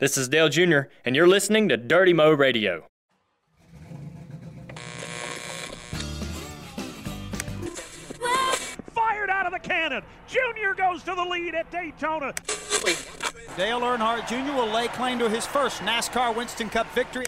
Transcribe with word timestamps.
This 0.00 0.16
is 0.16 0.28
Dale 0.30 0.48
Jr., 0.48 0.80
and 1.04 1.14
you're 1.14 1.28
listening 1.28 1.68
to 1.68 1.76
Dirty 1.76 2.14
Mo 2.14 2.32
Radio. 2.32 2.86
Fired 8.94 9.28
out 9.28 9.44
of 9.44 9.52
the 9.52 9.58
cannon. 9.58 10.02
Junior 10.26 10.72
goes 10.72 11.02
to 11.02 11.14
the 11.14 11.22
lead 11.22 11.54
at 11.54 11.70
Daytona. 11.70 12.32
Dale 13.58 13.80
Earnhardt 13.80 14.26
Jr. 14.26 14.56
will 14.56 14.72
lay 14.72 14.88
claim 14.88 15.18
to 15.18 15.28
his 15.28 15.44
first 15.44 15.82
NASCAR 15.82 16.34
Winston 16.34 16.70
Cup 16.70 16.90
victory. 16.94 17.26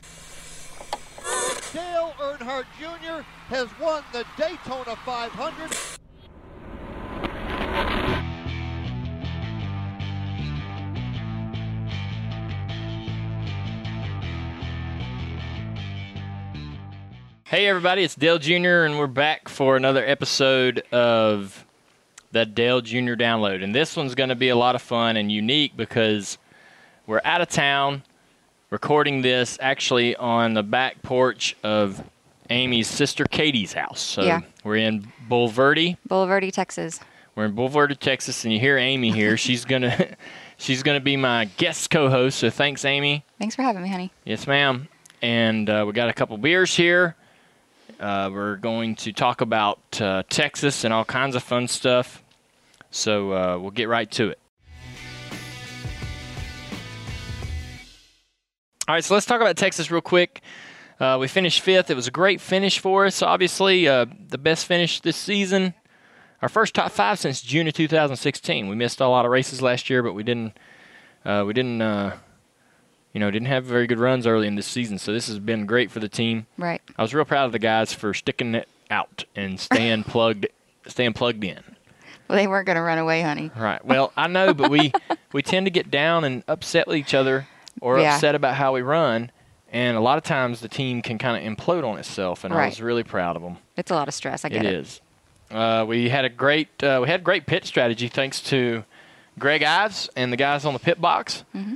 Dale 1.74 2.14
Earnhardt 2.18 2.64
Jr. 2.80 3.22
has 3.48 3.68
won 3.78 4.02
the 4.14 4.24
Daytona 4.38 4.96
500. 5.04 5.98
Hey, 17.52 17.66
everybody, 17.68 18.02
it's 18.02 18.14
Dale 18.14 18.38
Jr., 18.38 18.84
and 18.86 18.98
we're 18.98 19.06
back 19.06 19.46
for 19.46 19.76
another 19.76 20.02
episode 20.02 20.82
of 20.90 21.66
the 22.30 22.46
Dale 22.46 22.80
Jr. 22.80 23.12
Download. 23.12 23.62
And 23.62 23.74
this 23.74 23.94
one's 23.94 24.14
going 24.14 24.30
to 24.30 24.34
be 24.34 24.48
a 24.48 24.56
lot 24.56 24.74
of 24.74 24.80
fun 24.80 25.18
and 25.18 25.30
unique 25.30 25.76
because 25.76 26.38
we're 27.06 27.20
out 27.26 27.42
of 27.42 27.50
town 27.50 28.04
recording 28.70 29.20
this 29.20 29.58
actually 29.60 30.16
on 30.16 30.54
the 30.54 30.62
back 30.62 31.02
porch 31.02 31.54
of 31.62 32.02
Amy's 32.48 32.88
sister 32.88 33.26
Katie's 33.26 33.74
house. 33.74 34.00
So 34.00 34.22
Yeah. 34.22 34.40
we're 34.64 34.76
in 34.76 35.12
Bulverde. 35.28 35.98
Boulevardy, 36.08 36.54
Texas. 36.54 37.00
We're 37.34 37.44
in 37.44 37.54
Bulverde, 37.54 37.98
Texas, 37.98 38.44
and 38.44 38.54
you 38.54 38.60
hear 38.60 38.78
Amy 38.78 39.12
here. 39.12 39.36
she's 39.36 39.66
gonna 39.66 40.16
she's 40.56 40.82
gonna 40.82 41.00
be 41.00 41.18
my 41.18 41.50
guest 41.58 41.90
co-host. 41.90 42.38
So 42.38 42.48
thanks, 42.48 42.86
Amy. 42.86 43.26
Thanks 43.38 43.54
for 43.54 43.60
having 43.60 43.82
me, 43.82 43.90
honey. 43.90 44.10
Yes, 44.24 44.46
ma'am. 44.46 44.88
And 45.20 45.68
uh, 45.68 45.84
we 45.86 45.92
got 45.92 46.08
a 46.08 46.14
couple 46.14 46.38
beers 46.38 46.74
here. 46.74 47.14
Uh, 48.00 48.30
we're 48.32 48.56
going 48.56 48.96
to 48.96 49.12
talk 49.12 49.40
about 49.40 50.00
uh, 50.00 50.22
Texas 50.28 50.84
and 50.84 50.92
all 50.92 51.04
kinds 51.04 51.34
of 51.34 51.42
fun 51.42 51.68
stuff. 51.68 52.22
So 52.90 53.32
uh, 53.32 53.58
we'll 53.58 53.70
get 53.70 53.88
right 53.88 54.10
to 54.12 54.30
it. 54.30 54.38
All 58.88 58.94
right, 58.94 59.04
so 59.04 59.14
let's 59.14 59.26
talk 59.26 59.40
about 59.40 59.56
Texas 59.56 59.90
real 59.90 60.00
quick. 60.00 60.42
Uh, 60.98 61.16
we 61.20 61.28
finished 61.28 61.60
fifth. 61.60 61.90
It 61.90 61.94
was 61.94 62.06
a 62.06 62.10
great 62.10 62.40
finish 62.40 62.78
for 62.78 63.06
us. 63.06 63.22
Obviously, 63.22 63.88
uh, 63.88 64.06
the 64.28 64.38
best 64.38 64.66
finish 64.66 65.00
this 65.00 65.16
season. 65.16 65.74
Our 66.42 66.48
first 66.48 66.74
top 66.74 66.90
five 66.90 67.18
since 67.18 67.40
June 67.40 67.68
of 67.68 67.74
2016. 67.74 68.68
We 68.68 68.74
missed 68.74 69.00
a 69.00 69.06
lot 69.06 69.24
of 69.24 69.30
races 69.30 69.62
last 69.62 69.88
year, 69.88 70.02
but 70.02 70.14
we 70.14 70.22
didn't. 70.22 70.58
Uh, 71.24 71.44
we 71.46 71.52
didn't. 71.52 71.80
You 73.12 73.20
know, 73.20 73.30
didn't 73.30 73.48
have 73.48 73.64
very 73.64 73.86
good 73.86 73.98
runs 73.98 74.26
early 74.26 74.46
in 74.46 74.54
this 74.54 74.66
season. 74.66 74.98
So 74.98 75.12
this 75.12 75.26
has 75.28 75.38
been 75.38 75.66
great 75.66 75.90
for 75.90 76.00
the 76.00 76.08
team. 76.08 76.46
Right. 76.56 76.80
I 76.96 77.02
was 77.02 77.12
real 77.12 77.24
proud 77.26 77.44
of 77.46 77.52
the 77.52 77.58
guys 77.58 77.92
for 77.92 78.14
sticking 78.14 78.54
it 78.54 78.68
out 78.90 79.24
and 79.36 79.60
staying 79.60 80.04
plugged, 80.04 80.46
staying 80.86 81.12
plugged 81.12 81.44
in. 81.44 81.60
Well, 82.28 82.38
they 82.38 82.46
weren't 82.46 82.64
going 82.66 82.76
to 82.76 82.82
run 82.82 82.96
away, 82.98 83.20
honey. 83.20 83.50
Right. 83.54 83.84
Well, 83.84 84.12
I 84.16 84.28
know, 84.28 84.54
but 84.54 84.70
we 84.70 84.92
we 85.32 85.42
tend 85.42 85.66
to 85.66 85.70
get 85.70 85.90
down 85.90 86.24
and 86.24 86.42
upset 86.48 86.86
with 86.86 86.96
each 86.96 87.12
other 87.12 87.46
or 87.82 87.98
Yeah. 88.00 88.14
upset 88.14 88.34
about 88.34 88.54
how 88.54 88.72
we 88.72 88.80
run, 88.80 89.30
and 89.70 89.96
a 89.96 90.00
lot 90.00 90.16
of 90.16 90.24
times 90.24 90.60
the 90.60 90.68
team 90.68 91.02
can 91.02 91.18
kind 91.18 91.36
of 91.46 91.56
implode 91.56 91.84
on 91.86 91.98
itself. 91.98 92.44
And 92.44 92.54
I 92.54 92.66
was 92.66 92.80
really 92.80 93.02
proud 93.04 93.36
of 93.36 93.42
them. 93.42 93.58
It's 93.76 93.90
a 93.90 93.94
lot 93.94 94.08
of 94.08 94.14
stress. 94.14 94.44
I 94.44 94.48
get 94.48 94.64
It 94.64 94.72
it. 94.72 94.74
is. 94.74 95.00
Uh, 95.50 95.84
we 95.86 96.08
had 96.08 96.24
a 96.24 96.30
great 96.30 96.82
uh, 96.82 97.00
we 97.02 97.08
had 97.08 97.22
great 97.22 97.44
pit 97.44 97.66
strategy 97.66 98.08
thanks 98.08 98.40
to 98.40 98.84
Greg 99.38 99.62
Ives 99.62 100.08
and 100.16 100.32
the 100.32 100.36
guys 100.38 100.64
on 100.64 100.72
the 100.72 100.78
pit 100.80 100.98
box. 100.98 101.44
Mm-hmm. 101.54 101.74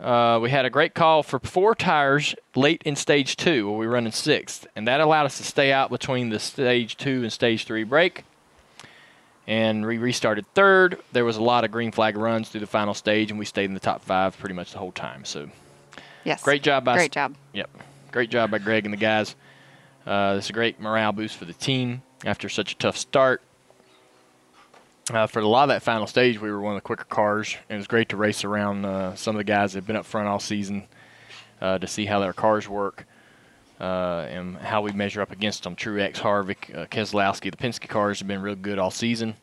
Uh, 0.00 0.38
we 0.42 0.50
had 0.50 0.64
a 0.66 0.70
great 0.70 0.94
call 0.94 1.22
for 1.22 1.38
four 1.38 1.74
tires 1.74 2.34
late 2.54 2.82
in 2.84 2.96
stage 2.96 3.36
two, 3.36 3.68
where 3.70 3.78
we 3.78 3.86
were 3.86 3.94
running 3.94 4.12
sixth, 4.12 4.66
and 4.76 4.86
that 4.88 5.00
allowed 5.00 5.24
us 5.24 5.38
to 5.38 5.44
stay 5.44 5.72
out 5.72 5.90
between 5.90 6.28
the 6.28 6.38
stage 6.38 6.96
two 6.96 7.22
and 7.22 7.32
stage 7.32 7.64
three 7.64 7.84
break. 7.84 8.24
And 9.46 9.86
we 9.86 9.98
restarted 9.98 10.44
third. 10.54 11.00
There 11.12 11.24
was 11.24 11.36
a 11.36 11.42
lot 11.42 11.64
of 11.64 11.70
green 11.70 11.92
flag 11.92 12.16
runs 12.16 12.48
through 12.48 12.60
the 12.60 12.66
final 12.66 12.94
stage, 12.94 13.30
and 13.30 13.38
we 13.38 13.44
stayed 13.44 13.66
in 13.66 13.74
the 13.74 13.80
top 13.80 14.02
five 14.02 14.36
pretty 14.38 14.54
much 14.54 14.72
the 14.72 14.78
whole 14.78 14.92
time. 14.92 15.24
So 15.24 15.48
Yes. 16.26 16.42
Great 16.42 16.62
job 16.64 16.84
by 16.84 16.96
Great 16.96 17.12
job. 17.12 17.36
Yep. 17.52 17.70
Great 18.10 18.30
job 18.30 18.50
by 18.50 18.58
Greg 18.58 18.84
and 18.84 18.92
the 18.92 18.98
guys. 18.98 19.36
Uh, 20.04 20.34
this 20.34 20.46
is 20.46 20.50
a 20.50 20.52
great 20.52 20.80
morale 20.80 21.12
boost 21.12 21.36
for 21.36 21.44
the 21.44 21.52
team 21.52 22.02
after 22.24 22.48
such 22.48 22.72
a 22.72 22.76
tough 22.76 22.96
start. 22.96 23.42
Uh, 25.12 25.26
for 25.26 25.38
a 25.38 25.46
lot 25.46 25.62
of 25.64 25.68
that 25.68 25.82
final 25.82 26.06
stage, 26.06 26.40
we 26.40 26.50
were 26.50 26.60
one 26.60 26.74
of 26.74 26.78
the 26.78 26.86
quicker 26.86 27.04
cars. 27.04 27.56
and 27.68 27.76
It 27.76 27.78
was 27.78 27.86
great 27.86 28.08
to 28.08 28.16
race 28.16 28.42
around 28.44 28.84
uh, 28.84 29.14
some 29.14 29.36
of 29.36 29.38
the 29.38 29.44
guys 29.44 29.72
that 29.72 29.78
have 29.78 29.86
been 29.86 29.96
up 29.96 30.04
front 30.04 30.26
all 30.26 30.40
season 30.40 30.88
uh, 31.60 31.78
to 31.78 31.86
see 31.86 32.06
how 32.06 32.18
their 32.18 32.32
cars 32.32 32.68
work 32.68 33.06
uh, 33.80 34.26
and 34.28 34.56
how 34.56 34.82
we 34.82 34.90
measure 34.92 35.20
up 35.22 35.30
against 35.30 35.62
them. 35.62 35.76
Truex, 35.76 36.14
Harvick, 36.14 36.76
uh, 36.76 36.86
Keselowski, 36.86 37.52
the 37.52 37.56
Penske 37.56 37.88
cars 37.88 38.18
have 38.18 38.26
been 38.26 38.42
real 38.42 38.56
good 38.56 38.78
all 38.78 38.90
season. 38.90 39.34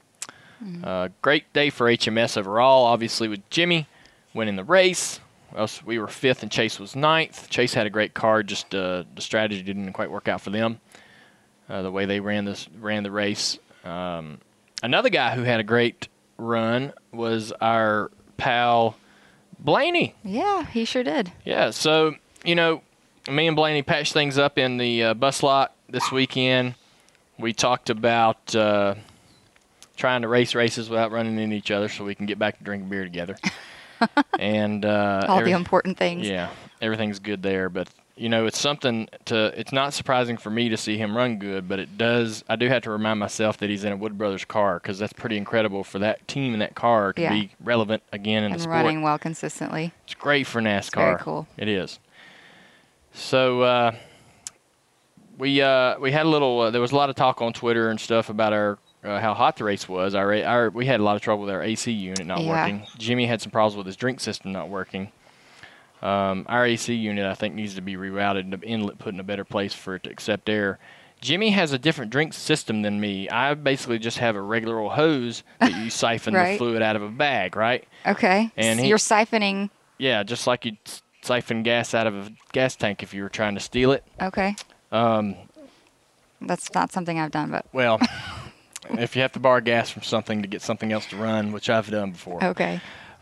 Uh, 0.83 1.09
great 1.21 1.51
day 1.53 1.69
for 1.69 1.87
HMS 1.87 2.37
overall, 2.37 2.85
obviously, 2.85 3.27
with 3.27 3.49
Jimmy 3.49 3.87
winning 4.33 4.55
the 4.55 4.63
race. 4.63 5.19
Us, 5.55 5.83
we 5.83 5.99
were 5.99 6.07
fifth 6.07 6.41
and 6.41 6.51
Chase 6.51 6.79
was 6.79 6.95
ninth. 6.95 7.49
Chase 7.49 7.73
had 7.73 7.85
a 7.85 7.89
great 7.89 8.13
car, 8.13 8.43
just 8.43 8.73
uh, 8.73 9.03
the 9.15 9.21
strategy 9.21 9.61
didn't 9.61 9.93
quite 9.93 10.09
work 10.09 10.27
out 10.27 10.41
for 10.41 10.49
them. 10.49 10.79
Uh, 11.69 11.81
the 11.83 11.91
way 11.91 12.05
they 12.05 12.19
ran 12.19 12.45
this 12.45 12.67
ran 12.79 13.03
the 13.03 13.11
race. 13.11 13.59
Um, 13.85 14.39
another 14.83 15.09
guy 15.09 15.33
who 15.33 15.41
had 15.41 15.59
a 15.59 15.63
great 15.63 16.07
run 16.37 16.93
was 17.11 17.51
our 17.53 18.11
pal 18.37 18.95
Blaney. 19.59 20.13
Yeah, 20.23 20.65
he 20.67 20.85
sure 20.85 21.03
did. 21.03 21.31
Yeah, 21.45 21.71
so 21.71 22.13
you 22.45 22.53
know, 22.55 22.81
me 23.31 23.47
and 23.47 23.55
Blaney 23.55 23.81
patched 23.81 24.13
things 24.13 24.37
up 24.37 24.57
in 24.59 24.77
the 24.77 25.03
uh, 25.03 25.13
bus 25.15 25.41
lot 25.41 25.73
this 25.89 26.11
weekend. 26.11 26.75
We 27.39 27.53
talked 27.53 27.89
about 27.89 28.53
uh, 28.55 28.95
trying 29.97 30.21
to 30.23 30.27
race 30.27 30.53
races 30.53 30.89
without 30.89 31.11
running 31.11 31.39
into 31.39 31.55
each 31.55 31.71
other, 31.71 31.87
so 31.89 32.03
we 32.03 32.13
can 32.15 32.25
get 32.25 32.37
back 32.37 32.57
to 32.57 32.63
drinking 32.63 32.89
beer 32.89 33.03
together. 33.03 33.37
and 34.39 34.83
uh, 34.85 35.25
All 35.29 35.39
every- 35.39 35.51
the 35.51 35.57
important 35.57 35.97
things. 35.97 36.27
yeah, 36.27 36.49
everything's 36.81 37.19
good 37.19 37.41
there. 37.41 37.69
But 37.69 37.87
you 38.15 38.29
know, 38.29 38.45
it's 38.45 38.59
something 38.59 39.07
to. 39.25 39.51
It's 39.59 39.71
not 39.71 39.93
surprising 39.93 40.37
for 40.37 40.49
me 40.51 40.69
to 40.69 40.77
see 40.77 40.97
him 40.97 41.17
run 41.17 41.37
good, 41.39 41.67
but 41.67 41.79
it 41.79 41.97
does. 41.97 42.43
I 42.47 42.55
do 42.55 42.67
have 42.67 42.83
to 42.83 42.91
remind 42.91 43.19
myself 43.19 43.57
that 43.57 43.69
he's 43.69 43.83
in 43.83 43.91
a 43.91 43.97
Wood 43.97 44.17
Brothers 44.17 44.45
car 44.45 44.79
because 44.79 44.99
that's 44.99 45.13
pretty 45.13 45.35
incredible 45.37 45.83
for 45.83 45.97
that 45.99 46.27
team 46.27 46.53
and 46.53 46.61
that 46.61 46.75
car 46.75 47.13
to 47.13 47.21
Yeah. 47.21 47.29
be 47.31 47.51
relevant 47.63 48.03
again 48.11 48.43
in 48.43 48.51
And 48.51 48.55
the 48.55 48.59
sport. 48.63 48.75
running 48.75 49.01
well 49.01 49.17
consistently. 49.17 49.93
It's 50.05 50.13
great 50.13 50.45
for 50.45 50.61
NASCAR. 50.61 50.93
very 50.95 51.17
cool. 51.19 51.47
It 51.57 51.67
is. 51.67 51.99
So 53.13 53.61
uh, 53.61 53.91
we 55.37 55.61
uh, 55.61 55.97
we 55.99 56.11
had 56.11 56.25
a 56.25 56.29
little. 56.29 56.61
Uh, 56.61 56.71
there 56.71 56.81
was 56.81 56.91
a 56.91 56.95
lot 56.95 57.09
of 57.09 57.15
talk 57.15 57.41
on 57.41 57.53
Twitter 57.53 57.89
and 57.89 57.99
stuff 57.99 58.29
about 58.29 58.53
our 58.53 58.77
uh, 59.03 59.19
how 59.19 59.33
hot 59.33 59.57
the 59.57 59.63
race 59.63 59.89
was. 59.89 60.15
Our, 60.15 60.33
our 60.43 60.69
we 60.69 60.85
had 60.85 60.99
a 60.99 61.03
lot 61.03 61.15
of 61.15 61.21
trouble 61.21 61.43
with 61.45 61.51
our 61.53 61.63
AC 61.63 61.91
unit 61.91 62.25
not 62.25 62.41
Yeah. 62.41 62.49
working. 62.61 62.87
Jimmy 62.97 63.25
had 63.25 63.41
some 63.41 63.51
problems 63.51 63.75
with 63.75 63.85
his 63.87 63.95
drink 63.95 64.19
system 64.19 64.51
not 64.51 64.69
working. 64.69 65.11
Um, 66.03 66.45
our 66.49 66.65
AC 66.65 66.93
unit, 66.93 67.25
I 67.25 67.33
think, 67.33 67.55
needs 67.55 67.75
to 67.75 67.81
be 67.81 67.95
rerouted 67.95 68.41
and 68.41 68.53
the 68.53 68.59
inlet 68.61 68.99
put 68.99 69.13
in 69.13 69.19
a 69.19 69.23
better 69.23 69.45
place 69.45 69.73
for 69.73 69.95
it 69.95 70.03
to 70.03 70.09
accept 70.11 70.49
air. 70.49 70.77
Jimmy 71.21 71.51
has 71.51 71.71
a 71.71 71.77
different 71.79 72.11
drink 72.11 72.33
system 72.33 72.81
than 72.81 72.99
me. 72.99 73.29
I 73.29 73.53
basically 73.53 73.97
just 73.99 74.17
have 74.17 74.35
a 74.35 74.41
regular 74.41 74.77
old 74.79 74.91
hose 74.91 75.43
that 75.61 75.73
you 75.73 75.89
siphon 75.89 76.33
the 76.33 76.57
fluid 76.57 76.81
out 76.81 76.97
of 76.97 77.01
a 77.01 77.07
bag, 77.09 77.55
right? 77.55 77.87
Okay. 78.05 78.51
And 78.57 78.77
so 78.79 78.83
he- 78.83 78.89
you're 78.89 78.97
siphoning. 78.97 79.69
Yeah, 79.97 80.23
just 80.23 80.45
like 80.45 80.65
you'd 80.65 80.77
siphon 81.21 81.63
gas 81.63 81.93
out 81.93 82.05
of 82.07 82.13
a 82.27 82.31
gas 82.51 82.75
tank 82.75 83.01
if 83.01 83.13
you 83.13 83.23
were 83.23 83.29
trying 83.29 83.53
to 83.53 83.61
steal 83.61 83.93
it. 83.93 84.03
Okay. 84.21 84.57
Um, 84.91 85.35
That's 86.41 86.73
not 86.73 86.91
something 86.91 87.17
I've 87.17 87.31
done, 87.31 87.49
but 87.51 87.65
well, 87.71 88.01
if 88.89 89.15
you 89.15 89.21
have 89.21 89.31
to 89.31 89.39
borrow 89.39 89.61
gas 89.61 89.89
from 89.89 90.03
something 90.03 90.41
to 90.41 90.47
get 90.49 90.61
something 90.61 90.91
else 90.91 91.05
to 91.07 91.15
run, 91.15 91.53
which 91.53 91.69
I've 91.69 91.89
done 91.89 92.11
before. 92.11 92.43
okay. 92.43 92.81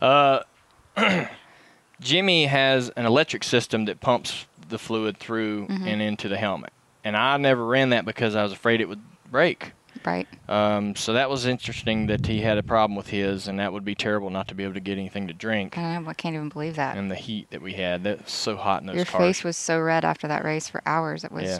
Jimmy 2.02 2.46
has 2.46 2.90
an 2.90 3.06
electric 3.06 3.44
system 3.44 3.84
that 3.86 4.00
pumps 4.00 4.46
the 4.68 4.78
fluid 4.78 5.18
through 5.18 5.66
Mm-hmm. 5.66 5.86
and 5.86 6.02
into 6.02 6.28
the 6.28 6.36
helmet. 6.36 6.72
And 7.04 7.16
I 7.16 7.36
never 7.36 7.64
ran 7.64 7.90
that 7.90 8.04
because 8.04 8.34
I 8.34 8.42
was 8.42 8.52
afraid 8.52 8.80
it 8.80 8.88
would 8.88 9.02
break. 9.30 9.72
Right. 10.04 10.26
Um, 10.48 10.96
so 10.96 11.12
that 11.12 11.28
was 11.30 11.46
interesting 11.46 12.06
that 12.06 12.26
he 12.26 12.40
had 12.40 12.58
a 12.58 12.62
problem 12.62 12.96
with 12.96 13.08
his, 13.08 13.46
and 13.48 13.58
that 13.60 13.72
would 13.72 13.84
be 13.84 13.94
terrible 13.94 14.30
not 14.30 14.48
to 14.48 14.54
be 14.54 14.64
able 14.64 14.74
to 14.74 14.80
get 14.80 14.98
anything 14.98 15.28
to 15.28 15.32
drink. 15.34 15.76
I, 15.78 15.98
know, 15.98 16.08
I 16.08 16.14
can't 16.14 16.34
even 16.34 16.48
believe 16.48 16.76
that. 16.76 16.96
And 16.96 17.10
the 17.10 17.14
heat 17.16 17.50
that 17.50 17.60
we 17.62 17.74
had, 17.74 18.02
that 18.04 18.24
was 18.24 18.32
so 18.32 18.56
hot 18.56 18.80
in 18.80 18.86
those 18.88 18.96
Your 18.96 19.04
cars. 19.04 19.20
Your 19.20 19.28
face 19.28 19.44
was 19.44 19.56
so 19.56 19.78
red 19.80 20.04
after 20.04 20.26
that 20.28 20.44
race 20.44 20.68
for 20.68 20.82
hours. 20.86 21.22
It 21.24 21.30
was. 21.32 21.44
Yeah, 21.44 21.58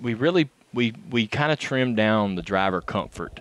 we 0.00 0.14
really 0.14 0.48
we 0.72 0.94
we 1.10 1.26
kind 1.28 1.52
of 1.52 1.58
trimmed 1.58 1.96
down 1.96 2.34
the 2.34 2.42
driver 2.42 2.80
comfort 2.80 3.40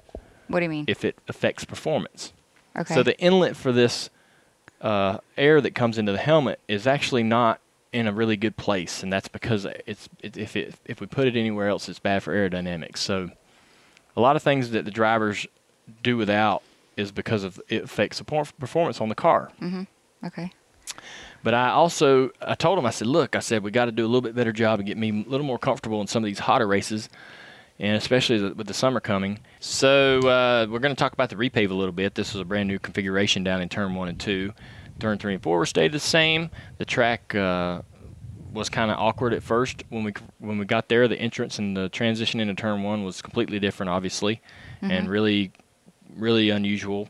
What 0.50 0.60
do 0.60 0.64
you 0.66 0.70
mean? 0.70 0.86
if 0.88 1.04
it 1.04 1.18
affects 1.28 1.66
performance. 1.66 2.32
okay. 2.78 2.94
So 2.94 3.02
the 3.02 3.18
inlet 3.20 3.56
for 3.56 3.72
this 3.72 4.10
uh, 4.84 5.18
air 5.38 5.62
that 5.62 5.74
comes 5.74 5.98
into 5.98 6.12
the 6.12 6.18
helmet 6.20 6.60
is 6.68 6.86
actually 6.86 7.24
not 7.24 7.60
in 7.92 8.08
a 8.08 8.12
really 8.12 8.36
good 8.36 8.58
place, 8.58 9.02
and 9.02 9.12
that's 9.12 9.28
because 9.28 9.66
it's 9.86 10.10
it, 10.22 10.36
if 10.38 10.56
it 10.56 10.76
if 10.86 11.00
we 11.00 11.08
put 11.08 11.28
it 11.28 11.36
anywhere 11.36 11.70
else, 11.70 11.88
it's 11.90 12.00
bad 12.00 12.22
for 12.22 12.34
aerodynamics. 12.36 12.98
So 12.98 13.30
a 14.16 14.22
lot 14.22 14.36
of 14.36 14.44
things 14.44 14.72
that 14.72 14.86
the 14.86 14.92
drivers 14.92 15.48
do 16.02 16.18
without 16.18 16.62
is 16.98 17.12
because 17.12 17.44
of 17.44 17.60
it 17.70 17.84
affects 17.84 18.20
the 18.20 18.26
performance 18.26 19.02
on 19.02 19.10
the 19.10 19.16
car. 19.16 19.52
okay. 20.26 20.52
But 21.44 21.54
I 21.54 21.70
also 21.70 22.32
I 22.42 22.56
told 22.56 22.78
him 22.80 22.86
I 22.86 22.92
said, 22.92 23.08
look, 23.08 23.36
I 23.36 23.40
said 23.40 23.64
we 23.64 23.72
got 23.72 23.86
to 23.86 23.92
do 23.92 24.06
a 24.06 24.08
little 24.08 24.22
bit 24.22 24.36
better 24.36 24.54
job 24.54 24.80
and 24.80 24.88
get 24.88 24.98
me 24.98 25.24
a 25.26 25.30
little 25.30 25.46
more 25.46 25.60
comfortable 25.60 26.02
in 26.02 26.08
some 26.08 26.24
of 26.24 26.28
these 26.28 26.40
hotter 26.40 26.68
races, 26.68 27.10
and 27.80 27.98
especially 27.98 28.52
with 28.52 28.68
the 28.68 28.74
summer 28.74 29.00
coming. 29.00 29.40
So 29.60 30.20
uh, 30.20 30.68
we're 30.70 30.80
going 30.80 30.96
to 30.96 31.00
talk 31.00 31.14
about 31.14 31.30
the 31.30 31.36
repave 31.36 31.72
a 31.72 31.74
little 31.74 31.94
bit. 31.94 32.16
This 32.16 32.34
was 32.34 32.42
a 32.42 32.46
brand 32.46 32.68
new 32.68 32.80
configuration 32.80 33.44
down 33.44 33.62
in 33.62 33.70
turn 33.70 33.96
one 33.96 34.08
and 34.08 34.20
two. 34.20 34.54
Turn 35.00 35.18
three 35.18 35.34
and 35.34 35.42
four 35.42 35.58
were 35.58 35.66
stayed 35.66 35.92
the 35.92 36.00
same. 36.00 36.52
The 36.78 36.86
track 36.86 37.34
uh, 37.34 37.82
was 38.54 38.70
kind 38.70 38.92
of 38.92 38.98
awkward 39.00 39.34
at 39.34 39.42
first 39.42 39.84
when 39.90 40.04
we 40.04 40.14
when 40.40 40.60
we 40.60 40.66
got 40.66 40.88
there. 40.88 41.08
The 41.08 41.18
entrance 41.18 41.58
and 41.58 41.76
the 41.76 41.90
transition 41.90 42.40
into 42.40 42.54
turn 42.54 42.84
one 42.84 43.04
was 43.04 43.22
completely 43.22 43.60
different, 43.60 43.90
obviously, 43.90 44.42
mm-hmm. 44.78 44.92
and 44.92 45.10
really 45.10 45.52
really 46.16 46.52
unusual. 46.52 47.10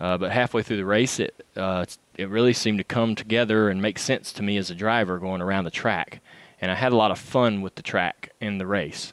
Uh, 0.00 0.18
but 0.18 0.32
halfway 0.32 0.64
through 0.64 0.78
the 0.78 0.84
race, 0.84 1.20
it 1.20 1.46
uh, 1.56 1.84
it 2.16 2.28
really 2.28 2.52
seemed 2.52 2.78
to 2.78 2.84
come 2.84 3.14
together 3.14 3.68
and 3.68 3.80
make 3.80 3.98
sense 3.98 4.32
to 4.32 4.42
me 4.42 4.56
as 4.56 4.68
a 4.68 4.74
driver 4.74 5.18
going 5.18 5.40
around 5.40 5.64
the 5.64 5.70
track. 5.70 6.20
And 6.60 6.70
I 6.70 6.74
had 6.74 6.92
a 6.92 6.96
lot 6.96 7.12
of 7.12 7.18
fun 7.18 7.62
with 7.62 7.76
the 7.76 7.82
track 7.82 8.30
in 8.40 8.58
the 8.58 8.66
race. 8.66 9.12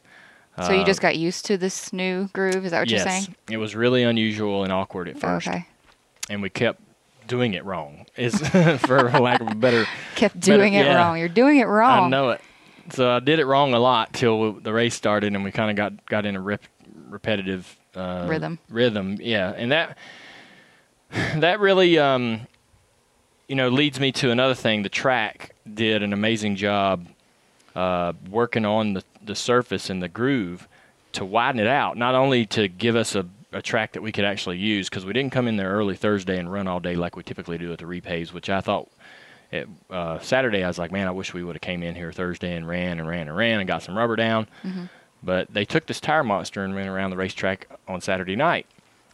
So 0.68 0.74
you 0.74 0.86
just 0.86 1.00
uh, 1.00 1.04
got 1.04 1.18
used 1.18 1.46
to 1.46 1.58
this 1.58 1.94
new 1.94 2.28
groove? 2.34 2.66
Is 2.66 2.72
that 2.72 2.80
what 2.80 2.90
yes, 2.90 3.04
you're 3.06 3.12
saying? 3.12 3.36
It 3.50 3.58
was 3.58 3.76
really 3.76 4.04
unusual 4.04 4.64
and 4.64 4.72
awkward 4.72 5.08
at 5.08 5.20
first. 5.20 5.48
Okay. 5.48 5.66
And 6.30 6.42
we 6.42 6.50
kept 6.50 6.82
doing 7.28 7.54
it 7.54 7.64
wrong. 7.64 8.06
Is 8.18 8.36
for 8.80 9.10
lack 9.10 9.40
of 9.40 9.48
a 9.48 9.56
better. 9.56 9.86
Kept 10.16 10.40
doing 10.40 10.74
better, 10.74 10.90
it 10.90 10.92
yeah. 10.92 10.96
wrong. 10.96 11.18
You're 11.18 11.30
doing 11.30 11.60
it 11.60 11.66
wrong. 11.66 12.06
I 12.06 12.10
know 12.10 12.32
it. 12.32 12.42
So 12.92 13.10
I 13.10 13.20
did 13.20 13.40
it 13.40 13.46
wrong 13.46 13.74
a 13.74 13.80
lot 13.80 14.14
till 14.14 14.54
the 14.54 14.74
race 14.74 14.96
started, 14.96 15.34
and 15.34 15.44
we 15.44 15.52
kind 15.52 15.70
of 15.70 15.76
got 15.78 16.06
got 16.08 16.26
in 16.26 16.36
a 16.36 16.42
rep, 16.42 16.64
repetitive 17.08 17.78
uh, 17.96 18.26
rhythm. 18.28 18.60
Rhythm, 18.70 19.18
yeah, 19.22 19.54
and 19.56 19.72
that 19.72 19.98
that 21.36 21.60
really, 21.60 22.00
um, 22.00 22.48
you 23.48 23.56
know, 23.56 23.70
leads 23.70 24.00
me 24.00 24.12
to 24.14 24.32
another 24.32 24.56
thing. 24.56 24.84
The 24.84 24.90
track 24.90 25.56
did 25.72 26.04
an 26.04 26.14
amazing 26.14 26.56
job 26.56 27.08
uh, 27.76 28.14
working 28.30 28.66
on 28.66 28.94
the 28.94 29.04
the 29.24 29.36
surface 29.36 29.89
and 29.89 30.01
the 30.01 30.07
groove 30.07 30.68
to 31.13 31.25
widen 31.25 31.60
it 31.60 31.68
out, 31.68 31.98
not 31.98 32.16
only 32.16 32.45
to 32.48 32.68
give 32.68 32.95
us 32.95 33.16
a, 33.16 33.25
a 33.51 33.62
track 33.62 33.94
that 33.94 34.01
we 34.01 34.12
could 34.12 34.25
actually 34.25 34.57
use, 34.57 34.89
because 34.89 35.06
we 35.06 35.13
didn't 35.13 35.31
come 35.31 35.48
in 35.48 35.57
there 35.57 35.71
early 35.71 35.95
Thursday 35.95 36.38
and 36.38 36.51
run 36.51 36.68
all 36.68 36.80
day 36.80 36.95
like 36.95 37.16
we 37.16 37.24
typically 37.24 37.57
do 37.57 37.71
at 37.74 37.80
the 37.80 37.86
repaves, 37.86 38.31
which 38.31 38.50
I 38.50 38.62
thought 38.62 38.89
at 39.51 39.68
uh, 39.89 40.19
Saturday 40.19 40.63
I 40.63 40.68
was 40.68 40.77
like, 40.77 40.92
man, 40.92 41.07
I 41.07 41.12
wish 41.12 41.33
we 41.33 41.44
would 41.44 41.56
have 41.56 41.62
came 41.62 41.81
in 41.83 41.95
here 41.95 42.12
Thursday 42.12 42.56
and 42.56 42.68
ran 42.68 43.00
and 43.00 43.07
ran 43.07 43.27
and 43.27 43.36
ran 43.36 43.60
and 43.60 43.68
got 43.68 43.83
some 43.83 43.98
rubber 43.98 44.16
down. 44.16 44.48
Mm-hmm. 44.63 44.86
But 45.22 45.54
they 45.54 45.65
took 45.65 45.86
this 45.86 46.00
tire 46.00 46.24
monster 46.24 46.63
and 46.63 46.75
ran 46.75 46.88
around 46.88 47.10
the 47.10 47.18
racetrack 47.18 47.68
on 47.88 48.00
Saturday 48.00 48.36
night, 48.36 48.65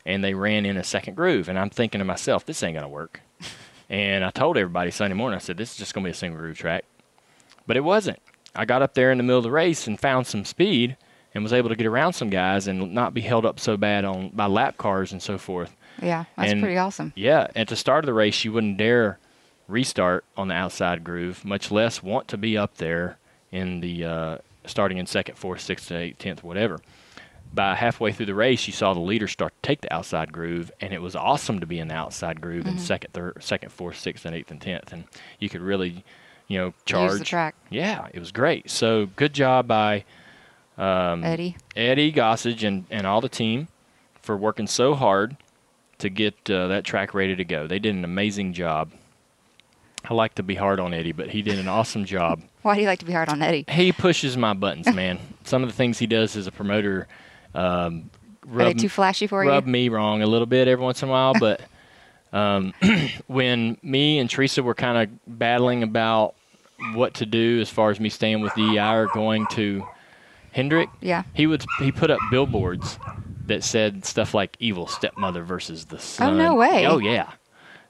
and 0.06 0.24
they 0.24 0.34
ran 0.34 0.66
in 0.66 0.78
a 0.78 0.84
second 0.84 1.16
groove. 1.16 1.50
And 1.50 1.58
I'm 1.58 1.69
thinking 1.69 2.00
to 2.00 2.06
myself, 2.06 2.46
this 2.46 2.62
ain't 2.62 2.75
gonna 2.75 2.90
work. 2.90 3.22
and 3.90 4.24
I 4.24 4.30
told 4.30 4.58
everybody 4.58 4.92
Sunday 4.92 5.16
morning, 5.16 5.36
I 5.36 5.40
said, 5.40 5.58
this 5.58 5.72
is 5.72 5.78
just 5.78 5.94
gonna 5.94 6.06
be 6.06 6.12
a 6.12 6.13
single 6.13 6.40
groove 6.40 6.58
track. 6.58 6.86
But 7.66 7.78
it 7.78 7.84
wasn't. 7.84 8.19
I 8.56 8.66
got 8.66 8.81
up 8.81 8.94
there 8.94 9.12
in 9.12 9.18
the 9.18 9.24
middle 9.24 9.38
of 9.38 9.44
the 9.44 9.52
race 9.52 9.88
and 9.88 10.00
found 10.00 10.28
some 10.28 10.46
speed 10.46 10.98
and 11.34 11.44
was 11.44 11.54
able 11.54 11.69
to 11.69 11.75
get 11.75 11.86
around 11.86 12.13
some 12.13 12.30
guys 12.30 12.68
and 12.68 12.94
not 12.94 13.13
be 13.13 13.22
held 13.22 13.46
up 13.46 13.60
so 13.60 13.78
bad 13.78 14.06
on 14.06 14.30
by 14.30 14.46
lap 14.46 14.78
cars 14.78 15.12
and 15.12 15.22
so 15.22 15.38
forth. 15.38 15.75
Yeah, 16.02 16.25
that's 16.38 16.52
and, 16.52 16.62
pretty 16.62 16.78
awesome. 16.78 17.13
Yeah, 17.16 17.48
at 17.56 17.68
the 17.68 17.75
start 17.75 18.04
of 18.04 18.07
the 18.07 18.13
race, 18.13 18.44
you 18.44 18.54
wouldn't 18.54 18.78
dare 18.78 19.19
restart 19.68 20.25
on 20.38 20.48
the 20.48 20.54
outside 20.54 21.04
groove, 21.04 21.44
much 21.44 21.72
less 21.72 22.02
want 22.02 22.28
to 22.30 22.38
be 22.38 22.57
up 22.57 22.78
there 22.78 23.18
in 23.52 23.81
the 23.81 24.06
uh, 24.06 24.38
starting 24.66 24.98
in 24.98 25.06
second, 25.06 25.38
fourth, 25.38 25.62
sixth, 25.62 25.92
eighth, 25.92 26.19
tenth, 26.19 26.44
whatever. 26.44 26.80
By 27.54 27.75
halfway 27.75 28.12
through 28.12 28.25
the 28.25 28.36
race, 28.36 28.68
you 28.68 28.74
saw 28.74 28.94
the 28.94 29.00
leader 29.00 29.28
start 29.28 29.54
to 29.62 29.68
take 29.68 29.81
the 29.81 29.94
outside 29.94 30.34
groove, 30.34 30.72
and 30.81 30.94
it 30.94 31.01
was 31.01 31.16
awesome 31.16 31.60
to 31.60 31.66
be 31.66 31.80
in 31.80 31.88
the 31.88 31.96
outside 31.96 32.42
groove 32.42 32.66
mm-hmm. 32.66 32.78
in 32.78 32.84
second, 32.84 33.13
third, 33.13 33.42
second, 33.42 33.72
fourth, 33.72 33.98
sixth, 33.98 34.25
and 34.25 34.36
eighth, 34.36 34.51
and 34.51 34.62
tenth, 34.62 34.92
and 34.92 35.06
you 35.40 35.48
could 35.48 35.62
really, 35.62 36.04
you 36.48 36.58
know, 36.58 36.74
charge 36.86 37.12
Use 37.12 37.20
the 37.20 37.26
track. 37.26 37.56
Yeah, 37.70 38.08
it 38.14 38.20
was 38.20 38.32
great. 38.32 38.70
So 38.70 39.08
good 39.16 39.34
job 39.34 39.68
by 39.68 40.04
um, 40.78 41.24
Eddie, 41.24 41.58
Eddie 41.76 42.12
Gossage, 42.12 42.64
and 42.68 42.86
and 42.90 43.08
all 43.08 43.22
the 43.22 43.30
team 43.30 43.68
for 44.22 44.36
working 44.38 44.68
so 44.68 44.94
hard 44.96 45.38
to 46.00 46.10
get 46.10 46.50
uh, 46.50 46.68
that 46.68 46.84
track 46.84 47.14
ready 47.14 47.36
to 47.36 47.46
go. 47.46 47.68
They 47.68 47.80
did 47.80 47.96
an 47.96 48.04
amazing 48.04 48.54
job. 48.54 48.92
I 50.08 50.14
like 50.14 50.36
to 50.36 50.44
be 50.44 50.56
hard 50.56 50.80
on 50.80 50.94
Eddie, 50.94 51.14
but 51.14 51.30
he 51.30 51.42
did 51.42 51.58
an 51.58 51.68
awesome 51.68 52.06
job. 52.06 52.42
Why 52.62 52.76
do 52.76 52.82
you 52.82 52.88
like 52.88 53.00
to 53.00 53.06
be 53.06 53.14
hard 53.14 53.30
on 53.30 53.42
Eddie? 53.42 53.66
He 53.70 53.92
pushes 53.92 54.38
my 54.38 54.54
buttons, 54.54 54.94
man. 54.94 55.20
Some 55.44 55.64
of 55.64 55.70
the 55.70 55.76
things 55.76 55.98
he 55.98 56.08
does 56.08 56.36
as 56.36 56.48
a 56.48 56.52
promoter 56.52 57.08
um, 57.54 58.10
rub, 58.46 58.68
Are 58.68 58.74
they 58.74 58.80
too 58.80 58.90
flashy 58.90 59.28
for 59.28 59.40
rub 59.40 59.46
you? 59.46 59.52
Rub 59.52 59.66
me 59.68 59.90
wrong 59.90 60.22
a 60.22 60.28
little 60.28 60.46
bit 60.46 60.68
every 60.68 60.84
once 60.84 61.02
in 61.02 61.10
a 61.10 61.12
while, 61.12 61.34
but 61.40 61.62
um, 62.33 62.74
when 63.27 63.77
me 63.81 64.19
and 64.19 64.30
Teresa 64.30 64.63
were 64.63 64.75
kind 64.75 64.98
of 65.10 65.39
battling 65.39 65.83
about 65.83 66.36
what 66.94 67.13
to 67.16 67.25
do 67.25 67.62
as 67.62 67.69
far 67.69 67.89
as 67.89 68.00
me 68.00 68.10
staying 68.10 68.42
with 68.42 68.54
DEI 68.56 68.94
or 68.94 69.07
going 69.13 69.48
to 69.51 69.88
Hendrick, 70.51 70.89
yeah, 71.01 71.24
he 71.33 71.48
would 71.48 71.66
he 71.80 71.92
put 71.92 72.10
up 72.12 72.19
billboards 72.31 72.98
that 73.48 73.63
said 73.63 74.06
stuff 74.06 74.33
like 74.33 74.56
"evil 74.60 74.88
stepmother 74.88 75.44
versus 75.44 75.86
the 75.86 76.00
son." 76.00 76.33
Oh 76.33 76.38
no 76.38 76.56
way! 76.56 76.86
Oh 76.86 76.98
yeah, 76.98 77.31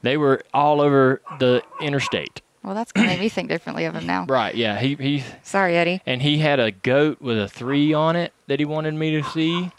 they 0.02 0.18
were 0.18 0.44
all 0.54 0.82
over 0.82 1.22
the 1.40 1.62
interstate. 1.82 2.42
Well, 2.64 2.74
that's 2.74 2.92
gonna 2.92 3.08
make 3.08 3.20
me 3.20 3.30
think 3.30 3.50
differently 3.50 3.86
of 3.86 3.94
him 3.96 4.08
now. 4.08 4.26
Right? 4.30 4.56
Yeah. 4.56 4.80
He 4.80 4.96
he. 4.96 5.24
Sorry, 5.44 5.78
Eddie. 5.78 6.02
And 6.08 6.22
he 6.24 6.40
had 6.40 6.60
a 6.60 6.72
goat 6.72 7.22
with 7.22 7.38
a 7.38 7.48
three 7.48 7.94
on 7.94 8.16
it 8.16 8.34
that 8.48 8.60
he 8.60 8.66
wanted 8.66 8.96
me 8.96 9.22
to 9.22 9.24
see. 9.30 9.72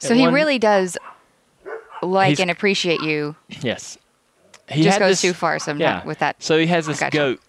So 0.00 0.14
he 0.14 0.22
one, 0.22 0.34
really 0.34 0.58
does 0.58 0.98
like 2.02 2.40
and 2.40 2.50
appreciate 2.50 3.00
you. 3.00 3.36
Yes. 3.60 3.96
He 4.68 4.82
just 4.82 4.98
goes 4.98 5.20
this, 5.20 5.22
too 5.22 5.32
far 5.32 5.58
sometimes 5.58 5.80
yeah. 5.80 6.04
with 6.04 6.20
that. 6.20 6.42
So 6.42 6.58
he 6.58 6.66
has 6.66 6.86
this 6.86 7.02
goat, 7.10 7.40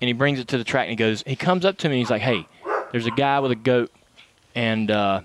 and 0.00 0.08
he 0.08 0.12
brings 0.12 0.38
it 0.38 0.48
to 0.48 0.58
the 0.58 0.64
track, 0.64 0.84
and 0.84 0.90
he 0.90 0.96
goes. 0.96 1.22
He 1.26 1.36
comes 1.36 1.64
up 1.64 1.78
to 1.78 1.88
me. 1.88 1.96
and 1.96 1.98
He's 2.00 2.10
like, 2.10 2.22
"Hey, 2.22 2.46
there's 2.92 3.06
a 3.06 3.10
guy 3.10 3.38
with 3.40 3.52
a 3.52 3.56
goat, 3.56 3.90
and 4.54 4.90
uh, 4.90 5.20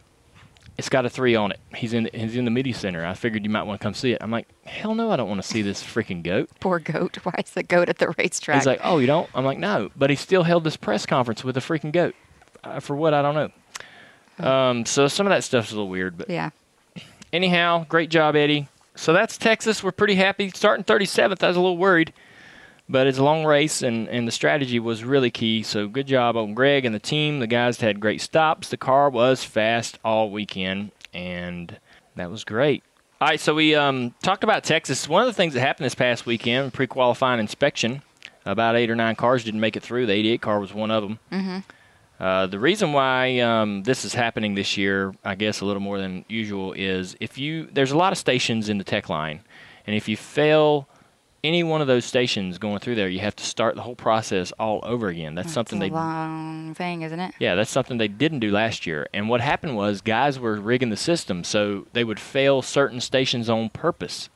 it's 0.77 0.89
got 0.89 1.05
a 1.05 1.09
three 1.09 1.35
on 1.35 1.51
it. 1.51 1.59
He's 1.75 1.93
in 1.93 2.09
he's 2.13 2.35
in 2.35 2.45
the 2.45 2.51
media 2.51 2.73
center. 2.73 3.05
I 3.05 3.13
figured 3.13 3.43
you 3.43 3.49
might 3.49 3.63
want 3.63 3.79
to 3.79 3.83
come 3.83 3.93
see 3.93 4.13
it. 4.13 4.17
I'm 4.21 4.31
like, 4.31 4.47
hell 4.65 4.95
no, 4.95 5.11
I 5.11 5.15
don't 5.15 5.29
want 5.29 5.41
to 5.41 5.47
see 5.47 5.61
this 5.61 5.83
freaking 5.83 6.23
goat. 6.23 6.49
Poor 6.59 6.79
goat. 6.79 7.17
Why 7.23 7.35
is 7.43 7.51
the 7.51 7.63
goat 7.63 7.89
at 7.89 7.99
the 7.99 8.13
racetrack? 8.17 8.57
He's 8.57 8.65
like, 8.65 8.81
oh, 8.83 8.97
you 8.97 9.07
don't? 9.07 9.29
I'm 9.35 9.45
like, 9.45 9.59
no. 9.59 9.91
But 9.95 10.09
he 10.09 10.15
still 10.15 10.43
held 10.43 10.63
this 10.63 10.77
press 10.77 11.05
conference 11.05 11.43
with 11.43 11.55
a 11.57 11.59
freaking 11.59 11.91
goat. 11.91 12.15
Uh, 12.63 12.79
for 12.79 12.95
what 12.95 13.13
I 13.13 13.21
don't 13.21 13.35
know. 13.35 14.47
Um, 14.47 14.85
so 14.85 15.07
some 15.07 15.25
of 15.25 15.31
that 15.31 15.43
stuff's 15.43 15.71
a 15.71 15.75
little 15.75 15.89
weird, 15.89 16.17
but 16.17 16.29
yeah. 16.29 16.51
Anyhow, 17.33 17.85
great 17.87 18.09
job, 18.09 18.35
Eddie. 18.35 18.67
So 18.95 19.13
that's 19.13 19.37
Texas. 19.37 19.83
We're 19.83 19.91
pretty 19.91 20.15
happy. 20.15 20.49
Starting 20.49 20.83
37th, 20.83 21.43
I 21.43 21.47
was 21.47 21.57
a 21.57 21.61
little 21.61 21.77
worried, 21.77 22.13
but 22.89 23.07
it's 23.07 23.17
a 23.17 23.23
long 23.23 23.45
race, 23.45 23.81
and, 23.81 24.07
and 24.09 24.27
the 24.27 24.31
strategy 24.31 24.79
was 24.79 25.03
really 25.03 25.31
key. 25.31 25.63
So 25.63 25.87
good 25.87 26.07
job 26.07 26.35
on 26.35 26.53
Greg 26.53 26.85
and 26.85 26.93
the 26.93 26.99
team. 26.99 27.39
The 27.39 27.47
guys 27.47 27.79
had 27.79 27.99
great 27.99 28.21
stops. 28.21 28.69
The 28.69 28.77
car 28.77 29.09
was 29.09 29.43
fast 29.43 29.97
all 30.03 30.29
weekend, 30.29 30.91
and 31.13 31.79
that 32.15 32.29
was 32.29 32.43
great. 32.43 32.83
All 33.21 33.27
right, 33.27 33.39
so 33.39 33.53
we 33.53 33.75
um, 33.75 34.15
talked 34.23 34.43
about 34.43 34.63
Texas. 34.63 35.07
One 35.07 35.21
of 35.21 35.27
the 35.27 35.33
things 35.33 35.53
that 35.53 35.61
happened 35.61 35.85
this 35.85 35.95
past 35.95 36.25
weekend, 36.25 36.73
pre-qualifying 36.73 37.39
inspection, 37.39 38.01
about 38.45 38.75
eight 38.75 38.89
or 38.89 38.95
nine 38.95 39.15
cars 39.15 39.43
didn't 39.43 39.59
make 39.59 39.75
it 39.75 39.83
through. 39.83 40.07
The 40.07 40.13
88 40.13 40.41
car 40.41 40.59
was 40.59 40.73
one 40.73 40.89
of 40.89 41.03
them. 41.03 41.19
Mm-hmm. 41.31 41.59
Uh, 42.21 42.45
the 42.45 42.59
reason 42.59 42.93
why 42.93 43.39
um, 43.39 43.81
this 43.81 44.05
is 44.05 44.13
happening 44.13 44.53
this 44.53 44.77
year, 44.77 45.11
I 45.25 45.33
guess 45.33 45.61
a 45.61 45.65
little 45.65 45.81
more 45.81 45.97
than 45.97 46.23
usual, 46.29 46.71
is 46.73 47.15
if 47.19 47.37
you 47.39 47.67
there's 47.73 47.91
a 47.91 47.97
lot 47.97 48.11
of 48.11 48.19
stations 48.19 48.69
in 48.69 48.77
the 48.77 48.83
tech 48.83 49.09
line, 49.09 49.41
and 49.87 49.95
if 49.95 50.07
you 50.07 50.15
fail 50.15 50.87
any 51.43 51.63
one 51.63 51.81
of 51.81 51.87
those 51.87 52.05
stations 52.05 52.59
going 52.59 52.77
through 52.77 52.93
there, 52.93 53.09
you 53.09 53.17
have 53.21 53.35
to 53.37 53.43
start 53.43 53.73
the 53.75 53.81
whole 53.81 53.95
process 53.95 54.51
all 54.59 54.79
over 54.83 55.07
again. 55.07 55.33
That's, 55.33 55.47
that's 55.47 55.53
something 55.55 55.79
they 55.79 55.89
long 55.89 56.75
thing, 56.75 57.01
isn't 57.01 57.19
it? 57.19 57.33
Yeah, 57.39 57.55
that's 57.55 57.71
something 57.71 57.97
they 57.97 58.07
didn't 58.07 58.41
do 58.41 58.51
last 58.51 58.85
year. 58.85 59.07
And 59.15 59.27
what 59.27 59.41
happened 59.41 59.75
was 59.75 60.01
guys 60.01 60.37
were 60.39 60.57
rigging 60.61 60.91
the 60.91 60.97
system 60.97 61.43
so 61.43 61.87
they 61.93 62.03
would 62.03 62.19
fail 62.19 62.61
certain 62.61 63.01
stations 63.01 63.49
on 63.49 63.69
purpose 63.69 64.29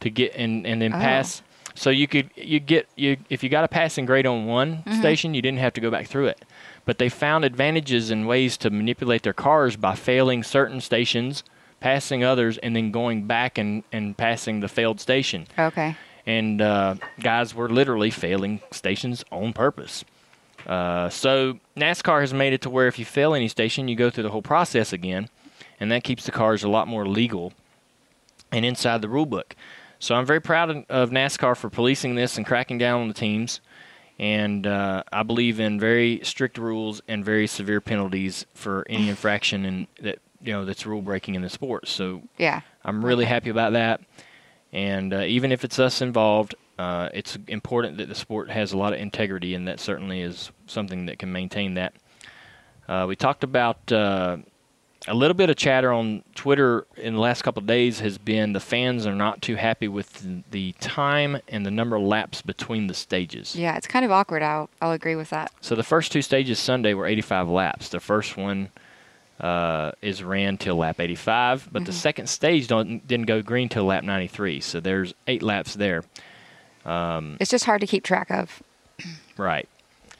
to 0.00 0.10
get 0.10 0.34
and 0.36 0.66
and 0.66 0.82
then 0.82 0.92
Oh. 0.92 0.98
pass. 0.98 1.40
So 1.74 1.88
you 1.88 2.06
could 2.06 2.28
you 2.36 2.60
get 2.60 2.86
you 2.94 3.16
if 3.30 3.42
you 3.42 3.48
got 3.48 3.64
a 3.64 3.68
passing 3.68 4.04
grade 4.04 4.26
on 4.26 4.44
one 4.44 4.82
Mm-hmm. 4.86 5.00
station, 5.00 5.32
you 5.32 5.40
didn't 5.40 5.60
have 5.60 5.72
to 5.72 5.80
go 5.80 5.90
back 5.90 6.06
through 6.08 6.26
it. 6.26 6.44
But 6.84 6.98
they 6.98 7.08
found 7.08 7.44
advantages 7.44 8.10
and 8.10 8.26
ways 8.28 8.56
to 8.58 8.70
manipulate 8.70 9.22
their 9.22 9.32
cars 9.32 9.76
by 9.76 9.94
failing 9.94 10.42
certain 10.42 10.80
stations, 10.80 11.42
passing 11.80 12.22
others, 12.22 12.58
and 12.58 12.76
then 12.76 12.90
going 12.90 13.26
back 13.26 13.56
and, 13.58 13.82
and 13.92 14.16
passing 14.16 14.60
the 14.60 14.68
failed 14.68 15.00
station 15.00 15.46
Okay. 15.58 15.96
and 16.26 16.60
uh, 16.60 16.94
guys 17.20 17.54
were 17.54 17.68
literally 17.68 18.10
failing 18.10 18.60
stations 18.70 19.24
on 19.30 19.52
purpose. 19.52 20.04
Uh, 20.66 21.08
so 21.10 21.58
NASCAR 21.76 22.20
has 22.20 22.32
made 22.32 22.52
it 22.54 22.62
to 22.62 22.70
where 22.70 22.86
if 22.86 22.98
you 22.98 23.04
fail 23.04 23.34
any 23.34 23.48
station, 23.48 23.88
you 23.88 23.96
go 23.96 24.08
through 24.10 24.22
the 24.22 24.30
whole 24.30 24.42
process 24.42 24.92
again, 24.92 25.28
and 25.80 25.90
that 25.92 26.04
keeps 26.04 26.24
the 26.24 26.32
cars 26.32 26.62
a 26.64 26.68
lot 26.68 26.86
more 26.88 27.06
legal 27.06 27.52
and 28.52 28.64
inside 28.64 29.02
the 29.02 29.08
rule 29.08 29.26
book. 29.26 29.54
So 29.98 30.14
I'm 30.14 30.24
very 30.26 30.40
proud 30.40 30.70
of, 30.70 30.84
of 30.88 31.10
NASCAR 31.10 31.56
for 31.56 31.68
policing 31.70 32.14
this 32.14 32.36
and 32.36 32.46
cracking 32.46 32.78
down 32.78 33.00
on 33.02 33.08
the 33.08 33.14
teams. 33.14 33.60
And 34.18 34.66
uh, 34.66 35.02
I 35.12 35.22
believe 35.24 35.58
in 35.58 35.80
very 35.80 36.20
strict 36.22 36.56
rules 36.58 37.02
and 37.08 37.24
very 37.24 37.46
severe 37.46 37.80
penalties 37.80 38.46
for 38.54 38.86
any 38.88 39.08
infraction 39.08 39.64
and 39.64 39.86
that 40.00 40.18
you 40.40 40.52
know 40.52 40.64
that's 40.64 40.86
rule 40.86 41.02
breaking 41.02 41.34
in 41.34 41.42
the 41.42 41.48
sport. 41.48 41.88
So 41.88 42.22
Yeah. 42.38 42.60
I'm 42.84 43.04
really 43.04 43.24
happy 43.24 43.50
about 43.50 43.72
that. 43.72 44.00
And 44.72 45.12
uh, 45.14 45.20
even 45.22 45.52
if 45.52 45.64
it's 45.64 45.78
us 45.78 46.00
involved, 46.02 46.54
Uh, 46.76 47.08
it's 47.14 47.38
important 47.46 47.98
that 47.98 48.08
the 48.08 48.14
sport 48.16 48.50
has 48.50 48.72
a 48.72 48.76
lot 48.76 48.92
of 48.92 48.98
integrity, 48.98 49.54
and 49.54 49.68
that 49.68 49.78
certainly 49.78 50.20
is 50.20 50.50
something 50.66 51.06
that 51.06 51.20
can 51.20 51.30
maintain 51.30 51.74
that. 51.74 51.92
Uh, 52.88 53.04
we 53.06 53.14
talked 53.14 53.44
about 53.44 53.92
uh, 53.92 54.38
a 55.06 55.14
little 55.14 55.34
bit 55.34 55.50
of 55.50 55.56
chatter 55.56 55.92
on 55.92 56.22
Twitter 56.34 56.86
in 56.96 57.14
the 57.14 57.20
last 57.20 57.42
couple 57.42 57.60
of 57.60 57.66
days 57.66 58.00
has 58.00 58.16
been 58.16 58.52
the 58.52 58.60
fans 58.60 59.06
are 59.06 59.14
not 59.14 59.42
too 59.42 59.56
happy 59.56 59.88
with 59.88 60.26
the 60.50 60.72
time 60.80 61.38
and 61.48 61.66
the 61.66 61.70
number 61.70 61.96
of 61.96 62.02
laps 62.02 62.40
between 62.42 62.86
the 62.86 62.94
stages. 62.94 63.54
Yeah, 63.54 63.76
it's 63.76 63.86
kind 63.86 64.04
of 64.04 64.10
awkward. 64.10 64.42
I'll, 64.42 64.70
I'll 64.80 64.92
agree 64.92 65.16
with 65.16 65.30
that. 65.30 65.52
So 65.60 65.74
the 65.74 65.82
first 65.82 66.10
two 66.12 66.22
stages 66.22 66.58
Sunday 66.58 66.94
were 66.94 67.06
85 67.06 67.48
laps. 67.48 67.88
The 67.90 68.00
first 68.00 68.36
one 68.36 68.70
uh, 69.40 69.92
is 70.00 70.22
ran 70.22 70.56
till 70.56 70.76
lap 70.76 71.00
85, 71.00 71.68
but 71.70 71.84
the 71.84 71.92
second 71.92 72.28
stage 72.28 72.66
don't, 72.68 73.06
didn't 73.06 73.26
go 73.26 73.42
green 73.42 73.68
till 73.68 73.84
lap 73.84 74.04
93. 74.04 74.60
So 74.60 74.80
there's 74.80 75.12
eight 75.26 75.42
laps 75.42 75.74
there. 75.74 76.04
It's 77.40 77.50
just 77.50 77.64
hard 77.66 77.80
to 77.82 77.86
keep 77.86 78.04
track 78.04 78.30
of. 78.30 78.62
Right. 79.36 79.68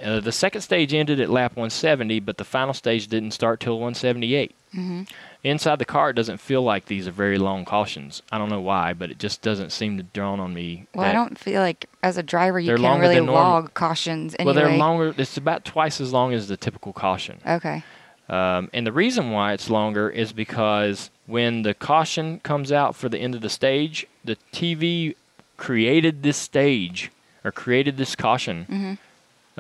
Uh, 0.03 0.19
the 0.19 0.33
second 0.33 0.62
stage 0.62 0.93
ended 0.93 1.21
at 1.21 1.31
lap 1.31 1.53
170, 1.53 2.19
but 2.19 2.37
the 2.37 2.45
final 2.45 2.75
stage 2.75 3.07
didn't 3.07 3.31
start 3.31 3.61
till 3.61 3.75
178. 3.75 4.53
Mm-hmm. 4.75 5.02
Inside 5.43 5.78
the 5.78 5.85
car, 5.85 6.11
it 6.11 6.14
doesn't 6.14 6.38
feel 6.38 6.62
like 6.62 6.87
these 6.87 7.07
are 7.07 7.12
very 7.12 7.38
long 7.38 7.64
cautions. 7.64 8.23
I 8.33 8.38
don't 8.38 8.49
know 8.49 8.61
why, 8.61 8.93
but 8.93 9.11
it 9.11 9.19
just 9.19 9.43
doesn't 9.43 9.71
seem 9.71 9.97
to 9.99 10.02
dawn 10.02 10.40
on 10.40 10.52
me. 10.52 10.87
Well, 10.95 11.07
I 11.07 11.12
don't 11.12 11.38
feel 11.38 11.61
like 11.61 11.88
as 12.02 12.16
a 12.16 12.23
driver 12.23 12.59
you 12.59 12.75
can 12.76 13.00
really 13.00 13.21
log 13.21 13.75
cautions 13.75 14.35
anyway. 14.38 14.54
Well, 14.54 14.69
they're 14.69 14.76
longer. 14.76 15.14
It's 15.16 15.37
about 15.37 15.64
twice 15.64 16.00
as 16.00 16.12
long 16.12 16.33
as 16.33 16.49
the 16.49 16.57
typical 16.57 16.93
caution. 16.93 17.40
Okay. 17.47 17.85
Um, 18.28 18.71
and 18.73 18.87
the 18.87 18.93
reason 18.93 19.31
why 19.33 19.52
it's 19.52 19.69
longer 19.69 20.09
is 20.09 20.33
because 20.33 21.11
when 21.26 21.62
the 21.62 21.75
caution 21.75 22.40
comes 22.40 22.73
out 22.73 22.97
for 22.97 23.09
the 23.09 23.19
end 23.19 23.35
of 23.35 23.43
the 23.43 23.50
stage, 23.50 24.07
the 24.25 24.37
TV 24.52 25.14
created 25.57 26.23
this 26.23 26.37
stage 26.37 27.11
or 27.45 27.52
created 27.52 27.97
this 27.97 28.16
caution. 28.16 28.66
Mm-hmm. 28.69 28.95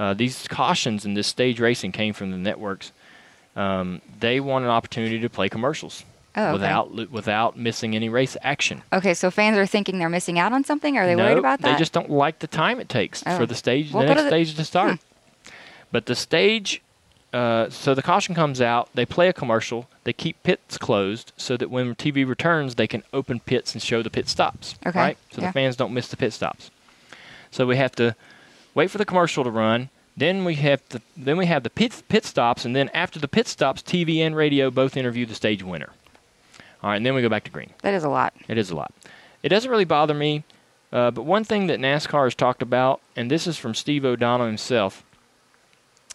Uh, 0.00 0.14
these 0.14 0.48
cautions 0.48 1.04
in 1.04 1.14
this 1.14 1.26
stage 1.26 1.60
racing 1.60 1.92
came 1.92 2.14
from 2.14 2.30
the 2.30 2.38
networks. 2.38 2.90
Um, 3.56 4.00
they 4.20 4.40
want 4.40 4.64
an 4.64 4.70
opportunity 4.70 5.20
to 5.20 5.28
play 5.28 5.48
commercials 5.48 6.04
Oh, 6.36 6.42
okay. 6.46 6.52
without 6.54 7.10
without 7.12 7.56
missing 7.56 7.94
any 7.94 8.08
race 8.08 8.36
action. 8.42 8.82
Okay, 8.92 9.14
so 9.14 9.30
fans 9.30 9.56
are 9.56 9.66
thinking 9.66 9.98
they're 10.00 10.08
missing 10.08 10.38
out 10.38 10.52
on 10.52 10.64
something? 10.64 10.98
Are 10.98 11.06
they 11.06 11.14
no, 11.14 11.24
worried 11.24 11.38
about 11.38 11.60
that? 11.60 11.72
They 11.72 11.78
just 11.78 11.92
don't 11.92 12.10
like 12.10 12.40
the 12.40 12.48
time 12.48 12.80
it 12.80 12.88
takes 12.88 13.22
Oh. 13.24 13.36
for 13.38 13.46
the 13.46 13.54
stage, 13.54 13.92
Well, 13.92 14.02
the 14.02 14.08
next 14.08 14.20
to 14.22 14.24
the- 14.24 14.30
Hmm. 14.36 14.42
stage 14.44 14.56
to 14.56 14.64
start. 14.64 14.98
But 15.92 16.06
the 16.06 16.16
stage, 16.16 16.82
uh, 17.32 17.70
so 17.70 17.94
the 17.94 18.02
caution 18.02 18.34
comes 18.34 18.60
out. 18.60 18.88
They 18.94 19.06
play 19.06 19.28
a 19.28 19.32
commercial. 19.32 19.88
They 20.02 20.12
keep 20.12 20.42
pits 20.42 20.76
closed 20.76 21.30
so 21.36 21.56
that 21.56 21.70
when 21.70 21.94
TV 21.94 22.24
returns, 22.24 22.74
they 22.74 22.88
can 22.88 23.04
open 23.12 23.38
pits 23.38 23.72
and 23.72 23.80
show 23.80 24.02
the 24.02 24.10
pit 24.10 24.28
stops. 24.28 24.74
Okay, 24.84 24.98
Right. 24.98 25.18
So 25.30 25.40
yeah. 25.40 25.48
the 25.48 25.52
fans 25.52 25.76
don't 25.76 25.94
miss 25.94 26.08
the 26.08 26.16
pit 26.16 26.32
stops. 26.32 26.72
So 27.52 27.64
we 27.64 27.76
have 27.76 27.92
to 27.92 28.16
wait 28.74 28.90
for 28.90 28.98
the 28.98 29.04
commercial 29.04 29.44
to 29.44 29.50
run. 29.50 29.88
Then 30.16 30.44
we 30.44 30.54
have 30.56 30.80
the 30.90 31.02
then 31.16 31.36
we 31.36 31.46
have 31.46 31.62
the 31.64 31.70
pit 31.70 32.02
pit 32.08 32.24
stops, 32.24 32.64
and 32.64 32.74
then 32.74 32.88
after 32.90 33.18
the 33.18 33.28
pit 33.28 33.48
stops, 33.48 33.82
TV 33.82 34.18
and 34.18 34.36
radio 34.36 34.70
both 34.70 34.96
interview 34.96 35.26
the 35.26 35.34
stage 35.34 35.62
winner. 35.62 35.90
All 36.82 36.90
right, 36.90 36.96
and 36.96 37.06
then 37.06 37.14
we 37.14 37.22
go 37.22 37.28
back 37.28 37.44
to 37.44 37.50
green. 37.50 37.70
that 37.82 37.94
is 37.94 38.04
a 38.04 38.08
lot. 38.08 38.34
It 38.46 38.58
is 38.58 38.70
a 38.70 38.76
lot. 38.76 38.92
It 39.42 39.48
doesn't 39.48 39.70
really 39.70 39.84
bother 39.84 40.14
me, 40.14 40.44
uh, 40.92 41.10
but 41.10 41.22
one 41.22 41.42
thing 41.44 41.66
that 41.66 41.80
NASCAR 41.80 42.24
has 42.24 42.34
talked 42.34 42.62
about, 42.62 43.00
and 43.16 43.30
this 43.30 43.46
is 43.46 43.56
from 43.56 43.74
Steve 43.74 44.04
O'Donnell 44.04 44.46
himself. 44.46 45.02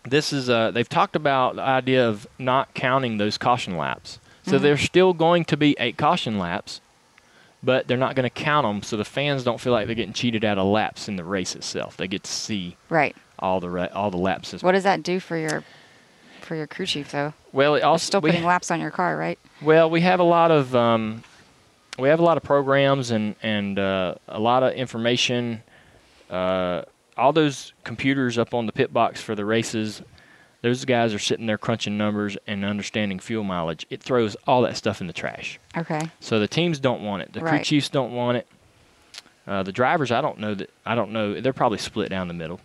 This 0.04 0.32
is 0.32 0.50
uh, 0.50 0.72
they've 0.72 0.88
talked 0.88 1.16
about 1.16 1.56
the 1.58 1.62
idea 1.62 2.08
of 2.08 2.26
not 2.38 2.74
counting 2.74 3.18
those 3.18 3.38
caution 3.38 3.76
laps. 3.78 4.20
So 4.46 4.58
there's 4.58 4.82
still 4.82 5.14
going 5.14 5.46
to 5.46 5.58
be 5.58 5.76
eight 5.80 5.96
caution 5.96 6.40
laps, 6.40 6.82
but 7.62 7.88
they're 7.88 7.98
not 7.98 8.16
going 8.16 8.24
to 8.24 8.30
count 8.32 8.66
them, 8.66 8.82
so 8.82 8.98
the 8.98 9.06
fans 9.06 9.44
don't 9.44 9.60
feel 9.60 9.74
like 9.74 9.86
they're 9.86 9.94
getting 9.94 10.14
cheated 10.14 10.44
out 10.44 10.58
of 10.58 10.66
laps 10.66 11.08
in 11.08 11.18
the 11.18 11.24
race 11.24 11.54
itself. 11.56 11.96
They 11.98 12.08
get 12.08 12.24
to 12.24 12.32
see 12.32 12.76
Right. 12.90 13.16
All 13.40 13.60
the 13.60 13.70
ra- 13.70 13.88
all 13.94 14.12
the 14.12 14.18
laps. 14.18 14.54
As 14.54 14.64
What 14.64 14.74
does 14.74 14.84
that 14.84 15.04
do 15.04 15.20
for 15.20 15.38
your 15.38 15.64
for 16.42 16.56
your 16.56 16.68
crew 16.68 16.86
chief 16.86 17.12
though? 17.12 17.34
well, 17.52 17.76
it 17.76 17.80
You're 17.80 17.88
also 17.88 18.06
still 18.06 18.22
we- 18.22 18.32
putting 18.32 18.46
laps 18.46 18.72
on 18.72 18.80
your 18.82 18.92
car, 18.92 19.18
right? 19.18 19.40
Well, 19.62 19.90
we 19.90 20.02
have 20.02 20.20
a 20.20 20.24
lot 20.24 20.52
of 20.52 20.76
um, 20.76 21.24
we 21.98 22.10
have 22.10 22.20
a 22.20 22.24
lot 22.24 22.38
of 22.38 22.44
programs 22.44 23.12
and 23.12 23.36
and 23.42 23.78
uh, 23.80 24.16
a 24.28 24.40
lot 24.40 24.64
of 24.64 24.74
information. 24.74 25.64
Uh, 26.30 26.84
all 27.18 27.34
those 27.34 27.74
computers 27.84 28.38
up 28.38 28.54
on 28.54 28.66
the 28.66 28.72
pit 28.72 28.94
box 28.94 29.20
for 29.22 29.36
the 29.36 29.44
races, 29.44 30.02
those 30.62 30.86
guys 30.86 31.14
are 31.14 31.20
sitting 31.20 31.48
there 31.48 31.58
crunching 31.58 31.98
numbers 31.98 32.38
and 32.48 32.64
understanding 32.64 33.20
fuel 33.20 33.44
mileage. 33.44 33.86
It 33.90 34.02
throws 34.02 34.36
all 34.48 34.62
that 34.62 34.78
stuff 34.78 35.02
in 35.02 35.08
the 35.08 35.14
trash. 35.14 35.60
Okay. 35.76 36.02
So 36.22 36.40
the 36.40 36.48
teams 36.48 36.80
don't 36.80 37.02
want 37.04 37.24
it. 37.24 37.34
The 37.34 37.42
crew 37.42 37.60
chiefs 37.60 37.90
don't 37.90 38.14
want 38.14 38.38
it. 38.38 38.48
Uh, 39.48 39.64
the 39.64 39.72
drivers, 39.72 40.12
I 40.12 40.22
don't 40.22 40.38
know 40.40 40.54
that. 40.56 40.70
I 40.86 40.96
don't 40.96 41.12
know. 41.12 41.42
They're 41.42 41.52
probably 41.54 41.80
split 41.80 42.10
down 42.10 42.28
the 42.28 42.34
middle. 42.36 42.60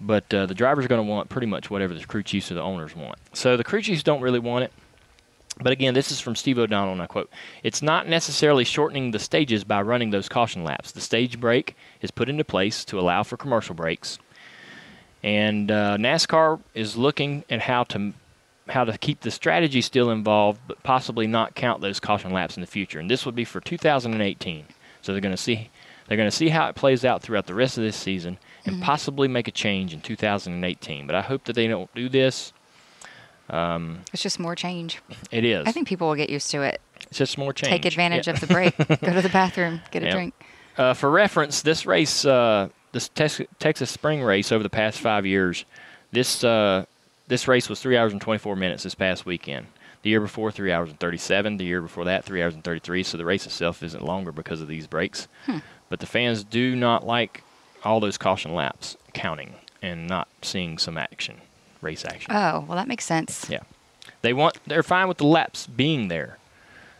But 0.00 0.32
uh, 0.32 0.46
the 0.46 0.54
drivers 0.54 0.84
are 0.84 0.88
going 0.88 1.04
to 1.04 1.10
want 1.10 1.28
pretty 1.28 1.46
much 1.46 1.70
whatever 1.70 1.94
the 1.94 2.04
crew 2.04 2.22
chiefs 2.22 2.50
or 2.50 2.54
the 2.54 2.62
owners 2.62 2.94
want. 2.94 3.18
So 3.32 3.56
the 3.56 3.64
crew 3.64 3.82
chiefs 3.82 4.02
don't 4.02 4.20
really 4.20 4.38
want 4.38 4.64
it. 4.64 4.72
But 5.60 5.72
again, 5.72 5.94
this 5.94 6.12
is 6.12 6.20
from 6.20 6.36
Steve 6.36 6.58
O'Donnell, 6.58 6.92
and 6.92 7.02
I 7.02 7.06
quote: 7.06 7.30
"It's 7.64 7.82
not 7.82 8.06
necessarily 8.06 8.64
shortening 8.64 9.10
the 9.10 9.18
stages 9.18 9.64
by 9.64 9.82
running 9.82 10.10
those 10.10 10.28
caution 10.28 10.62
laps. 10.62 10.92
The 10.92 11.00
stage 11.00 11.40
break 11.40 11.76
is 12.00 12.12
put 12.12 12.28
into 12.28 12.44
place 12.44 12.84
to 12.86 13.00
allow 13.00 13.24
for 13.24 13.36
commercial 13.36 13.74
breaks, 13.74 14.18
and 15.24 15.70
uh, 15.70 15.96
NASCAR 15.96 16.60
is 16.74 16.96
looking 16.96 17.44
at 17.50 17.62
how 17.62 17.82
to 17.84 18.12
how 18.68 18.84
to 18.84 18.96
keep 18.98 19.20
the 19.20 19.30
strategy 19.30 19.80
still 19.80 20.10
involved, 20.10 20.60
but 20.68 20.82
possibly 20.82 21.26
not 21.26 21.54
count 21.54 21.80
those 21.80 22.00
caution 22.00 22.32
laps 22.32 22.56
in 22.56 22.60
the 22.60 22.66
future. 22.66 23.00
And 23.00 23.10
this 23.10 23.24
would 23.24 23.34
be 23.34 23.44
for 23.44 23.60
2018. 23.60 24.66
So 25.00 25.12
they're 25.12 25.20
going 25.20 25.34
to 25.34 25.42
see 25.42 25.70
they're 26.06 26.16
going 26.16 26.30
to 26.30 26.36
see 26.36 26.48
how 26.48 26.68
it 26.68 26.74
plays 26.74 27.04
out 27.04 27.22
throughout 27.22 27.46
the 27.46 27.54
rest 27.54 27.76
of 27.76 27.84
this 27.84 27.96
season, 27.96 28.38
and 28.68 28.82
possibly 28.82 29.28
make 29.28 29.48
a 29.48 29.52
change 29.52 29.92
in 29.94 30.00
2018. 30.00 31.06
But 31.06 31.16
I 31.16 31.22
hope 31.22 31.44
that 31.44 31.54
they 31.54 31.66
don't 31.66 31.92
do 31.94 32.08
this. 32.08 32.52
It's 33.50 34.22
just 34.22 34.38
more 34.38 34.54
change. 34.54 35.00
It 35.30 35.44
is. 35.44 35.66
I 35.66 35.72
think 35.72 35.88
people 35.88 36.08
will 36.08 36.14
get 36.16 36.30
used 36.30 36.50
to 36.50 36.62
it. 36.62 36.80
it's 37.02 37.18
just 37.18 37.38
more 37.38 37.52
change. 37.52 37.70
Take 37.70 37.84
advantage 37.84 38.26
Yeah. 38.26 38.34
of 38.34 38.40
the 38.40 38.46
break. 38.46 38.76
Go 39.00 39.12
to 39.14 39.22
the 39.22 39.30
bathroom, 39.32 39.80
get 39.90 40.02
a 40.02 40.10
drink. 40.10 40.34
Uh, 40.76 40.94
for 40.94 41.10
reference, 41.10 41.62
this 41.62 41.86
race, 41.86 42.24
uh, 42.24 42.68
this 42.92 43.08
Tex- 43.08 43.40
Texas 43.58 43.90
Spring 43.90 44.22
race 44.22 44.52
over 44.52 44.62
the 44.62 44.70
past 44.70 45.00
five 45.00 45.26
years, 45.26 45.64
this 46.12 46.44
uh, 46.44 46.84
this 47.26 47.48
race 47.48 47.68
was 47.68 47.80
three 47.80 47.96
hours 47.96 48.12
and 48.12 48.20
24 48.20 48.54
minutes 48.56 48.82
this 48.84 48.94
past 48.94 49.26
weekend. 49.26 49.66
The 50.02 50.10
year 50.10 50.20
before, 50.20 50.52
three 50.52 50.72
hours 50.72 50.90
and 50.90 51.00
37. 51.00 51.56
The 51.56 51.64
year 51.64 51.82
before 51.82 52.04
that, 52.04 52.24
three 52.24 52.42
hours 52.42 52.54
and 52.54 52.62
33. 52.62 53.02
So 53.02 53.18
the 53.18 53.24
race 53.24 53.44
itself 53.44 53.82
isn't 53.82 54.04
longer 54.04 54.30
because 54.30 54.60
of 54.60 54.68
these 54.68 54.86
breaks. 54.86 55.26
But 55.88 55.98
the 56.00 56.06
fans 56.06 56.44
do 56.44 56.76
not 56.76 57.04
like 57.04 57.42
all 57.84 58.00
those 58.00 58.18
caution 58.18 58.54
laps 58.54 58.96
counting 59.12 59.54
and 59.82 60.06
not 60.06 60.28
seeing 60.42 60.78
some 60.78 60.98
action, 60.98 61.36
race 61.80 62.04
action. 62.04 62.32
Oh, 62.34 62.64
well, 62.68 62.76
that 62.76 62.88
makes 62.88 63.04
sense. 63.04 63.48
Yeah, 63.48 63.60
they 64.22 64.32
want. 64.32 64.58
They're 64.66 64.82
fine 64.82 65.08
with 65.08 65.18
the 65.18 65.26
laps 65.26 65.66
being 65.66 66.08
there, 66.08 66.38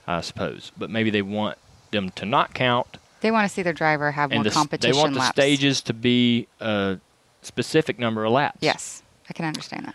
I 0.07 0.21
suppose. 0.21 0.73
But 0.77 0.91
maybe 0.91 1.11
they 1.11 1.23
want 1.23 1.59
them 1.91 2.11
to 2.11 2.27
not 2.27 2.55
count 2.55 2.99
They 3.21 3.31
want 3.31 3.49
to 3.49 3.55
see 3.55 3.63
their 3.63 3.73
driver 3.73 4.13
have 4.13 4.31
more 4.31 4.45
the, 4.45 4.51
competition 4.51 4.93
they 4.93 4.99
want 4.99 5.15
the 5.15 5.27
stages 5.29 5.81
to 5.83 5.93
be 5.93 6.47
a 6.61 6.99
specific 7.43 7.99
number 7.99 8.25
of 8.25 8.33
laps. 8.33 8.59
Yes, 8.61 9.03
I 9.29 9.33
can 9.33 9.45
understand 9.45 9.87
that. 9.87 9.95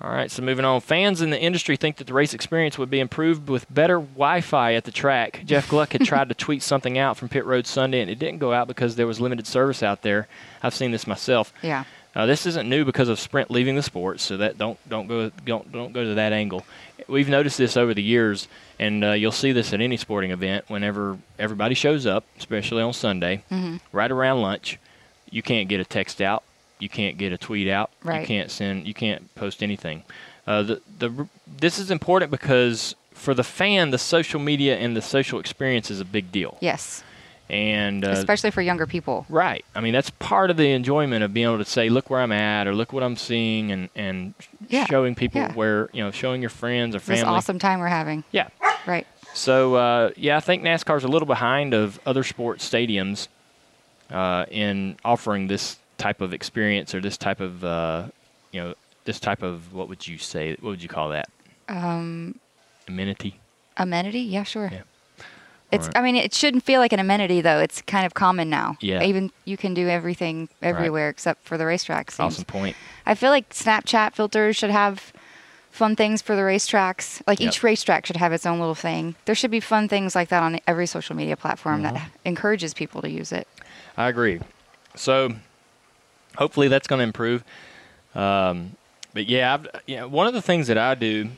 All 0.00 0.10
right, 0.10 0.30
so 0.30 0.42
moving 0.42 0.64
on. 0.64 0.80
Fans 0.80 1.22
in 1.22 1.30
the 1.30 1.40
industry 1.40 1.76
think 1.76 1.96
that 1.96 2.06
the 2.06 2.12
race 2.12 2.34
experience 2.34 2.76
would 2.76 2.90
be 2.90 3.00
improved 3.00 3.48
with 3.48 3.72
better 3.72 3.98
Wi-Fi 4.00 4.74
at 4.74 4.84
the 4.84 4.90
track. 4.90 5.42
Jeff 5.46 5.68
Gluck 5.68 5.92
had 5.92 6.04
tried 6.04 6.28
to 6.28 6.34
tweet 6.34 6.62
something 6.62 6.98
out 6.98 7.16
from 7.16 7.28
Pit 7.28 7.44
Road 7.46 7.66
Sunday, 7.66 8.00
and 8.00 8.10
it 8.10 8.18
didn't 8.18 8.38
go 8.40 8.52
out 8.52 8.66
because 8.68 8.96
there 8.96 9.06
was 9.06 9.20
limited 9.20 9.46
service 9.46 9.82
out 9.82 10.02
there. 10.02 10.26
I've 10.62 10.74
seen 10.74 10.90
this 10.90 11.06
myself. 11.06 11.52
Yeah. 11.62 11.84
Uh, 12.14 12.26
this 12.26 12.44
isn't 12.46 12.68
new 12.68 12.84
because 12.84 13.08
of 13.08 13.18
Sprint 13.18 13.50
leaving 13.50 13.76
the 13.76 13.82
sport, 13.82 14.20
so 14.20 14.36
that 14.36 14.56
don't 14.58 14.78
don't 14.88 15.06
go 15.08 15.30
don't 15.46 15.72
don't 15.72 15.92
go 15.92 16.04
to 16.04 16.14
that 16.14 16.32
angle. 16.32 16.64
We've 17.08 17.28
noticed 17.28 17.58
this 17.58 17.76
over 17.76 17.92
the 17.94 18.02
years, 18.04 18.46
and 18.78 19.04
uh, 19.04 19.12
you'll 19.12 19.32
see 19.32 19.50
this 19.52 19.72
at 19.72 19.80
any 19.80 19.96
sporting 19.96 20.30
event. 20.30 20.64
Whenever 20.68 21.18
everybody 21.40 21.74
shows 21.74 22.06
up, 22.06 22.24
especially 22.38 22.82
on 22.82 22.92
Sunday, 22.92 23.42
Mm-hmm. 23.50 23.76
right 23.90 24.10
around 24.12 24.42
lunch, 24.42 24.78
you 25.30 25.42
can't 25.42 25.68
get 25.68 25.80
a 25.80 25.84
text 25.84 26.20
out, 26.20 26.44
you 26.84 26.88
can't 26.88 27.16
get 27.18 27.32
a 27.32 27.38
tweet 27.38 27.68
out, 27.68 27.90
you 28.04 28.26
can't 28.26 28.50
send, 28.50 28.86
you 28.86 28.94
can't 28.94 29.22
post 29.34 29.62
anything. 29.62 30.02
Uh, 30.46 30.62
the 30.62 30.80
the 30.98 31.26
this 31.58 31.78
is 31.78 31.90
important 31.90 32.30
because 32.30 32.94
for 33.12 33.32
the 33.34 33.42
fan, 33.42 33.90
the 33.90 33.98
social 33.98 34.38
media 34.38 34.76
and 34.76 34.94
the 34.96 35.02
social 35.02 35.40
experience 35.40 35.90
is 35.90 35.98
a 36.00 36.04
big 36.04 36.30
deal, 36.30 36.58
Yes. 36.60 37.02
and 37.48 38.04
uh, 38.04 38.10
Especially 38.10 38.50
for 38.50 38.60
younger 38.60 38.86
people. 38.86 39.24
Right. 39.30 39.64
I 39.74 39.80
mean, 39.80 39.94
that's 39.94 40.10
part 40.10 40.50
of 40.50 40.56
the 40.58 40.70
enjoyment 40.72 41.24
of 41.24 41.32
being 41.32 41.46
able 41.46 41.58
to 41.58 41.64
say, 41.64 41.88
"Look 41.88 42.10
where 42.10 42.20
I'm 42.20 42.32
at," 42.32 42.66
or 42.66 42.74
"Look 42.74 42.92
what 42.92 43.02
I'm 43.02 43.16
seeing," 43.16 43.72
and 43.72 43.88
and 43.96 44.34
Yeah, 44.68 44.84
showing 44.86 45.14
people 45.14 45.40
yeah. 45.40 45.52
where 45.54 45.88
you 45.94 46.02
know, 46.04 46.10
showing 46.10 46.40
your 46.42 46.50
friends 46.50 46.94
or 46.94 47.00
family. 47.00 47.22
This 47.22 47.28
awesome 47.28 47.58
time 47.58 47.80
we're 47.80 47.86
having. 47.88 48.24
Yeah. 48.30 48.48
Right. 48.86 49.06
So 49.32 49.76
uh, 49.76 50.10
yeah, 50.16 50.36
I 50.36 50.40
think 50.40 50.62
NASCAR's 50.62 51.04
a 51.04 51.08
little 51.08 51.26
behind 51.26 51.72
of 51.72 51.98
other 52.04 52.22
sports 52.22 52.68
stadiums 52.68 53.28
uh, 54.10 54.44
in 54.50 54.96
offering 55.04 55.46
this 55.48 55.78
type 55.98 56.20
of 56.20 56.32
experience 56.32 56.94
or 56.94 57.00
this 57.00 57.16
type 57.16 57.40
of 57.40 57.64
uh, 57.64 58.06
you 58.52 58.60
know 58.62 58.74
this 59.04 59.20
type 59.20 59.42
of 59.42 59.72
what 59.72 59.88
would 59.88 60.06
you 60.06 60.18
say? 60.18 60.50
What 60.60 60.70
would 60.70 60.82
you 60.82 60.88
call 60.88 61.10
that? 61.10 61.28
Um, 61.68 62.38
Amenity. 62.88 63.40
amenity? 63.76 64.20
Yeah, 64.20 64.42
sure. 64.42 64.68
Yeah. 64.72 64.82
It's. 65.72 65.86
Right. 65.88 65.96
I 65.96 66.02
mean, 66.02 66.16
it 66.16 66.34
shouldn't 66.34 66.62
feel 66.62 66.80
like 66.80 66.92
an 66.92 67.00
amenity 67.00 67.40
though. 67.40 67.58
It's 67.58 67.80
kind 67.82 68.04
of 68.06 68.14
common 68.14 68.50
now. 68.50 68.76
Yeah. 68.80 69.02
Even 69.02 69.30
you 69.44 69.56
can 69.56 69.72
do 69.74 69.88
everything 69.88 70.48
everywhere 70.62 71.08
except 71.08 71.44
for 71.44 71.56
the 71.58 71.64
racetrack. 71.66 72.10
seems. 72.10 72.34
Awesome 72.34 72.44
point. 72.44 72.76
I 73.06 73.14
feel 73.14 73.30
like 73.30 73.50
Snapchat 73.50 74.12
filters 74.12 74.56
should 74.56 74.70
have 74.70 75.12
fun 75.70 75.96
things 75.96 76.22
for 76.22 76.36
the 76.36 76.42
racetracks. 76.42 77.20
Like 77.26 77.40
Yep. 77.40 77.48
each 77.48 77.62
racetrack 77.62 78.06
should 78.06 78.16
have 78.18 78.32
its 78.32 78.46
own 78.46 78.60
little 78.60 78.74
thing. 78.76 79.16
There 79.24 79.34
should 79.34 79.50
be 79.50 79.58
fun 79.60 79.88
things 79.88 80.14
like 80.14 80.28
that 80.28 80.42
on 80.42 80.60
every 80.68 80.86
social 80.86 81.16
media 81.16 81.36
platform 81.36 81.82
Mm-hmm. 81.82 81.94
that 81.94 82.10
encourages 82.24 82.74
people 82.74 83.02
to 83.02 83.10
use 83.10 83.32
it. 83.32 83.48
I 83.96 84.08
agree. 84.08 84.40
So 84.94 85.34
hopefully 86.36 86.68
that's 86.68 86.86
going 86.86 86.98
to 87.00 87.04
improve. 87.04 87.44
Um, 88.14 88.76
but 89.12 89.26
yeah, 89.26 89.54
I've, 89.54 89.68
you 89.86 89.96
know, 89.96 90.08
one 90.08 90.26
of 90.26 90.34
the 90.34 90.42
things 90.42 90.66
that 90.68 90.78
I 90.78 90.94
do 90.94 91.30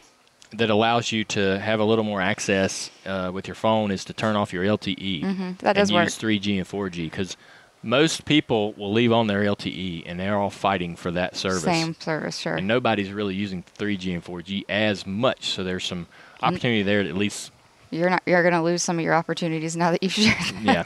that 0.53 0.71
allows 0.71 1.11
you 1.13 1.25
to 1.25 1.59
have 1.59 1.81
a 1.81 1.85
little 1.85 2.05
more 2.05 2.21
access 2.21 2.91
uh, 3.05 3.31
with 3.35 3.49
your 3.49 3.55
phone 3.55 3.91
is 3.91 4.05
to 4.07 4.13
turn 4.13 4.37
off 4.37 4.53
your 4.53 4.65
LTE 4.65 5.23
Mm-hmm. 5.23 5.51
That 5.59 5.75
does 5.75 5.91
and 5.91 5.97
work. 5.97 6.05
use 6.05 6.19
3G 6.19 6.57
and 6.59 6.67
4G 6.67 7.11
because 7.11 7.37
most 7.83 8.25
people 8.25 8.73
will 8.75 8.93
leave 8.93 9.13
on 9.13 9.27
their 9.27 9.43
LTE 9.43 10.05
and 10.07 10.19
they're 10.19 10.37
all 10.39 10.51
fighting 10.51 10.97
for 10.97 11.11
that 11.11 11.37
service. 11.37 11.63
Same 11.63 11.95
service, 11.95 12.39
sure. 12.39 12.55
And 12.55 12.67
nobody's 12.67 13.13
really 13.13 13.35
using 13.35 13.65
3G 13.79 14.15
and 14.15 14.25
4G 14.25 14.65
as 14.69 15.07
much, 15.07 15.51
so 15.51 15.63
there's 15.65 15.85
some 15.85 16.07
opportunity 16.43 16.83
there 16.83 17.03
to 17.03 17.09
at 17.09 17.17
least 17.17 17.51
You're 17.91 18.11
not. 18.11 18.23
You're 18.27 18.43
going 18.43 18.55
to 18.55 18.63
lose 18.63 18.83
some 18.83 18.99
of 18.99 19.05
your 19.05 19.15
opportunities 19.15 19.77
now 19.77 19.91
that 19.91 20.03
you've 20.03 20.13
shared. 20.13 20.37
That. 20.39 20.63
yeah. 20.65 20.85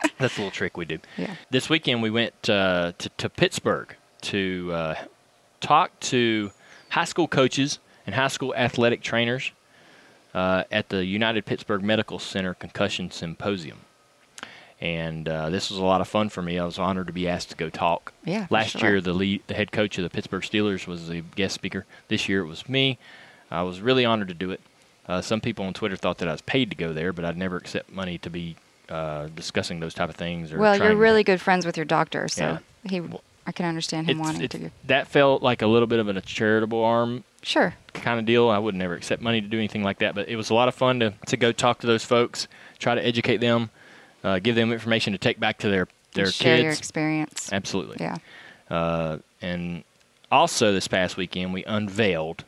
That's 0.18 0.36
a 0.36 0.40
little 0.40 0.50
trick 0.50 0.76
we 0.76 0.84
do. 0.84 0.98
Yeah. 1.16 1.34
This 1.50 1.68
weekend 1.68 2.02
we 2.02 2.10
went 2.10 2.48
uh, 2.48 2.92
to, 2.98 3.08
to 3.18 3.28
Pittsburgh 3.28 3.94
to 4.22 4.70
uh, 4.72 4.94
talk 5.60 5.98
to 6.00 6.50
high 6.90 7.04
school 7.04 7.28
coaches 7.28 7.78
and 8.06 8.14
high 8.14 8.28
school 8.28 8.54
athletic 8.54 9.02
trainers 9.02 9.52
uh, 10.34 10.64
at 10.70 10.88
the 10.88 11.04
United 11.04 11.46
Pittsburgh 11.46 11.82
Medical 11.82 12.18
Center 12.18 12.54
Concussion 12.54 13.10
Symposium. 13.10 13.80
And 14.80 15.28
uh, 15.28 15.50
this 15.50 15.70
was 15.70 15.78
a 15.78 15.84
lot 15.84 16.00
of 16.00 16.06
fun 16.06 16.28
for 16.28 16.40
me. 16.40 16.58
I 16.58 16.64
was 16.64 16.78
honored 16.78 17.08
to 17.08 17.12
be 17.12 17.28
asked 17.28 17.50
to 17.50 17.56
go 17.56 17.68
talk. 17.68 18.12
Yeah, 18.24 18.46
Last 18.48 18.78
sure. 18.78 18.90
year, 18.90 19.00
the 19.00 19.12
lead, 19.12 19.42
the 19.48 19.54
head 19.54 19.72
coach 19.72 19.98
of 19.98 20.04
the 20.04 20.10
Pittsburgh 20.10 20.42
Steelers 20.42 20.86
was 20.86 21.08
the 21.08 21.22
guest 21.34 21.54
speaker. 21.56 21.84
This 22.06 22.28
year, 22.28 22.42
it 22.42 22.46
was 22.46 22.68
me. 22.68 22.98
I 23.50 23.62
was 23.62 23.80
really 23.80 24.04
honored 24.04 24.28
to 24.28 24.34
do 24.34 24.52
it. 24.52 24.60
Uh, 25.08 25.20
some 25.20 25.40
people 25.40 25.64
on 25.64 25.72
Twitter 25.72 25.96
thought 25.96 26.18
that 26.18 26.28
I 26.28 26.32
was 26.32 26.42
paid 26.42 26.70
to 26.70 26.76
go 26.76 26.92
there, 26.92 27.12
but 27.12 27.24
I'd 27.24 27.36
never 27.36 27.56
accept 27.56 27.90
money 27.90 28.18
to 28.18 28.30
be 28.30 28.56
uh, 28.88 29.26
discussing 29.34 29.80
those 29.80 29.94
type 29.94 30.08
of 30.08 30.16
things. 30.16 30.52
Or 30.52 30.58
Well, 30.58 30.76
you're 30.76 30.88
to- 30.90 30.96
really 30.96 31.22
good 31.24 31.40
friends 31.40 31.66
with 31.66 31.76
your 31.76 31.84
doctor, 31.86 32.28
so 32.28 32.58
Yeah. 32.84 32.90
he. 32.90 33.02
I 33.46 33.52
can 33.52 33.64
understand 33.64 34.10
him 34.10 34.18
wanting 34.18 34.46
to. 34.46 34.58
Go. 34.58 34.70
that 34.88 35.08
felt 35.08 35.42
like 35.42 35.62
a 35.62 35.66
little 35.66 35.86
bit 35.86 35.98
of 36.00 36.08
a 36.08 36.20
charitable 36.20 36.84
arm 36.84 37.24
Sure. 37.42 37.74
kind 37.94 38.20
of 38.20 38.26
deal. 38.26 38.50
I 38.50 38.58
would 38.58 38.74
never 38.74 38.92
accept 38.94 39.22
money 39.22 39.40
to 39.40 39.46
do 39.46 39.56
anything 39.56 39.82
like 39.82 40.00
that, 40.00 40.14
but 40.14 40.28
it 40.28 40.36
was 40.36 40.50
a 40.50 40.54
lot 40.54 40.68
of 40.68 40.74
fun 40.74 41.00
to, 41.00 41.14
to 41.28 41.36
go 41.38 41.50
talk 41.52 41.78
to 41.80 41.86
those 41.86 42.04
folks, 42.04 42.46
try 42.78 42.94
to 42.94 43.02
educate 43.04 43.38
them, 43.38 43.70
uh, 44.22 44.38
give 44.38 44.54
them 44.54 44.70
information 44.70 45.14
to 45.14 45.18
take 45.18 45.40
back 45.40 45.56
to 45.58 45.68
their 45.70 45.88
their 46.14 46.30
Share 46.30 46.56
kids. 46.56 46.62
your 46.64 46.72
experience. 46.72 47.50
Absolutely. 47.52 47.96
Yeah. 48.00 48.16
Uh, 48.70 49.18
and 49.40 49.82
also 50.30 50.72
this 50.72 50.88
past 50.88 51.16
weekend, 51.16 51.52
we 51.54 51.64
unveiled 51.64 52.44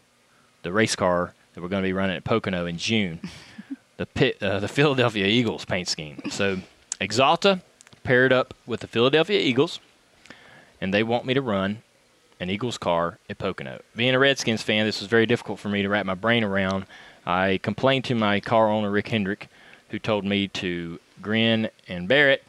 the 0.64 0.73
race 0.73 0.97
car 0.97 1.32
that 1.54 1.62
we're 1.62 1.68
going 1.68 1.82
to 1.82 1.88
be 1.88 1.92
running 1.94 2.16
at 2.16 2.25
Pocono 2.25 2.66
in 2.66 2.76
June. 2.78 3.20
the 4.00 4.07
pit, 4.07 4.42
uh, 4.42 4.59
the 4.59 4.66
Philadelphia 4.66 5.26
Eagles 5.26 5.66
paint 5.66 5.87
scheme. 5.87 6.23
So 6.30 6.57
Axalta 7.02 7.61
paired 8.02 8.33
up 8.33 8.54
with 8.66 8.80
the 8.80 8.87
Philadelphia 8.87 9.38
Eagles, 9.38 9.78
and 10.80 10.95
they 10.95 11.02
want 11.02 11.26
me 11.26 11.35
to 11.35 11.42
run 11.42 11.83
an 12.40 12.49
Eagles 12.49 12.78
car 12.78 13.19
at 13.28 13.37
Pocono. 13.37 13.83
Being 13.95 14.14
a 14.14 14.19
Redskins 14.19 14.62
fan, 14.62 14.87
this 14.87 15.00
was 15.00 15.09
very 15.11 15.26
difficult 15.26 15.59
for 15.59 15.69
me 15.69 15.83
to 15.83 15.88
wrap 15.90 16.07
my 16.07 16.14
brain 16.14 16.42
around. 16.45 16.87
I 17.26 17.61
complained 17.62 18.07
to 18.07 18.14
my 18.14 18.40
car 18.40 18.71
owner, 18.71 18.90
Rick 18.90 19.09
Hendrick, 19.09 19.49
who 19.90 19.99
told 19.99 20.25
me 20.25 20.49
to 20.49 20.99
grin 21.21 21.69
and 21.87 22.09
bear 22.09 22.30
it. 22.30 22.42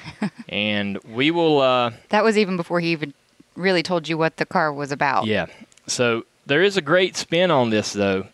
and 0.50 0.98
we 1.04 1.30
will. 1.30 1.62
Uh, 1.62 1.92
That 2.10 2.22
was 2.22 2.36
even 2.36 2.58
before 2.58 2.80
he 2.80 2.92
even 2.92 3.14
really 3.56 3.82
told 3.82 4.08
you 4.08 4.18
what 4.18 4.36
the 4.36 4.44
car 4.44 4.70
was 4.70 4.92
about. 4.92 5.24
yeah. 5.24 5.46
So 5.86 6.26
there 6.44 6.62
is 6.62 6.76
a 6.76 6.82
great 6.82 7.16
spin 7.16 7.50
on 7.50 7.70
this, 7.70 7.94
though. 7.94 8.26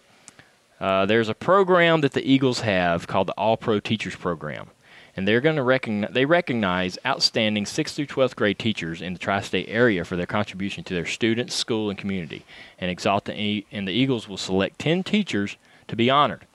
Uh, 0.81 1.07
there's 1.07 1.29
a 1.29 1.35
program 1.35 2.01
that 2.03 2.13
the 2.13 2.25
Eagles 2.31 2.61
have 2.61 3.07
called 3.07 3.29
the 3.29 3.33
All 3.35 3.57
Pro 3.57 3.81
Teachers 3.81 4.17
Program, 4.17 4.71
and 5.17 5.27
they're 5.27 5.41
going 5.41 5.57
to 5.57 5.63
recognize 5.63 6.11
they 6.13 6.25
recognize 6.25 6.99
outstanding 7.07 7.65
sixth 7.65 7.95
through 7.97 8.07
twelfth 8.07 8.37
grade 8.37 8.59
teachers 8.59 9.01
in 9.01 9.13
the 9.13 9.19
tri-state 9.19 9.67
area 9.69 10.05
for 10.05 10.17
their 10.17 10.27
contribution 10.27 10.83
to 10.85 10.95
their 10.95 11.07
students, 11.07 11.55
school, 11.55 11.89
and 11.91 11.99
community. 11.99 12.45
And 12.79 12.95
Axalta 12.97 13.35
E- 13.35 13.67
and 13.71 13.87
the 13.87 13.93
Eagles 13.93 14.29
will 14.29 14.37
select 14.37 14.79
ten 14.79 15.03
teachers 15.05 15.57
to 15.89 15.97
be 15.97 16.11
honored. 16.11 16.47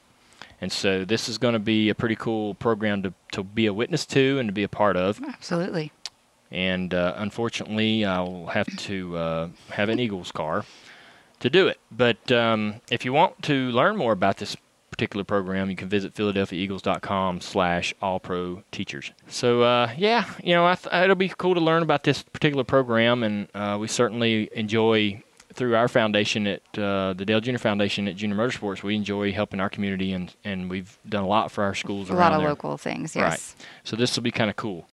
And 0.62 0.72
so 0.72 1.06
this 1.06 1.30
is 1.30 1.38
going 1.38 1.54
to 1.54 1.60
be 1.60 1.88
a 1.90 1.96
pretty 1.96 2.18
cool 2.18 2.54
program 2.56 3.02
to, 3.04 3.14
to 3.32 3.44
be 3.44 3.66
a 3.66 3.74
witness 3.74 4.06
to 4.08 4.40
and 4.40 4.50
to 4.50 4.54
be 4.54 4.64
a 4.64 4.68
part 4.68 4.98
of 4.98 5.22
Absolutely. 5.24 5.94
and 6.52 6.94
uh, 6.94 7.14
unfortunately, 7.16 8.04
I 8.04 8.20
will 8.20 8.48
have 8.48 8.68
to 8.78 9.16
uh, 9.18 9.48
have 9.72 9.88
an 9.88 10.00
Eagles 10.02 10.34
car 10.34 10.66
to 11.40 11.50
do 11.50 11.68
it. 11.68 11.80
But 11.92 12.32
um, 12.32 12.82
if 12.92 13.06
you 13.06 13.14
want 13.14 13.42
to 13.44 13.70
learn 13.72 13.96
more 13.98 14.12
about 14.12 14.38
this 14.38 14.56
particular 14.92 15.24
program, 15.24 15.70
you 15.70 15.76
can 15.76 15.88
visit 15.88 16.14
philadelphiaeagles.com 16.14 17.42
slash 17.42 17.94
all 18.02 18.20
pro 18.20 18.64
teachers. 18.72 19.12
So, 19.28 19.62
uh, 19.62 19.92
yeah, 19.98 20.26
you 20.44 20.54
know, 20.54 20.66
I 20.66 20.76
th- 20.76 20.94
it'll 20.94 21.16
be 21.16 21.30
cool 21.30 21.54
to 21.56 21.62
learn 21.62 21.84
about 21.84 22.04
this 22.04 22.22
particular 22.24 22.64
program, 22.64 23.24
and 23.24 23.48
uh, 23.54 23.78
we 23.80 23.88
certainly 23.88 24.50
enjoy 24.54 25.24
through 25.54 25.76
our 25.76 25.88
foundation 25.88 26.46
at 26.48 26.62
uh, 26.78 27.14
the 27.14 27.26
Dale 27.26 27.42
Junior 27.42 27.58
Foundation 27.58 28.08
at 28.08 28.16
Junior 28.16 28.36
Motorsports, 28.38 28.84
we 28.84 28.96
enjoy 28.96 29.32
helping 29.34 29.60
our 29.60 29.70
community, 29.70 30.14
and, 30.14 30.34
and 30.44 30.70
we've 30.70 30.98
done 31.10 31.24
a 31.24 31.28
lot 31.28 31.52
for 31.52 31.64
our 31.64 31.74
schools 31.74 32.10
A 32.10 32.14
around 32.14 32.20
lot 32.20 32.34
of 32.34 32.42
there. 32.42 32.50
local 32.50 32.78
things. 32.78 33.16
Yes. 33.16 33.56
Right. 33.58 33.68
So 33.84 33.96
this 33.96 34.16
will 34.16 34.22
be 34.24 34.32
kind 34.32 34.50
of 34.50 34.56
cool. 34.56 34.88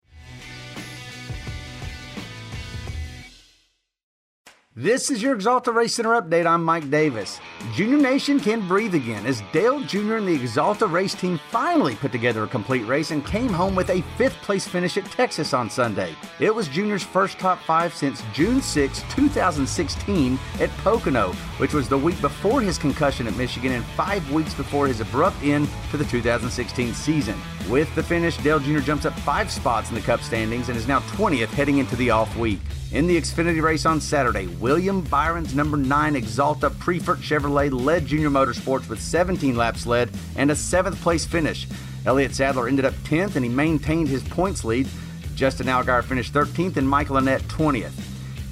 This 4.75 5.11
is 5.11 5.21
your 5.21 5.37
Axalta 5.37 5.71
Race 5.75 5.97
Center 5.97 6.19
update. 6.19 6.47
I'm 6.47 6.65
Mike 6.65 6.89
Davis. 6.89 7.41
Junior 7.75 7.99
Nation 7.99 8.41
can 8.41 8.67
breathe 8.67 8.95
again 8.95 9.27
as 9.27 9.43
Dale 9.53 9.81
Jr. 9.81 10.17
and 10.17 10.27
the 10.27 10.39
Axalta 10.39 10.91
race 10.91 11.13
team 11.15 11.39
finally 11.51 11.95
put 11.95 12.11
together 12.11 12.45
a 12.45 12.49
complete 12.49 12.87
race 12.87 13.11
and 13.11 13.23
came 13.27 13.53
home 13.53 13.75
with 13.75 13.91
a 13.91 14.01
fifth 14.17 14.37
place 14.37 14.67
finish 14.67 14.97
at 14.97 15.05
Texas 15.05 15.53
on 15.53 15.69
Sunday. 15.69 16.17
It 16.41 16.55
was 16.55 16.69
Junior's 16.69 17.03
first 17.03 17.39
top 17.39 17.61
five 17.65 17.93
since 17.93 18.23
June 18.33 18.63
6, 18.63 19.03
2016 19.11 20.39
at 20.59 20.71
Pocono, 20.79 21.35
which 21.59 21.75
was 21.75 21.87
the 21.87 21.99
week 21.99 22.19
before 22.23 22.63
his 22.63 22.79
concussion 22.79 23.27
at 23.27 23.37
Michigan 23.37 23.73
and 23.73 23.85
five 23.85 24.33
weeks 24.33 24.55
before 24.55 24.87
his 24.87 25.03
abrupt 25.03 25.37
end 25.43 25.69
to 25.91 25.99
the 25.99 26.05
2016 26.07 26.95
season. 26.95 27.39
With 27.69 27.95
the 27.95 28.03
finish, 28.03 28.39
Dale 28.39 28.59
Jr. 28.59 28.79
jumps 28.79 29.05
up 29.05 29.13
five 29.21 29.51
spots 29.51 29.91
in 29.91 29.97
the 29.97 30.01
Cup 30.01 30.23
standings 30.23 30.71
and 30.71 30.79
is 30.79 30.89
now 30.89 31.01
20th 31.01 31.49
heading 31.49 31.77
into 31.77 31.95
the 31.97 32.09
off 32.09 32.35
week. 32.39 32.61
In 32.93 33.07
the 33.07 33.19
Xfinity 33.19 33.63
race 33.63 33.87
on 33.87 34.03
Saturday, 34.03 34.49
William 34.49 35.01
Byron's 35.01 35.55
number 35.55 35.79
9 35.79 36.13
Axalta 36.13 36.69
Prefert 36.69 37.17
Chevrolet 37.23 37.73
led 37.73 38.05
Junior 38.05 38.29
Motorsports 38.29 38.87
with 38.87 39.01
17 39.01 39.57
laps 39.57 39.87
led 39.87 40.11
and 40.37 40.51
a 40.51 40.55
7th 40.55 40.97
place 40.97 41.25
finish. 41.25 41.67
Elliott 42.05 42.35
Sadler 42.35 42.69
ended 42.69 42.85
up 42.85 42.93
10th 43.05 43.37
and 43.37 43.47
he 43.47 43.51
maintained 43.51 44.09
his 44.09 44.23
points 44.23 44.63
lead. 44.63 44.87
Justin 45.35 45.69
Allgaier 45.69 46.05
finished 46.05 46.35
13th 46.35 46.77
and 46.77 46.87
Michael 46.87 47.17
Annett 47.17 47.41
20th. 47.45 47.99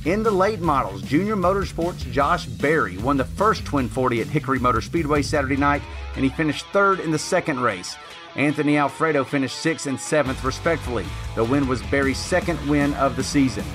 In 0.07 0.23
the 0.23 0.31
late 0.31 0.61
models, 0.61 1.03
Junior 1.03 1.37
Motorsports' 1.37 2.11
Josh 2.11 2.47
Berry 2.47 2.97
won 2.97 3.19
the 3.19 3.25
first 3.27 3.67
Twin 3.67 3.91
40 3.91 4.23
at 4.23 4.27
Hickory 4.27 4.59
Motor 4.59 4.81
Speedway 4.81 5.21
Saturday 5.21 5.59
night, 5.59 5.83
and 6.15 6.25
he 6.25 6.31
finished 6.31 6.65
third 6.73 7.01
in 7.01 7.11
the 7.11 7.19
second 7.19 7.61
race. 7.61 7.95
Anthony 8.37 8.79
Alfredo 8.79 9.23
finished 9.25 9.59
sixth 9.59 9.87
and 9.87 10.01
seventh, 10.01 10.43
respectively. 10.45 11.05
The 11.35 11.45
win 11.45 11.69
was 11.69 11.83
Berry's 11.83 12.17
second 12.17 12.59
win 12.67 12.95
of 12.95 13.17
the 13.17 13.25
season. 13.25 13.67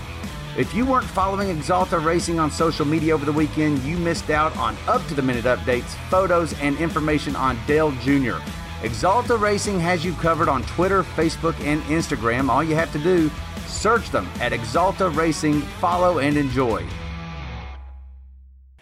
If 0.58 0.74
you 0.74 0.86
weren't 0.86 1.06
following 1.06 1.54
Axalta 1.54 2.02
Racing 2.02 2.40
on 2.40 2.50
social 2.50 2.86
media 2.86 3.14
over 3.14 3.26
the 3.26 3.34
weekend, 3.34 3.80
you 3.80 3.98
missed 3.98 4.30
out 4.30 4.56
on 4.56 4.78
up 4.88 5.06
to 5.08 5.14
the 5.14 5.22
minute 5.22 5.44
updates, 5.44 5.90
photos, 6.10 6.58
and 6.62 6.78
information 6.78 7.36
on 7.36 7.60
Dale 7.68 7.92
Jr. 7.92 8.38
Axalta 8.80 9.38
Racing 9.38 9.82
has 9.82 10.06
you 10.06 10.14
covered 10.14 10.48
on 10.48 10.64
Twitter, 10.64 11.04
Facebook, 11.04 11.60
and 11.60 11.82
Instagram. 11.84 12.48
All 12.48 12.64
you 12.64 12.74
have 12.74 12.90
to 12.94 13.00
do, 13.00 13.30
search 13.68 14.10
them 14.12 14.30
at 14.40 14.54
Axalta 14.54 15.14
Racing, 15.14 15.60
follow, 15.60 16.20
and 16.20 16.38
enjoy. 16.38 16.88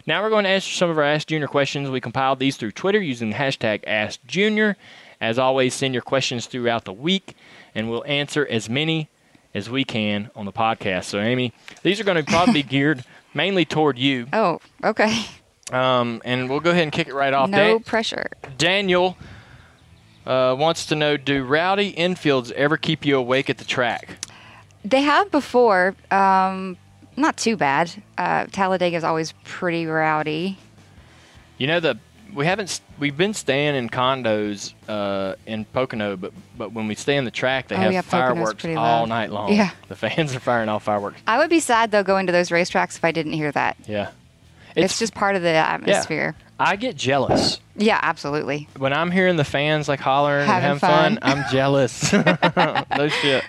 Now 0.05 0.21
we're 0.21 0.29
going 0.29 0.43
to 0.43 0.51
answer 0.51 0.69
some 0.69 0.91
of 0.91 0.99
our 0.99 1.03
Ask 1.03 1.27
Junior 1.29 1.47
questions. 1.47 1.89
We 1.89 2.01
compiled 2.01 2.37
these 2.37 2.55
through 2.55 2.73
Twitter 2.73 3.01
using 3.01 3.31
the 3.31 3.35
hashtag 3.35 3.83
AskJunior. 3.85 4.75
As 5.19 5.39
always, 5.39 5.73
send 5.73 5.95
your 5.95 6.03
questions 6.03 6.45
throughout 6.45 6.85
the 6.85 6.93
week, 6.93 7.35
and 7.73 7.89
we'll 7.89 8.05
answer 8.05 8.45
as 8.47 8.69
many 8.69 9.09
as 9.53 9.69
we 9.69 9.83
can 9.83 10.29
on 10.35 10.45
the 10.45 10.51
podcast. 10.51 11.05
So, 11.05 11.19
Amy, 11.19 11.53
these 11.83 11.99
are 11.99 12.03
going 12.03 12.17
to 12.17 12.29
probably 12.29 12.53
be 12.53 12.63
geared 12.69 13.03
mainly 13.33 13.65
toward 13.65 13.97
you, 13.97 14.27
Oh, 14.33 14.59
okay. 14.83 15.25
um, 15.71 16.21
and 16.25 16.49
we'll 16.49 16.59
go 16.59 16.71
ahead 16.71 16.83
and 16.83 16.91
kick 16.91 17.07
it 17.07 17.13
right 17.13 17.33
off. 17.33 17.49
No 17.49 17.57
Dan- 17.57 17.79
pressure. 17.81 18.29
Daniel 18.57 19.17
uh, 20.25 20.55
wants 20.57 20.85
to 20.87 20.95
know: 20.95 21.17
Do 21.17 21.43
rowdy 21.43 21.93
infields 21.93 22.51
ever 22.53 22.77
keep 22.77 23.05
you 23.05 23.17
awake 23.17 23.49
at 23.49 23.57
the 23.57 23.65
track? 23.65 24.27
They 24.85 25.01
have 25.01 25.31
before. 25.31 25.95
Um, 26.11 26.77
not 27.15 27.37
too 27.37 27.55
bad. 27.55 27.91
Uh, 28.17 28.45
Talladega 28.45 28.97
is 28.97 29.03
always 29.03 29.33
pretty 29.43 29.85
rowdy. 29.85 30.57
You 31.57 31.67
know 31.67 31.79
the 31.79 31.97
we 32.35 32.45
haven't 32.45 32.81
we've 32.99 33.15
been 33.17 33.33
staying 33.33 33.75
in 33.75 33.89
condos 33.89 34.73
uh, 34.87 35.35
in 35.45 35.65
Pocono, 35.65 36.15
but 36.17 36.31
but 36.57 36.71
when 36.71 36.87
we 36.87 36.95
stay 36.95 37.17
in 37.17 37.25
the 37.25 37.31
track, 37.31 37.67
they 37.67 37.75
Oh, 37.75 37.79
have 37.79 37.93
yeah, 37.93 38.01
fireworks 38.01 38.65
all 38.65 38.73
loud. 38.73 39.09
night 39.09 39.31
long. 39.31 39.53
Yeah. 39.53 39.71
the 39.87 39.95
fans 39.95 40.35
are 40.35 40.39
firing 40.39 40.69
off 40.69 40.83
fireworks. 40.83 41.21
I 41.27 41.37
would 41.37 41.49
be 41.49 41.59
sad 41.59 41.91
though 41.91 42.03
going 42.03 42.25
to 42.27 42.31
those 42.31 42.49
racetracks 42.49 42.97
if 42.97 43.03
I 43.03 43.11
didn't 43.11 43.33
hear 43.33 43.51
that. 43.51 43.77
Yeah, 43.87 44.09
It's, 44.75 44.99
just 44.99 45.13
part 45.13 45.35
of 45.35 45.41
the 45.41 45.49
atmosphere. 45.49 46.35
Yeah. 46.37 46.43
I 46.59 46.75
get 46.75 46.95
jealous 46.95 47.59
Yeah, 47.75 47.99
absolutely. 48.01 48.67
when 48.77 48.93
I'm 48.93 49.11
hearing 49.11 49.35
the 49.37 49.43
fans 49.43 49.87
like 49.89 49.99
hollering 49.99 50.45
Having 50.45 50.71
and 50.71 50.79
having 50.81 51.17
fun. 51.19 51.19
fun. 51.21 51.39
I'm 51.39 51.51
jealous. 51.51 52.13
no 52.97 53.07
shit. 53.09 53.43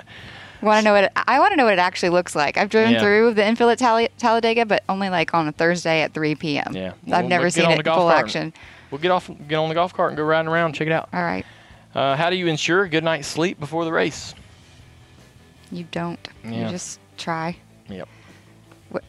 Want 0.63 0.79
to 0.81 0.85
know 0.85 0.95
what 0.95 1.05
it, 1.05 1.13
I 1.15 1.39
want 1.39 1.53
to 1.53 1.57
know 1.57 1.65
what 1.65 1.75
it 1.75 1.79
actually 1.79 2.09
looks 2.09 2.35
like. 2.35 2.57
I've 2.57 2.71
driven 2.71 2.95
Yeah. 2.95 3.01
through 3.01 3.35
the 3.35 3.47
infield 3.47 3.71
at 3.83 4.11
Talladega, 4.19 4.65
but 4.65 4.83
only 4.89 5.11
like 5.11 5.35
on 5.35 5.47
a 5.47 5.53
Thursday 5.53 6.01
at 6.01 6.15
3 6.15 6.35
p.m. 6.37 6.75
Yeah, 6.75 6.93
I've 7.13 7.27
never 7.27 7.51
seen 7.51 7.71
it 7.71 7.79
in 7.81 7.85
full 7.85 8.09
cart. 8.09 8.17
action. 8.25 8.55
We'll 8.95 9.01
get 9.01 9.11
off, 9.11 9.29
get 9.49 9.57
on 9.57 9.69
the 9.69 9.75
golf 9.75 9.93
cart 9.93 10.11
and 10.11 10.17
go 10.17 10.23
riding 10.23 10.47
around, 10.49 10.75
check 10.75 10.87
it 10.87 10.93
out. 10.93 11.09
All 11.13 11.21
right, 11.21 11.45
Uh, 11.97 12.15
how 12.15 12.31
do 12.31 12.37
you 12.37 12.47
ensure 12.47 12.85
a 12.85 12.89
good 12.89 13.03
night's 13.03 13.27
sleep 13.27 13.59
before 13.59 13.85
the 13.85 13.91
race? 13.91 14.37
you 15.73 15.83
don't. 15.91 16.29
Yeah. 16.45 16.67
You 16.67 16.71
just 16.71 17.01
try. 17.19 17.57
Yep. 17.89 18.07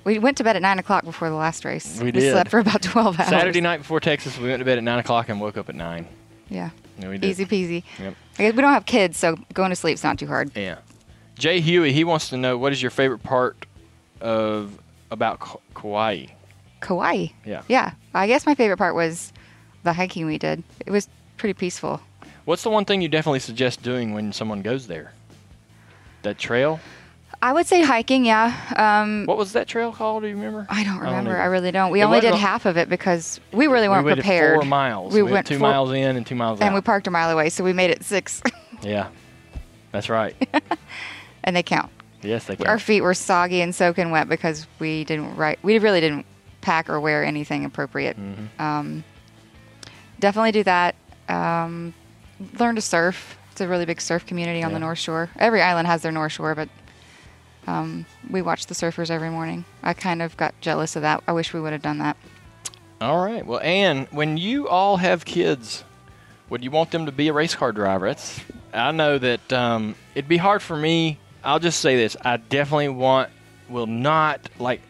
We 0.03 0.17
went 0.17 0.37
to 0.37 0.43
bed 0.43 0.55
at 0.55 0.63
nine 0.63 0.79
o'clock 0.79 1.03
before 1.05 1.29
the 1.29 1.35
last 1.35 1.65
race. 1.65 2.01
We 2.01 2.11
did. 2.11 2.31
slept 2.31 2.49
for 2.49 2.57
about 2.57 2.81
12 2.81 3.19
hours. 3.19 3.29
Saturday 3.29 3.61
night 3.61 3.77
before 3.77 3.99
Texas, 3.99 4.39
we 4.39 4.47
went 4.49 4.59
to 4.59 4.65
bed 4.65 4.79
at 4.79 4.83
nine 4.83 4.97
o'clock 4.97 5.29
and 5.29 5.39
woke 5.39 5.55
up 5.55 5.69
at 5.69 5.75
nine. 5.75 6.07
Yeah, 6.49 6.71
Yeah, 6.97 7.09
we 7.09 7.19
did. 7.19 7.29
easy 7.29 7.45
peasy. 7.45 7.83
Yep. 7.99 8.15
I 8.39 8.41
guess 8.41 8.55
we 8.55 8.61
don't 8.63 8.73
have 8.73 8.87
kids, 8.87 9.17
so 9.19 9.35
going 9.53 9.69
to 9.69 9.75
sleep's 9.75 10.03
not 10.03 10.17
too 10.17 10.25
hard. 10.25 10.49
Yeah. 10.57 10.77
Jay 11.37 11.59
Huey, 11.59 11.93
he 11.93 12.03
wants 12.03 12.29
to 12.29 12.37
know 12.37 12.57
what 12.57 12.71
is 12.71 12.81
your 12.81 12.89
favorite 12.89 13.21
part 13.21 13.67
of 14.19 14.79
about 15.11 15.39
Ka- 15.41 15.59
Kauai? 15.75 16.25
Kauai. 16.79 17.27
Yeah. 17.45 17.61
Yeah, 17.67 17.91
I 18.15 18.25
guess 18.25 18.47
my 18.47 18.55
favorite 18.55 18.77
part 18.77 18.95
was 18.95 19.31
the 19.85 19.93
hiking 19.93 20.25
we 20.25 20.37
did. 20.37 20.63
It 20.85 20.91
was 20.91 21.07
pretty 21.37 21.53
peaceful. 21.53 22.01
What's 22.43 22.63
the 22.63 22.69
one 22.69 22.83
thing 22.85 23.01
you 23.01 23.07
definitely 23.07 23.39
suggest 23.39 23.81
doing 23.81 24.13
when 24.13 24.33
someone 24.33 24.61
goes 24.61 24.87
there? 24.87 25.13
That 26.23 26.37
trail? 26.37 26.79
I 27.41 27.53
would 27.53 27.65
say 27.67 27.81
hiking. 27.81 28.25
Yeah. 28.25 28.53
Um, 28.75 29.25
What 29.25 29.37
was 29.37 29.53
that 29.53 29.67
trail 29.67 29.91
called? 29.91 30.23
Do 30.23 30.29
you 30.29 30.35
remember? 30.35 30.65
I 30.69 30.83
don't 30.83 30.99
remember. 30.99 31.31
either. 31.31 31.41
I, 31.41 31.45
really 31.45 31.71
don't. 31.71 31.91
We 31.91 32.01
It 32.01 32.05
only 32.05 32.19
did 32.21 32.33
a- 32.33 32.37
half 32.37 32.65
of 32.65 32.77
it 32.77 32.89
because 32.89 33.39
we 33.51 33.67
really 33.67 33.87
weren't 33.89 34.05
we 34.05 34.13
prepared. 34.13 34.59
four 34.61 34.65
miles. 34.65 35.13
We 35.13 35.19
We, 35.19 35.23
went 35.23 35.33
went 35.33 35.47
two 35.47 35.59
four- 35.59 35.69
miles 35.69 35.91
in 35.91 36.15
and 36.17 36.25
two 36.25 36.35
miles 36.35 36.61
out. 36.61 36.65
and 36.65 36.75
we 36.75 36.81
parked 36.81 37.07
a 37.07 37.11
mile 37.11 37.29
away, 37.29 37.49
so 37.49 37.63
we 37.63 37.73
made 37.73 37.91
it 37.91 38.03
six, 38.03 38.41
yeah. 38.81 39.07
That's 39.91 40.09
right. 40.09 40.35
and 41.43 41.55
they 41.55 41.63
count. 41.63 41.91
yes, 42.21 42.45
they 42.45 42.55
count. 42.55 42.67
Our 42.69 42.79
feet 42.79 43.01
were 43.01 43.13
soggy 43.13 43.61
and 43.61 43.73
soaking 43.75 44.11
wet 44.11 44.27
because 44.29 44.65
we 44.79 45.03
didn't 45.03 45.35
right. 45.35 45.59
We 45.61 45.77
really 45.79 46.01
didn't 46.01 46.25
pack 46.61 46.89
or 46.89 46.99
wear 46.99 47.23
anything 47.23 47.65
appropriate. 47.65 48.17
Mm-hmm. 48.19 48.61
Um, 48.61 49.03
definitely 50.19 50.51
do 50.51 50.63
that. 50.63 50.95
Um, 51.29 51.93
learn 52.59 52.75
to 52.75 52.81
surf. 52.81 53.37
It's 53.51 53.61
a 53.61 53.67
really 53.67 53.85
big 53.85 54.01
surf 54.01 54.25
community 54.25 54.63
on 54.63 54.73
the 54.73 54.79
North 54.79 54.99
Shore. 54.99 55.29
Every 55.37 55.61
island 55.61 55.87
has 55.87 56.01
their 56.01 56.11
North 56.11 56.33
Shore, 56.33 56.55
but 56.55 56.67
um, 57.67 58.05
we 58.29 58.41
watch 58.41 58.65
the 58.65 58.73
surfers 58.75 59.09
every 59.09 59.29
morning. 59.29 59.63
I 59.81 59.93
kind 59.93 60.21
of 60.21 60.35
got 60.35 60.53
jealous 60.61 60.95
of 60.95 61.01
that. 61.03 61.23
I 61.27 61.31
wish 61.31 61.53
we 61.53 61.61
would 61.61 61.71
have 61.71 61.81
done 61.81 61.99
that. 61.99 62.17
All 63.01 63.23
right. 63.23 63.45
Well, 63.45 63.59
Anne, 63.61 64.07
when 64.11 64.37
you 64.37 64.67
all 64.67 64.97
have 64.97 65.25
kids, 65.25 65.83
would 66.49 66.63
you 66.63 66.71
want 66.71 66.91
them 66.91 67.05
to 67.05 67.11
be 67.11 67.29
a 67.29 67.33
race 67.33 67.55
car 67.55 67.71
driver? 67.71 68.07
It's, 68.07 68.39
I 68.73 68.91
know 68.91 69.17
that 69.17 69.53
um, 69.53 69.95
it'd 70.13 70.29
be 70.29 70.37
hard 70.37 70.61
for 70.61 70.75
me. 70.75 71.17
I'll 71.43 71.59
just 71.59 71.79
say 71.79 71.95
this: 71.95 72.17
I 72.23 72.37
definitely 72.37 72.89
want, 72.89 73.29
will 73.69 73.87
not 73.87 74.49
like 74.59 74.81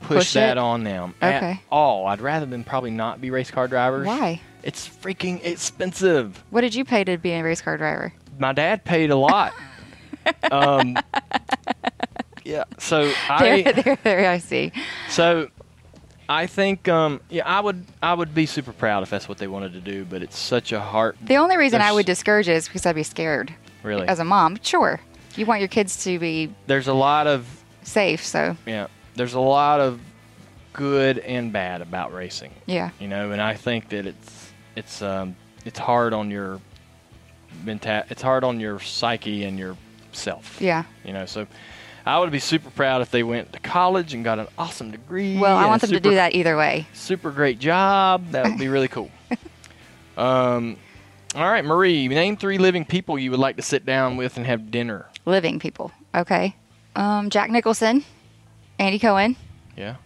push, 0.00 0.18
Push 0.18 0.32
that 0.34 0.52
it? 0.52 0.58
on 0.58 0.84
them 0.84 1.14
Okay. 1.22 1.52
at 1.52 1.58
all. 1.70 2.06
I'd 2.06 2.20
rather 2.20 2.46
them 2.46 2.64
probably 2.64 2.90
not 2.90 3.20
be 3.20 3.30
race 3.30 3.50
car 3.50 3.66
drivers. 3.68 4.06
Why? 4.06 4.40
It's 4.64 4.88
freaking 4.88 5.44
expensive. 5.44 6.42
What 6.50 6.62
did 6.62 6.74
you 6.74 6.84
pay 6.84 7.04
to 7.04 7.18
be 7.18 7.32
a 7.32 7.44
race 7.44 7.60
car 7.60 7.76
driver? 7.76 8.14
My 8.38 8.52
dad 8.52 8.84
paid 8.84 9.10
a 9.10 9.16
lot. 9.16 9.52
um, 10.50 10.96
yeah. 12.44 12.64
So 12.78 13.12
I. 13.28 13.62
There, 13.62 13.72
there, 13.74 13.98
there. 14.02 14.30
I 14.30 14.38
see. 14.38 14.72
So 15.10 15.48
I 16.28 16.46
think 16.46 16.88
um, 16.88 17.20
yeah, 17.28 17.46
I 17.46 17.60
would 17.60 17.84
I 18.02 18.14
would 18.14 18.34
be 18.34 18.46
super 18.46 18.72
proud 18.72 19.02
if 19.02 19.10
that's 19.10 19.28
what 19.28 19.38
they 19.38 19.46
wanted 19.46 19.74
to 19.74 19.80
do, 19.80 20.04
but 20.04 20.22
it's 20.22 20.38
such 20.38 20.72
a 20.72 20.80
heart 20.80 21.16
The 21.22 21.36
only 21.36 21.56
reason 21.56 21.82
I 21.82 21.92
would 21.92 22.06
discourage 22.06 22.48
it 22.48 22.56
is 22.56 22.66
because 22.66 22.86
I'd 22.86 22.94
be 22.94 23.02
scared. 23.02 23.54
really. 23.82 24.08
As 24.08 24.18
a 24.18 24.24
mom, 24.24 24.58
sure, 24.62 25.00
you 25.36 25.44
want 25.46 25.60
your 25.60 25.68
kids 25.68 26.02
to 26.04 26.18
be 26.18 26.54
there's 26.66 26.88
a 26.88 26.94
lot 26.94 27.26
of 27.26 27.46
safe. 27.82 28.24
So 28.24 28.56
yeah, 28.66 28.86
there's 29.14 29.34
a 29.34 29.40
lot 29.40 29.80
of 29.80 30.00
good 30.72 31.18
and 31.18 31.52
bad 31.52 31.82
about 31.82 32.12
racing. 32.12 32.52
yeah, 32.66 32.90
You 32.98 33.06
know, 33.06 33.30
and 33.30 33.40
I 33.40 33.54
think 33.54 33.90
that 33.90 34.06
it's 34.06 34.33
it's 34.76 35.02
um, 35.02 35.36
it's 35.64 35.78
hard 35.78 36.12
on 36.12 36.30
your 36.30 36.60
menta- 37.64 38.10
it's 38.10 38.22
hard 38.22 38.44
on 38.44 38.60
your 38.60 38.80
psyche 38.80 39.44
and 39.44 39.58
your 39.58 39.76
self. 40.12 40.60
yeah. 40.60 40.84
You 41.04 41.12
know, 41.12 41.26
so 41.26 41.46
I 42.06 42.18
would 42.18 42.30
be 42.30 42.38
super 42.38 42.70
proud 42.70 43.00
if 43.02 43.10
they 43.10 43.22
went 43.22 43.52
to 43.54 43.60
college 43.60 44.14
and 44.14 44.24
got 44.24 44.38
an 44.38 44.46
awesome 44.58 44.90
degree. 44.90 45.38
Well, 45.38 45.56
I 45.56 45.66
want 45.66 45.80
them 45.80 45.90
to 45.90 46.00
do 46.00 46.14
that 46.14 46.34
either 46.34 46.56
way. 46.56 46.86
super 46.92 47.30
great 47.30 47.58
job. 47.58 48.30
That 48.30 48.44
would 48.44 48.58
be 48.58 48.68
really 48.68 48.88
cool. 48.88 49.10
um, 50.16 50.76
all 51.34 51.50
right, 51.50 51.64
Marie, 51.64 52.06
name 52.08 52.36
three 52.36 52.58
living 52.58 52.84
people 52.84 53.18
you 53.18 53.30
would 53.30 53.40
like 53.40 53.56
to 53.56 53.62
sit 53.62 53.84
down 53.86 54.16
with 54.16 54.36
and 54.36 54.46
have 54.46 54.70
dinner. 54.70 55.06
Living 55.24 55.58
people. 55.58 55.90
Okay. 56.14 56.54
Um, 56.94 57.30
Jack 57.30 57.50
Nicholson, 57.50 58.04
Andy 58.78 58.98
Cohen. 58.98 59.36
Yeah. 59.76 59.96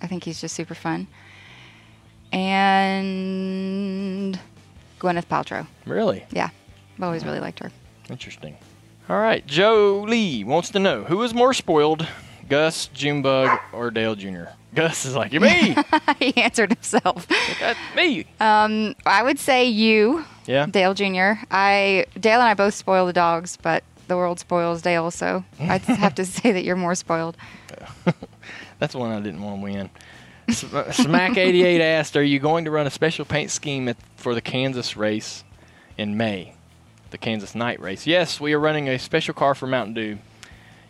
I 0.00 0.06
think 0.06 0.24
he's 0.24 0.40
just 0.40 0.54
super 0.54 0.74
fun. 0.74 1.08
And 3.04 4.38
Gwyneth 5.00 5.26
Paltrow. 5.26 5.66
Really 5.86 6.24
Yeah, 6.30 6.50
I've 6.96 7.02
always 7.02 7.24
really 7.24 7.40
liked 7.40 7.58
her. 7.60 7.70
interesting. 8.10 8.56
All 9.08 9.18
right, 9.18 9.46
Joe 9.46 10.04
Lee 10.08 10.44
wants 10.44 10.70
to 10.70 10.78
know 10.78 11.04
who 11.04 11.22
is 11.22 11.34
more 11.34 11.52
spoiled, 11.52 12.06
Gus, 12.48 12.86
Junebug, 12.88 13.58
or 13.72 13.90
Dale 13.90 14.14
Jr. 14.14 14.44
Gus 14.74 15.04
is 15.04 15.14
like, 15.14 15.32
"You 15.32 15.40
me, 15.40 15.76
he 16.18 16.34
answered 16.42 16.72
himself. 16.72 17.26
that's 17.60 17.78
me." 17.94 18.24
Um, 18.40 18.94
I 19.06 19.22
would 19.22 19.38
say 19.38 19.66
you, 19.68 20.24
yeah. 20.46 20.66
Dale 20.66 20.94
Jr. 20.94 21.34
I 21.50 22.06
Dale 22.18 22.40
and 22.40 22.48
I 22.48 22.54
both 22.54 22.74
spoil 22.74 23.06
the 23.06 23.12
dogs, 23.12 23.56
but 23.60 23.84
the 24.08 24.16
world 24.16 24.40
spoils 24.40 24.82
Dale, 24.82 25.10
so 25.10 25.44
I'd 25.60 25.82
have 25.82 26.14
to 26.16 26.24
say 26.36 26.50
that 26.52 26.64
you're 26.64 26.76
more 26.76 26.94
spoiled. 26.94 27.36
That's 28.80 28.94
one 28.94 29.12
I 29.12 29.20
didn't 29.20 29.42
want 29.42 29.60
to 29.60 29.62
win. 29.64 29.90
Sm- 30.50 30.66
Smack88 30.76 31.80
asked, 31.80 32.16
Are 32.16 32.22
you 32.22 32.38
going 32.38 32.64
to 32.66 32.70
run 32.70 32.86
a 32.86 32.90
special 32.90 33.24
paint 33.24 33.50
scheme 33.50 33.88
at, 33.88 33.96
for 34.16 34.34
the 34.34 34.40
Kansas 34.40 34.96
race 34.96 35.44
in 35.96 36.16
May? 36.16 36.54
The 37.10 37.18
Kansas 37.18 37.54
night 37.54 37.80
race. 37.80 38.06
Yes, 38.06 38.40
we 38.40 38.52
are 38.54 38.58
running 38.60 38.88
a 38.88 38.98
special 38.98 39.34
car 39.34 39.54
for 39.54 39.66
Mountain 39.66 39.94
Dew, 39.94 40.18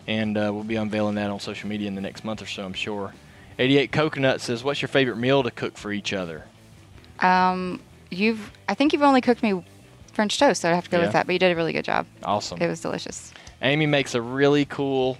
and 0.06 0.36
uh, 0.36 0.50
we'll 0.52 0.64
be 0.64 0.76
unveiling 0.76 1.16
that 1.16 1.30
on 1.30 1.38
social 1.40 1.68
media 1.68 1.86
in 1.88 1.94
the 1.94 2.00
next 2.00 2.24
month 2.24 2.40
or 2.42 2.46
so, 2.46 2.64
I'm 2.64 2.72
sure. 2.72 3.12
88 3.58 3.92
Coconut 3.92 4.40
says, 4.40 4.64
What's 4.64 4.80
your 4.82 4.88
favorite 4.88 5.16
meal 5.16 5.42
to 5.42 5.50
cook 5.50 5.76
for 5.76 5.92
each 5.92 6.12
other? 6.12 6.44
Um, 7.20 7.80
you've 8.10 8.50
I 8.68 8.74
think 8.74 8.92
you've 8.92 9.02
only 9.02 9.20
cooked 9.20 9.42
me 9.42 9.64
French 10.12 10.38
toast, 10.38 10.62
so 10.62 10.70
I 10.70 10.74
have 10.74 10.84
to 10.84 10.90
go 10.90 10.98
Yeah. 10.98 11.04
with 11.04 11.12
that. 11.12 11.26
But 11.26 11.32
you 11.34 11.38
did 11.38 11.52
a 11.52 11.56
really 11.56 11.72
good 11.72 11.84
job. 11.84 12.06
Awesome. 12.24 12.60
It 12.60 12.66
was 12.68 12.80
delicious. 12.80 13.32
Amy 13.62 13.86
makes 13.86 14.14
a 14.14 14.20
really 14.22 14.64
cool. 14.64 15.18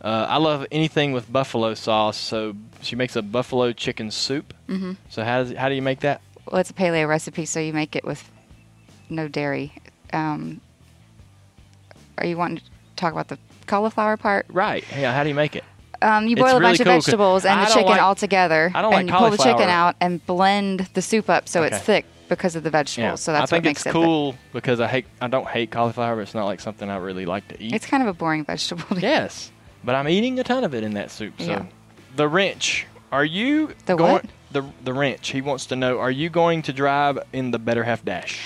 Uh, 0.00 0.26
I 0.28 0.38
love 0.38 0.66
anything 0.72 1.12
with 1.12 1.30
buffalo 1.30 1.74
sauce, 1.74 2.16
so 2.16 2.54
she 2.80 2.96
makes 2.96 3.16
a 3.16 3.22
buffalo 3.22 3.72
chicken 3.72 4.10
soup. 4.10 4.54
Mm-hmm. 4.68 4.92
So 5.10 5.22
how 5.24 5.42
does 5.42 5.52
how 5.56 5.68
do 5.68 5.74
you 5.74 5.82
make 5.82 6.00
that? 6.00 6.22
Well, 6.50 6.60
it's 6.60 6.70
a 6.70 6.74
paleo 6.74 7.06
recipe, 7.06 7.44
so 7.44 7.60
you 7.60 7.72
make 7.72 7.94
it 7.94 8.04
with 8.04 8.30
no 9.10 9.28
dairy. 9.28 9.72
Um, 10.12 10.60
are 12.18 12.26
you 12.26 12.36
wanting 12.36 12.58
to 12.58 12.62
talk 12.96 13.12
about 13.12 13.28
the 13.28 13.38
cauliflower 13.66 14.16
part? 14.16 14.46
Right. 14.48 14.84
Yeah. 14.96 15.12
How 15.12 15.22
do 15.22 15.28
you 15.28 15.34
make 15.34 15.54
it? 15.56 15.64
Um, 16.02 16.26
you 16.26 16.32
It's 16.32 16.40
boil 16.40 16.56
a 16.56 16.60
really 16.60 16.78
bunch 16.78 16.78
cool 16.78 16.92
of 16.96 17.04
vegetables 17.04 17.44
and 17.44 17.60
I 17.60 17.64
the 17.66 17.74
chicken 17.74 17.90
like- 17.90 18.00
all 18.00 18.14
together. 18.14 18.70
I 18.74 18.80
don't 18.82 18.90
like 18.92 19.00
and 19.00 19.08
you 19.10 19.14
pull 19.14 19.30
the 19.30 19.36
chicken 19.36 19.68
out 19.68 19.96
and 20.00 20.24
blend 20.24 20.80
the 20.94 21.02
soup 21.02 21.28
up 21.28 21.46
so 21.46 21.62
it's 21.62 21.78
thick 21.78 22.06
because 22.28 22.56
of 22.56 22.62
the 22.62 22.70
vegetables. 22.70 23.20
So 23.20 23.32
that's 23.32 23.52
I 23.52 23.56
think 23.56 23.64
what 23.64 23.68
makes 23.70 23.80
it's 23.82 23.86
it. 23.88 23.92
cool 23.92 24.34
because 24.54 24.80
I 24.80 24.86
hate 24.88 25.04
I 25.20 25.28
don't 25.28 25.46
hate 25.46 25.70
cauliflower, 25.70 26.16
but 26.16 26.22
it's 26.22 26.34
not 26.34 26.46
like 26.46 26.60
something 26.60 26.88
I 26.88 26.96
really 26.96 27.26
like 27.26 27.46
to 27.48 27.62
eat. 27.62 27.74
It's 27.74 27.84
kind 27.84 28.02
of 28.02 28.08
a 28.08 28.14
boring 28.14 28.44
vegetable. 28.46 28.96
To 28.96 29.00
yes, 29.00 29.52
but 29.84 29.94
I'm 29.94 30.08
eating 30.08 30.38
a 30.38 30.44
ton 30.44 30.64
of 30.64 30.74
it 30.74 30.82
in 30.82 30.94
that 30.94 31.10
soup. 31.10 31.34
So 31.38 31.44
Yeah. 31.46 31.64
the 32.16 32.28
wrench, 32.28 32.86
are 33.12 33.24
you 33.24 33.74
The 33.86 33.96
going? 33.96 34.12
what? 34.12 34.24
The 34.52 34.64
the 34.84 34.92
wrench. 34.92 35.28
He 35.30 35.40
wants 35.40 35.66
to 35.66 35.76
know: 35.76 35.98
Are 36.00 36.10
you 36.10 36.28
going 36.28 36.62
to 36.62 36.72
drive 36.72 37.18
in 37.32 37.50
the 37.52 37.58
Better 37.58 37.84
Half 37.84 38.04
Dash? 38.04 38.38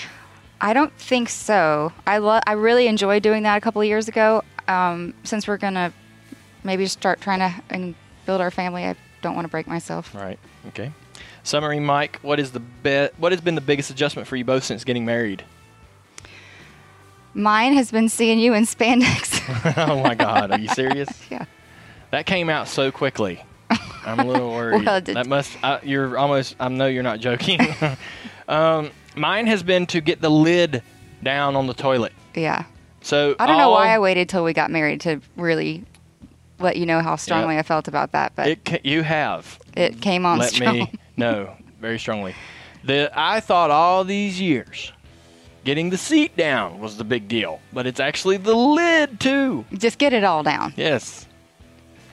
I 0.61 0.73
don't 0.73 0.93
think 0.97 1.29
so. 1.29 1.91
I 2.07 2.19
lo- 2.19 2.39
I 2.47 2.53
really 2.53 2.87
enjoyed 2.87 3.23
doing 3.23 3.43
that 3.43 3.57
a 3.57 3.61
couple 3.61 3.81
of 3.81 3.87
years 3.87 4.07
ago. 4.07 4.43
Um, 4.67 5.13
since 5.23 5.47
we're 5.47 5.57
gonna 5.57 5.91
maybe 6.63 6.85
start 6.85 7.21
trying 7.21 7.39
to 7.39 7.53
and 7.69 7.95
build 8.25 8.39
our 8.41 8.51
family, 8.51 8.85
I 8.85 8.95
don't 9.21 9.35
want 9.35 9.45
to 9.45 9.49
break 9.51 9.67
myself. 9.67 10.13
Right. 10.15 10.39
Okay. 10.69 10.91
Summary, 11.43 11.79
Mike. 11.79 12.19
What 12.21 12.39
is 12.39 12.51
the 12.51 12.59
be- 12.59 13.09
What 13.17 13.31
has 13.31 13.41
been 13.41 13.55
the 13.55 13.61
biggest 13.61 13.89
adjustment 13.89 14.27
for 14.27 14.35
you 14.35 14.45
both 14.45 14.63
since 14.63 14.83
getting 14.83 15.05
married? 15.05 15.43
Mine 17.33 17.73
has 17.73 17.91
been 17.91 18.09
seeing 18.09 18.39
you 18.39 18.53
in 18.53 18.63
spandex. 18.65 19.24
oh 19.77 20.01
my 20.01 20.15
God, 20.15 20.51
are 20.51 20.59
you 20.59 20.67
serious? 20.69 21.09
yeah. 21.29 21.45
That 22.11 22.25
came 22.25 22.49
out 22.49 22.67
so 22.67 22.91
quickly. 22.91 23.43
I'm 24.05 24.19
a 24.19 24.25
little 24.25 24.51
worried. 24.51 24.85
Well, 24.85 25.01
did- 25.01 25.15
that 25.15 25.27
must. 25.27 25.57
I, 25.63 25.79
you're 25.83 26.17
almost. 26.17 26.55
I 26.59 26.67
know 26.69 26.87
you're 26.87 27.03
not 27.03 27.19
joking. 27.19 27.59
um, 28.47 28.91
mine 29.15 29.47
has 29.47 29.63
been 29.63 29.85
to 29.87 30.01
get 30.01 30.21
the 30.21 30.29
lid 30.29 30.83
down 31.23 31.55
on 31.55 31.67
the 31.67 31.73
toilet. 31.73 32.13
Yeah. 32.35 32.65
So 33.01 33.35
I 33.39 33.45
don't 33.47 33.57
know 33.57 33.71
why 33.71 33.89
I 33.89 33.99
waited 33.99 34.29
till 34.29 34.43
we 34.43 34.53
got 34.53 34.71
married 34.71 35.01
to 35.01 35.21
really 35.35 35.83
let 36.59 36.77
you 36.77 36.85
know 36.85 37.01
how 37.01 37.15
strongly. 37.17 37.57
I 37.57 37.63
felt 37.63 37.87
about 37.87 38.13
that, 38.13 38.33
but 38.35 38.47
it, 38.47 38.51
It 38.51 38.65
ca- 38.65 38.79
you 38.83 39.03
have. 39.03 39.59
It 39.75 40.01
came 40.01 40.25
on 40.25 40.39
Let 40.39 40.51
strong. 40.53 40.75
me 40.75 40.93
know 41.17 41.55
very 41.79 41.99
strongly. 41.99 42.33
The 42.83 43.11
I 43.13 43.39
thought 43.41 43.71
all 43.71 44.03
these 44.03 44.39
years 44.39 44.91
getting 45.65 45.89
the 45.89 45.97
seat 45.97 46.37
down 46.37 46.79
was 46.79 46.95
the 46.97 47.03
big 47.03 47.27
deal, 47.27 47.59
but 47.73 47.85
it's 47.85 47.99
actually 47.99 48.37
the 48.37 48.55
lid 48.55 49.19
too. 49.19 49.65
Just 49.73 49.97
get 49.97 50.13
it 50.13 50.23
all 50.23 50.43
down. 50.43 50.73
Yes. 50.77 51.27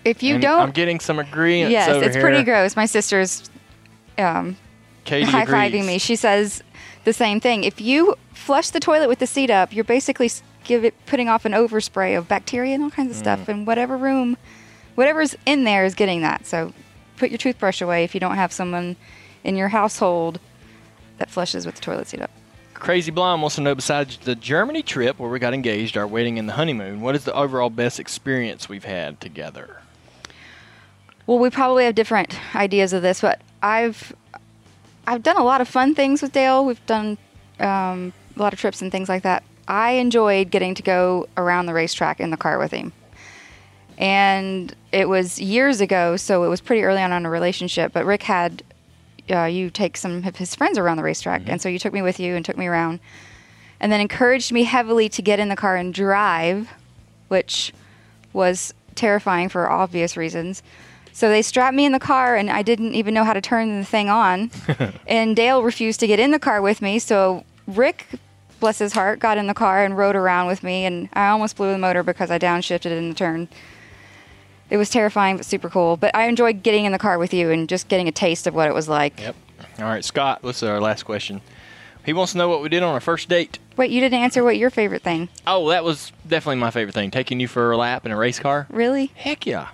If 0.05 0.23
you 0.25 0.35
And 0.35 0.43
don't, 0.43 0.61
I'm 0.61 0.71
getting 0.73 0.99
some 0.99 1.21
agreement. 1.21 1.71
yes, 1.71 2.03
it's 2.03 2.17
pretty 2.17 2.43
gross. 2.43 2.75
My 2.75 2.87
sister's 2.87 3.49
um, 4.19 4.57
high 5.07 5.45
fiving 5.47 5.87
me. 5.87 5.99
She 5.99 6.17
says 6.17 6.63
the 7.05 7.13
same 7.13 7.39
thing. 7.39 7.63
If 7.63 7.81
you 7.81 8.17
flush 8.33 8.71
the 8.71 8.81
toilet 8.81 9.09
with 9.09 9.21
the 9.21 9.27
seat 9.29 9.51
up, 9.51 9.73
you're 9.73 9.85
basically 9.85 10.29
give 10.65 10.85
it 10.85 10.95
putting 11.07 11.29
off 11.29 11.45
an 11.45 11.53
overspray 11.53 12.19
of 12.19 12.27
bacteria 12.27 12.75
and 12.75 12.83
all 12.83 12.91
kinds 12.91 13.11
of 13.13 13.17
Mm. 13.17 13.21
stuff, 13.21 13.49
and 13.49 13.65
whatever 13.67 13.97
room, 13.97 14.37
whatever's 14.97 15.37
in 15.47 15.63
there 15.65 15.85
is 15.85 15.95
getting 15.95 16.21
that. 16.23 16.47
So 16.47 16.73
put 17.17 17.31
your 17.31 17.39
toothbrush 17.39 17.81
away 17.81 18.03
if 18.03 18.13
you 18.15 18.21
don't 18.21 18.37
have 18.37 18.53
someone 18.53 18.97
in 19.45 19.55
your 19.57 19.69
household 19.69 20.41
that 21.19 21.31
flushes 21.31 21.65
with 21.67 21.77
the 21.77 21.81
toilet 21.81 22.09
seat 22.09 22.23
up. 22.23 22.31
Crazy 22.83 23.13
Blonde 23.13 23.41
wants 23.43 23.55
to 23.55 23.61
know 23.61 23.77
besides 23.77 24.17
the 24.17 24.35
Germany 24.35 24.83
trip 24.83 25.21
where 25.21 25.31
we 25.31 25.39
got 25.39 25.55
engaged, 25.55 25.97
our 25.97 26.05
wedding 26.05 26.37
and 26.37 26.49
the 26.49 26.55
honeymoon, 26.55 27.01
what 27.01 27.15
is 27.15 27.23
the 27.23 27.33
overall 27.33 27.71
best 27.71 28.01
experience 28.01 28.69
we've 28.69 28.85
had 28.85 29.21
together? 29.21 29.83
Well, 31.29 31.39
we 31.39 31.49
probably 31.49 31.85
have 31.85 31.95
different 31.95 32.37
ideas 32.57 32.93
of 32.93 33.03
this, 33.03 33.21
but 33.21 33.41
I've 33.63 34.13
I've 35.07 35.23
done 35.23 35.37
a 35.37 35.45
lot 35.45 35.61
of 35.61 35.69
fun 35.69 35.95
things 35.95 36.23
with 36.23 36.33
Dale. 36.33 36.65
We've 36.65 36.85
done 36.87 37.19
um, 37.61 38.13
a 38.37 38.43
lot 38.43 38.53
of 38.53 38.59
trips 38.59 38.83
and 38.83 38.91
things 38.91 39.09
like 39.09 39.23
that. 39.23 39.45
I 39.69 39.93
enjoyed 39.93 40.51
getting 40.51 40.75
to 40.75 40.83
go 40.83 41.29
around 41.37 41.67
the 41.67 41.75
racetrack 41.75 42.19
in 42.19 42.31
the 42.31 42.37
car 42.37 42.59
with 42.59 42.73
him, 42.73 42.93
and 43.97 44.75
it 44.91 45.09
was 45.09 45.41
years 45.41 45.81
ago, 45.81 46.17
so 46.17 46.43
it 46.43 46.49
was 46.49 46.61
pretty 46.61 46.83
early 46.83 47.01
on 47.01 47.13
in 47.13 47.27
a 47.27 47.31
relationship. 47.31 47.93
But 47.93 48.07
Rick 48.07 48.25
had 48.25 48.65
uh, 49.31 49.45
you 49.45 49.71
take 49.71 49.97
some 49.97 50.25
of 50.25 50.37
his 50.37 50.55
friends 50.55 50.79
around 50.79 50.97
the 50.97 51.03
racetrack, 51.03 51.43
and 51.47 51.61
so 51.61 51.69
you 51.69 51.79
took 51.79 51.93
me 51.93 52.03
with 52.03 52.19
you 52.19 52.35
and 52.35 52.45
took 52.45 52.57
me 52.57 52.67
around, 52.67 53.01
and 53.81 53.93
then 53.93 54.01
encouraged 54.01 54.53
me 54.53 54.65
heavily 54.65 55.09
to 55.11 55.23
get 55.23 55.39
in 55.39 55.49
the 55.49 55.57
car 55.57 55.77
and 55.77 55.95
drive, 55.95 56.69
which 57.29 57.73
was 58.33 58.75
terrifying 58.95 59.49
for 59.49 59.71
obvious 59.71 60.17
reasons. 60.17 60.63
So 61.13 61.29
they 61.29 61.43
strapped 61.43 61.77
me 61.77 61.85
in 61.85 61.93
the 61.93 62.01
car, 62.01 62.37
and 62.37 62.51
I 62.51 62.63
didn't 62.63 62.95
even 62.95 63.13
know 63.13 63.25
how 63.25 63.35
to 63.35 63.41
turn 63.41 63.79
the 63.79 63.85
thing 63.85 64.09
on. 64.09 64.51
and 65.07 65.37
Dale 65.37 65.63
refused 65.63 66.01
to 66.01 66.07
get 66.07 66.19
in 66.19 66.31
the 66.31 66.39
car 66.39 66.63
with 66.63 66.81
me, 66.81 66.99
so 66.99 67.45
Rick, 67.67 68.07
bless 68.61 68.79
his 68.79 68.93
heart, 68.93 69.19
got 69.19 69.37
in 69.39 69.47
the 69.47 69.55
car 69.55 69.85
and 69.85 69.97
rode 69.97 70.17
around 70.17 70.47
with 70.47 70.63
me, 70.63 70.85
and 70.85 71.09
I 71.13 71.29
almost 71.29 71.57
blew 71.57 71.71
the 71.71 71.79
motor 71.79 72.03
because 72.03 72.31
I 72.31 72.39
downshifted 72.39 72.97
in 72.97 73.11
the 73.11 73.15
turn. 73.15 73.49
It 74.73 74.79
was 74.79 74.89
terrifying, 74.89 75.37
but 75.37 75.45
super 75.45 75.69
cool. 75.69 75.99
But 75.99 76.17
I 76.17 76.29
enjoyed 76.29 76.63
getting 76.63 76.87
in 76.87 76.93
the 76.93 76.99
car 76.99 77.19
with 77.19 77.35
you 77.35 77.51
and 77.51 77.69
just 77.69 77.89
getting 77.89 78.09
a 78.09 78.13
taste 78.13 78.47
of 78.47 78.55
what 78.55 78.69
it 78.69 78.73
was 78.73 78.89
like. 78.89 79.21
Yep. 79.21 79.37
All 79.79 79.85
right, 79.85 80.03
Scott, 80.03 80.41
this 80.41 80.57
is 80.57 80.63
our 80.63 80.81
last 80.81 81.03
question. 81.03 81.43
He 82.07 82.15
wants 82.15 82.33
to 82.33 82.39
know 82.39 82.49
what 82.49 82.63
we 82.63 82.71
did 82.71 82.83
on 82.83 82.95
our 82.95 83.01
first 83.01 83.29
date. 83.29 83.59
Wait, 83.77 83.91
you 83.91 84.01
didn't 84.01 84.19
answer 84.19 84.43
what 84.43 84.57
your 84.57 84.71
favorite 84.71 85.03
thing? 85.03 85.29
Oh, 85.47 85.69
that 85.69 85.85
was 85.85 86.11
definitely 86.27 86.57
my 86.57 86.71
favorite 86.71 86.95
thing. 86.95 87.11
Taking 87.11 87.39
you 87.39 87.49
for 87.49 87.71
a 87.71 87.77
lap 87.77 88.07
in 88.07 88.13
a 88.13 88.17
race 88.17 88.39
car. 88.39 88.67
Really? 88.71 89.13
Heck 89.15 89.45
yeah. 89.45 89.69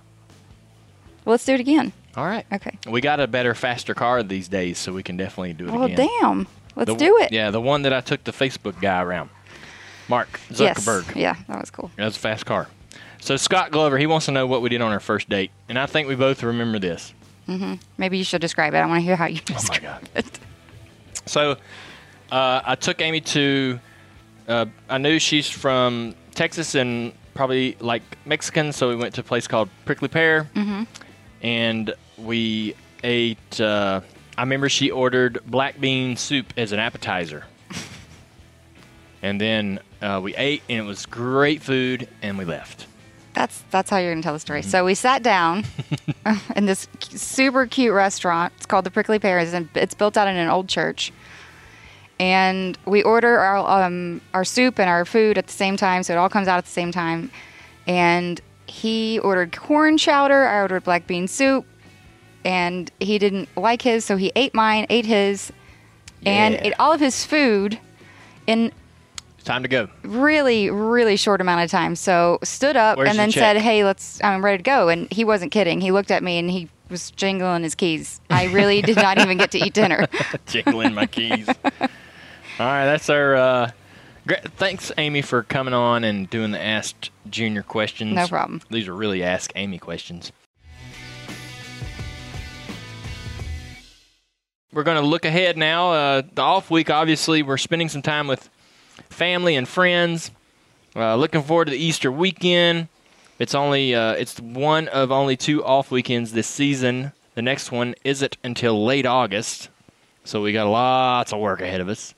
Well, 1.24 1.34
let's 1.34 1.44
do 1.44 1.54
it 1.54 1.61
again. 1.61 1.92
All 2.16 2.26
right. 2.26 2.44
Okay. 2.52 2.76
We 2.90 3.00
got 3.00 3.20
a 3.20 3.28
better, 3.28 3.54
faster 3.54 3.94
car 3.94 4.24
these 4.24 4.48
days, 4.48 4.78
so 4.78 4.92
we 4.92 5.04
can 5.04 5.16
definitely 5.16 5.52
do 5.52 5.68
it 5.68 5.70
Well, 5.74 5.84
again. 5.84 5.96
Well, 5.96 6.18
damn. 6.20 6.46
Let's 6.74 6.90
The- 6.90 6.96
do 6.96 7.18
it. 7.18 7.30
Yeah, 7.30 7.52
the 7.52 7.61
one 7.61 7.82
that 7.82 7.92
I 7.92 8.00
took 8.00 8.24
the 8.24 8.32
Facebook 8.32 8.80
guy 8.80 9.00
around. 9.00 9.30
Mark 10.08 10.40
Zuckerberg. 10.50 11.06
Yes. 11.06 11.16
Yeah, 11.16 11.37
that 11.46 11.61
was 11.61 11.70
cool. 11.70 11.92
That 11.94 12.06
was 12.06 12.16
a 12.16 12.20
fast 12.20 12.46
car. 12.46 12.66
So 13.20 13.37
Scott 13.37 13.70
Glover, 13.72 13.98
he 13.98 14.07
wants 14.07 14.26
to 14.26 14.33
know 14.33 14.46
what 14.46 14.62
we 14.62 14.68
did 14.68 14.81
on 14.81 14.92
our 14.92 15.00
first 15.00 15.28
date, 15.28 15.50
and 15.68 15.78
I 15.78 15.87
think 15.87 16.09
we 16.09 16.14
both 16.14 16.42
remember 16.42 16.78
this. 16.78 17.12
Maybe 17.96 18.18
you 18.18 18.24
should 18.24 18.40
describe 18.42 18.74
it. 18.74 18.78
I 18.78 18.87
want 18.87 18.98
to 19.00 19.04
hear 19.04 19.16
how 19.16 19.26
you 19.26 19.40
Oh 19.50 19.52
my 19.52 19.59
describe 19.59 19.83
God. 19.83 20.09
it. 20.14 20.38
So 21.26 21.52
uh, 22.33 22.61
I 22.64 22.74
took 22.74 23.02
Amy 23.02 23.20
to. 23.20 23.78
Uh, 24.48 24.64
I 24.88 24.96
knew 24.96 25.18
she's 25.18 25.48
from 25.50 26.14
Texas 26.35 26.74
and 26.74 27.12
probably 27.35 27.76
like 27.81 28.02
Mexican, 28.24 28.72
so 28.72 28.88
we 28.88 28.96
went 28.96 29.14
to 29.16 29.20
a 29.20 29.24
place 29.24 29.46
called 29.46 29.68
Prickly 29.85 30.09
Pear, 30.09 30.48
mm-hmm. 30.54 30.85
and 31.42 31.94
we 32.16 32.74
ate. 33.04 33.61
Uh, 33.61 34.00
I 34.38 34.42
remember 34.42 34.68
she 34.70 34.90
ordered 34.90 35.40
black 35.46 35.78
bean 35.81 36.16
soup 36.16 36.52
as 36.57 36.72
an 36.72 36.78
appetizer, 36.81 37.44
and 39.22 39.38
then 39.40 39.78
uh, 40.00 40.20
we 40.22 40.35
ate, 40.37 40.62
and 40.68 40.78
it 40.78 40.87
was 40.88 41.04
great 41.07 41.61
food, 41.62 42.09
and 42.22 42.38
we 42.38 42.44
left. 42.46 42.87
That's 43.38 43.62
that's 43.70 43.88
how 43.88 43.98
you're 43.98 44.11
gonna 44.12 44.22
tell 44.22 44.33
the 44.33 44.38
Mm-hmm. 44.40 44.46
story. 44.46 44.62
So 44.62 44.85
we 44.85 44.96
sat 44.96 45.22
down 45.22 45.64
in 46.57 46.66
this 46.66 46.88
super 47.11 47.66
cute 47.66 47.92
restaurant. 47.94 48.53
It's 48.57 48.66
called 48.66 48.85
the 48.85 48.90
Prickly 48.90 49.20
Pears, 49.20 49.53
and 49.53 49.68
it's 49.77 49.94
built 49.94 50.16
out 50.16 50.27
in 50.27 50.35
an 50.37 50.48
old 50.48 50.68
church. 50.68 51.12
And 52.18 52.77
we 52.85 53.05
order 53.05 53.38
our 53.38 53.85
um, 53.85 54.20
our 54.35 54.44
soup 54.44 54.81
and 54.81 54.90
our 54.90 55.05
food 55.05 55.38
at 55.38 55.46
the 55.46 55.53
same 55.53 55.77
time, 55.77 56.03
so 56.03 56.14
it 56.14 56.16
all 56.16 56.29
comes 56.29 56.48
out 56.48 56.59
at 56.59 56.64
the 56.64 56.70
same 56.72 56.90
time. 56.90 57.31
And 57.87 58.40
he 58.66 59.20
ordered 59.20 59.57
corn 59.57 59.98
chowder. 59.98 60.48
I 60.48 60.61
ordered 60.62 60.83
black 60.83 61.07
bean 61.07 61.29
soup, 61.29 61.64
and 62.44 62.90
he 62.98 63.20
didn't 63.20 63.48
like 63.57 63.83
his, 63.83 64.05
so 64.05 64.16
he 64.16 64.33
ate 64.35 64.53
mine, 64.53 64.85
ate 64.90 65.07
his, 65.07 65.53
and 66.27 66.57
ate 66.61 66.74
all 66.81 66.92
of 66.92 66.98
his 66.98 67.24
food 67.24 67.79
in 68.48 68.72
time 69.44 69.62
to 69.62 69.68
go. 69.68 69.88
really, 70.03 70.70
really 70.70 71.16
short 71.16 71.40
amount 71.40 71.62
of 71.62 71.70
time. 71.70 71.96
So 71.96 72.38
stood 72.42 72.77
up 72.77 72.98
Where's 72.98 73.11
and 73.11 73.18
then 73.18 73.31
said, 73.31 73.57
"Hey, 73.57 73.85
let's. 73.85 74.22
I'm 74.22 74.44
ready 74.44 74.59
to 74.59 74.62
go." 74.62 74.88
And 74.88 75.11
he 75.12 75.24
wasn't 75.24 75.53
kidding. 75.53 75.81
He 75.81 75.90
looked 75.92 76.11
at 76.11 76.22
me 76.22 76.38
and 76.38 76.51
he 76.51 76.68
was 76.90 77.11
jingling 77.12 77.62
his 77.62 77.74
keys. 77.74 78.20
I 78.31 78.46
really 78.46 78.83
did 78.83 78.96
not 78.96 79.18
even 79.18 79.38
get 79.38 79.51
to 79.53 79.59
eat 79.59 79.74
dinner. 79.74 80.07
jingling 80.46 80.94
my 80.94 81.07
keys. 81.07 81.48
All 81.48 82.66
right, 82.66 82.87
that's 82.87 83.09
our. 83.11 83.37
Uh, 83.37 83.70
great. 84.27 84.42
Thanks, 84.53 84.90
Amy, 84.98 85.22
for 85.22 85.42
coming 85.42 85.74
on 85.74 86.05
and 86.05 86.29
doing 86.29 86.51
the 86.51 86.62
Asked 86.62 87.11
Junior 87.31 87.62
questions. 87.62 88.14
No 88.14 88.27
problem. 88.27 88.62
These 88.70 88.88
are 88.88 88.94
really 88.94 89.22
Ask 89.22 89.53
Amy 89.55 89.79
questions. 89.79 90.33
We're 94.72 94.83
going 94.83 95.01
to 95.01 95.07
look 95.07 95.24
ahead 95.24 95.57
now. 95.57 95.92
Uh, 95.92 96.22
the 96.35 96.42
off 96.42 96.70
week, 96.70 96.90
obviously, 96.90 97.42
we're 97.42 97.57
spending 97.57 97.88
some 97.88 98.03
time 98.03 98.27
with 98.27 98.51
family 99.11 99.56
and 99.56 99.66
friends. 99.68 100.30
Uh, 100.96 101.14
looking 101.16 101.42
forward 101.42 101.66
to 101.66 101.70
the 101.70 101.78
Easter 101.78 102.11
weekend. 102.11 102.88
It's 103.38 103.54
only 103.54 103.94
uh, 103.94 104.12
it's 104.12 104.40
one 104.40 104.88
of 104.88 105.12
only 105.12 105.37
two 105.37 105.64
off 105.64 105.90
weekends 105.90 106.32
this 106.32 106.46
season. 106.48 107.12
The 107.34 107.42
next 107.42 107.70
one 107.70 107.94
isn't 108.02 108.37
until 108.42 108.84
late 108.84 109.06
August, 109.06 109.68
so 110.24 110.42
we 110.42 110.52
got 110.52 110.66
lots 110.68 111.32
of 111.32 111.38
work 111.38 111.61
ahead 111.61 111.80
of 111.80 111.88
us. 111.88 112.14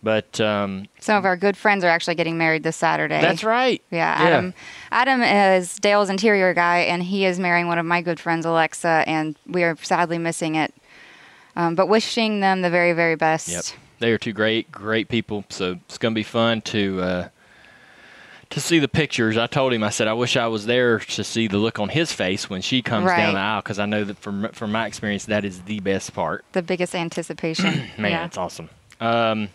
But 0.00 0.38
um, 0.38 0.86
Some 1.00 1.16
of 1.16 1.24
our 1.24 1.34
good 1.36 1.56
friends 1.56 1.82
are 1.82 1.88
actually 1.88 2.14
getting 2.14 2.36
married 2.36 2.62
this 2.62 2.76
Saturday. 2.76 3.20
that's 3.22 3.42
right. 3.42 3.82
Yeah, 3.90 4.14
Adam. 4.16 4.54
Adam 4.92 5.22
is 5.22 5.76
Dale's 5.76 6.10
interior 6.10 6.52
guy, 6.52 6.80
and 6.80 7.02
he 7.02 7.24
is 7.24 7.40
marrying 7.40 7.68
one 7.68 7.78
of 7.78 7.86
my 7.86 8.02
good 8.02 8.20
friends, 8.20 8.44
Alexa, 8.44 9.04
and 9.06 9.34
we 9.46 9.64
are 9.64 9.76
sadly 9.82 10.18
missing 10.18 10.56
it. 10.56 10.74
Um, 11.56 11.74
but 11.74 11.86
wishing 11.88 12.40
them 12.40 12.60
the 12.62 12.68
very, 12.70 12.92
very 12.92 13.14
best. 13.16 13.48
Yep. 13.48 13.64
They 14.04 14.12
are 14.12 14.18
two 14.18 14.34
great, 14.34 14.70
great 14.70 15.08
people. 15.08 15.46
So 15.48 15.78
it's 15.86 15.96
going 15.96 16.12
to 16.12 16.18
be 16.18 16.24
fun 16.24 16.60
to 16.60 17.00
uh, 17.00 17.28
to 18.50 18.60
see 18.60 18.78
the 18.78 18.86
pictures. 18.86 19.38
I 19.38 19.46
told 19.46 19.72
him, 19.72 19.82
I 19.82 19.88
said, 19.88 20.08
I 20.08 20.12
wish 20.12 20.36
I 20.36 20.46
was 20.46 20.66
there 20.66 20.98
to 20.98 21.24
see 21.24 21.48
the 21.48 21.56
look 21.56 21.78
on 21.78 21.88
his 21.88 22.12
face 22.12 22.50
when 22.50 22.60
she 22.60 22.82
comes 22.82 23.06
Right. 23.06 23.16
down 23.16 23.32
the 23.32 23.40
aisle 23.40 23.62
because 23.62 23.78
I 23.78 23.86
know 23.86 24.04
that 24.04 24.18
from 24.18 24.50
from 24.52 24.72
my 24.72 24.86
experience, 24.86 25.24
that 25.24 25.42
is 25.46 25.62
the 25.62 25.80
best 25.80 26.12
part. 26.12 26.44
The 26.52 26.60
biggest 26.60 26.94
anticipation. 26.94 27.90
Man, 27.98 28.10
yeah. 28.10 28.26
it's 28.26 28.36
awesome. 28.36 28.68
Um, 29.00 29.48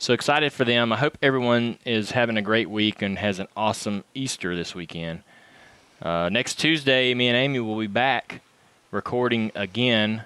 so 0.00 0.12
excited 0.12 0.52
for 0.52 0.64
them. 0.64 0.92
I 0.92 0.96
hope 0.96 1.16
everyone 1.22 1.78
is 1.84 2.10
having 2.10 2.36
a 2.36 2.42
great 2.42 2.68
week 2.68 3.00
and 3.00 3.16
has 3.16 3.38
an 3.38 3.46
awesome 3.56 4.02
Easter 4.12 4.56
this 4.56 4.74
weekend. 4.74 5.22
Uh, 6.02 6.28
next 6.32 6.56
Tuesday, 6.56 7.14
me 7.14 7.28
and 7.28 7.36
Amy 7.36 7.60
will 7.60 7.78
be 7.78 7.86
back 7.86 8.40
recording 8.90 9.52
again 9.54 10.24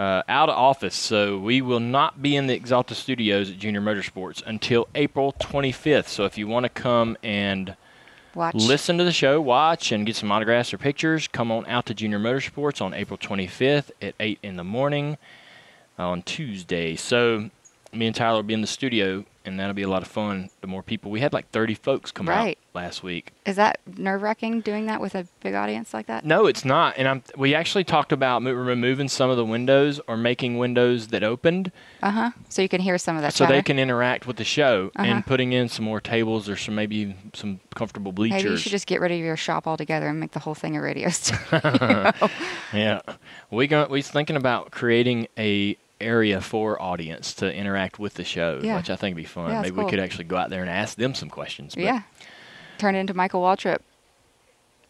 uh, 0.00 0.22
out 0.30 0.48
of 0.48 0.56
office. 0.56 0.94
So 0.94 1.36
we 1.38 1.60
will 1.60 1.78
not 1.78 2.22
be 2.22 2.34
in 2.34 2.46
the 2.46 2.58
Axalta 2.58 2.94
studios 2.94 3.50
at 3.50 3.58
Junior 3.58 3.82
Motorsports 3.82 4.42
until 4.46 4.88
April 4.94 5.34
25th. 5.34 6.08
So 6.08 6.24
if 6.24 6.38
you 6.38 6.48
want 6.48 6.64
to 6.64 6.70
come 6.70 7.18
and 7.22 7.76
Watch. 8.34 8.54
listen 8.54 8.96
to 8.96 9.04
the 9.04 9.12
show, 9.12 9.42
watch, 9.42 9.92
and 9.92 10.06
get 10.06 10.16
some 10.16 10.32
autographs 10.32 10.72
or 10.72 10.78
pictures, 10.78 11.28
come 11.28 11.52
on 11.52 11.66
out 11.66 11.84
to 11.86 11.94
Junior 11.94 12.18
Motorsports 12.18 12.80
on 12.80 12.94
April 12.94 13.18
25th 13.18 13.90
at 14.00 14.14
8 14.18 14.38
in 14.42 14.56
the 14.56 14.64
morning 14.64 15.18
on 15.98 16.22
Tuesday. 16.22 16.96
So 16.96 17.50
me 17.92 18.06
and 18.06 18.16
Tyler 18.16 18.36
will 18.36 18.42
be 18.44 18.54
in 18.54 18.62
the 18.62 18.66
studio 18.66 19.26
and 19.44 19.58
that'll 19.58 19.74
be 19.74 19.82
a 19.82 19.88
lot 19.88 20.02
of 20.02 20.08
fun. 20.08 20.50
The 20.60 20.66
more 20.66 20.82
people 20.82 21.10
we 21.10 21.20
had, 21.20 21.32
like 21.32 21.50
30 21.50 21.74
folks 21.74 22.10
come 22.10 22.28
Right. 22.28 22.58
out 22.58 22.74
last 22.74 23.02
week. 23.02 23.32
Is 23.46 23.56
that 23.56 23.80
nerve 23.96 24.22
wracking 24.22 24.60
doing 24.60 24.86
that 24.86 25.00
with 25.00 25.14
a 25.14 25.26
big 25.42 25.54
audience 25.54 25.92
like 25.94 26.06
that? 26.06 26.24
No, 26.24 26.46
it's 26.46 26.64
not. 26.64 26.94
And 26.98 27.08
I'm. 27.08 27.22
We 27.36 27.54
actually 27.54 27.84
talked 27.84 28.12
about 28.12 28.42
mo- 28.42 28.52
removing 28.52 29.08
some 29.08 29.30
of 29.30 29.36
the 29.36 29.44
windows 29.44 30.00
or 30.06 30.16
making 30.16 30.58
windows 30.58 31.08
that 31.08 31.22
opened 31.24 31.72
Uh 32.02 32.10
huh. 32.10 32.30
So 32.48 32.62
you 32.62 32.68
can 32.68 32.80
hear 32.80 32.98
some 32.98 33.16
of 33.16 33.22
that. 33.22 33.32
so 33.34 33.46
they 33.46 33.62
can 33.62 33.78
interact 33.78 34.26
with 34.26 34.36
the 34.36 34.44
show 34.44 34.90
Uh-huh. 34.94 35.08
and 35.08 35.26
putting 35.26 35.52
in 35.52 35.68
some 35.68 35.84
more 35.84 36.00
tables 36.00 36.48
or 36.48 36.56
some 36.56 36.74
maybe 36.74 37.16
some 37.32 37.60
comfortable 37.74 38.12
bleachers. 38.12 38.42
Maybe 38.42 38.50
you 38.52 38.56
should 38.58 38.72
just 38.72 38.86
get 38.86 39.00
rid 39.00 39.10
of 39.10 39.18
your 39.18 39.36
shop 39.36 39.66
altogether 39.66 40.08
and 40.08 40.20
make 40.20 40.32
the 40.32 40.38
whole 40.40 40.54
thing 40.54 40.76
a 40.76 40.80
radio 40.82 41.08
studio. 41.10 42.12
Yeah, 42.72 43.00
we 43.50 43.66
going 43.66 43.90
we 43.90 44.02
thinking 44.02 44.36
about 44.36 44.70
creating 44.70 45.26
a 45.36 45.76
area 46.00 46.40
for 46.40 46.80
audience 46.80 47.34
to 47.34 47.52
interact 47.54 47.98
with 47.98 48.14
the 48.14 48.24
show, 48.24 48.60
Yeah. 48.62 48.76
which 48.76 48.90
I 48.90 48.96
think 48.96 49.14
would 49.16 49.22
be 49.22 49.26
fun. 49.26 49.50
Yeah, 49.50 49.62
Maybe 49.62 49.76
we 49.76 49.88
could 49.90 50.00
actually 50.00 50.24
go 50.24 50.36
out 50.36 50.50
there 50.50 50.62
and 50.62 50.70
ask 50.70 50.96
them 50.96 51.14
some 51.14 51.28
questions. 51.30 51.74
yeah. 51.76 52.02
Turn 52.78 52.94
it 52.94 53.00
into 53.00 53.12
Michael 53.14 53.42
Waltrip 53.42 53.78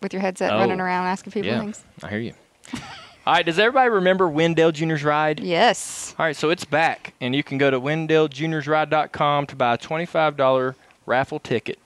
with 0.00 0.12
your 0.12 0.22
headset 0.22 0.52
Oh, 0.52 0.58
running 0.58 0.80
around 0.80 1.06
asking 1.06 1.32
people 1.32 1.50
yeah, 1.50 1.60
things. 1.60 1.82
I 2.02 2.08
hear 2.08 2.20
you. 2.20 2.34
All 3.26 3.34
right, 3.34 3.44
does 3.44 3.58
everybody 3.58 3.90
remember 3.90 4.28
Wendell 4.28 4.72
Junior's 4.72 5.04
ride? 5.04 5.40
Yes. 5.40 6.14
All 6.18 6.24
right, 6.24 6.34
so 6.36 6.48
it's 6.50 6.64
back, 6.64 7.12
and 7.20 7.34
you 7.34 7.42
can 7.42 7.58
go 7.58 7.70
to 7.70 7.78
WendellJunior'sRide.com 7.80 9.46
to 9.46 9.56
buy 9.56 9.74
a 9.74 9.78
$25 9.78 10.74
raffle 11.06 11.38
ticket 11.38 11.78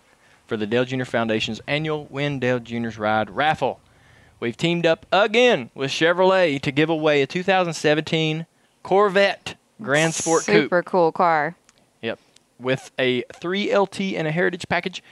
for 0.47 0.57
the 0.57 0.67
Dale 0.67 0.85
Junior 0.85 1.05
Foundation's 1.05 1.61
annual 1.67 2.07
Wendell 2.11 2.61
Junior's 2.61 2.99
Ride 2.99 3.31
raffle. 3.31 3.81
We've 4.41 4.57
teamed 4.57 4.85
up 4.87 5.07
again 5.11 5.71
with 5.75 5.91
Chevrolet 5.91 6.61
to 6.61 6.71
give 6.71 6.91
away 6.91 7.23
a 7.23 7.27
2017 7.27 8.47
Corvette 8.85 9.57
Grand 9.83 10.15
Sport 10.15 10.45
Coupe. 10.47 10.63
Super 10.65 10.83
cool 10.85 11.11
car. 11.11 11.57
Yep, 12.03 12.21
with 12.61 12.93
a 12.99 13.23
3LT 13.35 14.15
and 14.17 14.29
a 14.29 14.31
Heritage 14.31 14.69
package. 14.69 15.03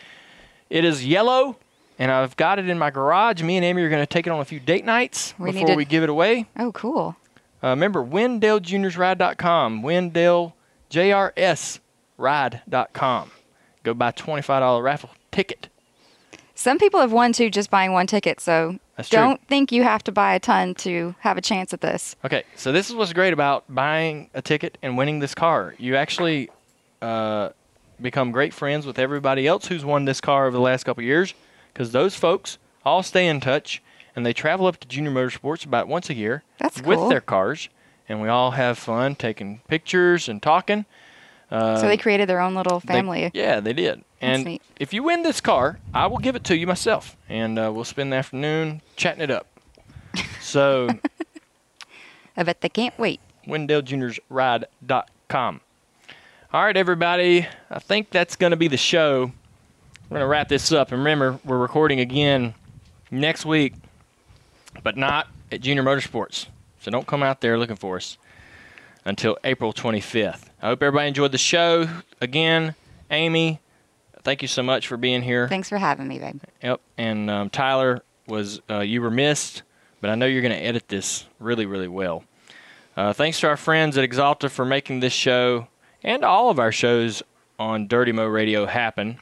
It 0.71 0.85
is 0.85 1.05
yellow, 1.05 1.57
and 1.99 2.13
I've 2.13 2.37
got 2.37 2.59
it 2.61 2.69
in 2.69 2.79
my 2.79 2.91
garage. 2.91 3.43
Me 3.43 3.57
and 3.57 3.65
Amy 3.65 3.83
are 3.83 3.89
going 3.89 4.01
to 4.03 4.07
take 4.07 4.27
it 4.29 4.31
on 4.31 4.39
a 4.41 4.45
few 4.45 4.61
date 4.61 4.85
nights 4.85 5.35
We 5.39 5.51
before 5.53 5.67
to- 5.69 5.75
we 5.75 5.85
give 5.85 6.05
it 6.05 6.09
away. 6.09 6.47
Oh, 6.59 6.71
cool. 6.73 7.17
Uh, 7.65 7.69
remember, 7.71 8.03
WendellJunior'sRide.com, 8.05 9.83
WendellJRSRide.com. 12.19 13.31
Go 13.83 13.95
buy 13.95 14.13
$25 14.13 14.83
raffle 14.83 15.11
ticket. 15.31 15.69
Some 16.63 16.79
people 16.79 17.01
have 17.01 17.11
won 17.11 17.33
too 17.33 17.51
just 17.51 17.71
buying 17.71 17.91
one 17.91 18.07
ticket, 18.07 18.39
so 18.39 18.79
don't 19.11 19.45
think 19.49 19.73
you 19.73 19.83
have 19.83 20.05
to 20.05 20.13
buy 20.13 20.35
a 20.35 20.39
ton 20.39 20.77
to 20.77 21.13
have 21.19 21.37
a 21.37 21.41
chance 21.41 21.75
at 21.75 21.81
this. 21.81 22.15
Okay, 22.25 22.45
so 22.55 22.71
this 22.71 22.89
is 22.89 22.95
what's 22.95 23.13
great 23.13 23.33
about 23.33 23.65
buying 23.69 24.31
a 24.33 24.41
ticket 24.41 24.79
and 24.81 24.97
winning 24.97 25.19
this 25.19 25.35
car. 25.35 25.75
You 25.77 25.97
actually 25.97 26.51
uh, 27.01 27.49
become 28.01 28.31
great 28.31 28.55
friends 28.55 28.87
with 28.87 29.01
everybody 29.01 29.45
else 29.45 29.67
who's 29.67 29.85
won 29.85 30.05
this 30.05 30.21
car 30.21 30.47
over 30.47 30.57
the 30.57 30.63
last 30.63 30.85
couple 30.85 31.01
of 31.03 31.07
years 31.07 31.35
because 31.73 31.91
those 31.91 32.15
folks 32.15 32.59
all 32.85 33.03
stay 33.03 33.27
in 33.27 33.41
touch 33.41 33.83
and 34.15 34.25
they 34.25 34.33
travel 34.33 34.67
up 34.67 34.77
to 34.77 34.87
Junior 34.87 35.11
Motorsports 35.11 35.67
about 35.67 35.89
once 35.89 36.11
a 36.11 36.15
year 36.15 36.45
That's 36.59 36.81
with 36.81 36.97
cool. 36.97 37.09
their 37.09 37.21
cars, 37.21 37.71
and 38.09 38.23
we 38.23 38.29
all 38.29 38.53
have 38.53 38.79
fun 38.79 39.17
taking 39.17 39.63
pictures 39.67 40.29
and 40.29 40.41
talking. 40.41 40.85
So 41.53 41.83
they 41.87 41.97
created 41.99 42.29
their 42.29 42.41
own 42.41 42.55
little 42.55 42.77
Uh, 42.77 42.81
They- 42.85 42.95
family. 42.95 43.31
yeah, 43.35 43.61
they 43.61 43.73
did. 43.75 44.03
And 44.21 44.59
if 44.79 44.93
you 44.95 45.03
win 45.03 45.23
this 45.23 45.41
car, 45.41 45.79
I 45.93 46.07
will 46.07 46.19
give 46.19 46.37
it 46.37 46.45
to 46.45 46.57
you 46.57 46.67
myself, 46.67 47.17
and 47.29 47.59
uh, 47.59 47.71
we'll 47.75 47.85
spend 47.85 48.13
the 48.13 48.17
afternoon 48.17 48.81
chatting 48.97 49.23
it 49.23 49.31
up. 49.31 49.47
So. 50.41 50.89
I 52.37 52.43
bet 52.43 52.61
they 52.63 52.69
can't 52.69 52.99
wait. 52.99 53.21
WendellJunior'sRide.com. 53.47 55.61
All 56.53 56.65
right, 56.65 56.77
everybody. 56.77 57.47
I 57.71 57.79
think 57.79 58.11
that's 58.11 58.37
going 58.37 58.51
to 58.51 58.57
be 58.57 58.69
the 58.69 58.77
show. 58.77 59.33
We're 60.09 60.19
going 60.19 60.21
to 60.21 60.27
wrap 60.27 60.49
this 60.49 60.71
up. 60.73 60.91
And 60.93 60.99
remember, 60.99 61.39
we're 61.45 61.59
recording 61.59 62.01
again 62.01 62.55
next 63.11 63.45
week, 63.47 63.75
but 64.83 64.97
not 64.97 65.29
at 65.51 65.61
Junior 65.63 65.83
Motorsports. 65.83 66.47
So 66.81 66.91
don't 66.91 67.07
come 67.07 67.23
out 67.23 67.41
there 67.41 67.57
looking 67.59 67.77
for 67.77 67.97
us 67.97 68.19
until 69.05 69.37
April 69.45 69.73
25th. 69.73 70.45
I 70.61 70.67
hope 70.67 70.83
everybody 70.83 71.09
enjoyed 71.09 71.33
the 71.33 71.39
show. 71.39 71.89
Again, 72.21 72.75
Amy, 73.11 73.61
thank 74.23 74.43
you 74.43 74.49
so 74.49 74.63
much 74.63 74.87
for 74.87 74.97
being 74.97 75.23
here. 75.23 75.49
Thanks 75.49 75.69
for 75.69 75.79
having 75.79 76.09
me, 76.09 76.19
babe. 76.19 76.41
Yep. 76.63 76.81
And 76.99 77.31
um, 77.31 77.51
Tyler 77.51 78.03
was 78.27 78.61
uh, 78.71 78.81
you 78.81 79.03
were 79.03 79.11
missed, 79.11 79.63
but 80.01 80.11
I 80.11 80.15
know 80.15 80.27
you're 80.27 80.43
going 80.43 80.57
to 80.57 80.65
edit 80.65 80.89
this 80.89 81.27
really, 81.39 81.67
really 81.67 81.89
well. 81.89 82.25
Uh, 82.97 83.13
thanks 83.13 83.41
to 83.41 83.49
our 83.49 83.57
friends 83.57 83.97
at 83.97 84.09
Axalta 84.09 84.51
for 84.51 84.65
making 84.65 85.01
this 85.01 85.13
show 85.13 85.69
and 86.03 86.25
all 86.25 86.51
of 86.51 86.59
our 86.59 86.73
shows 86.73 87.23
on 87.59 87.87
Dirty 87.87 88.13
Mo 88.13 88.27
Radio 88.27 88.67
happen. 88.67 89.19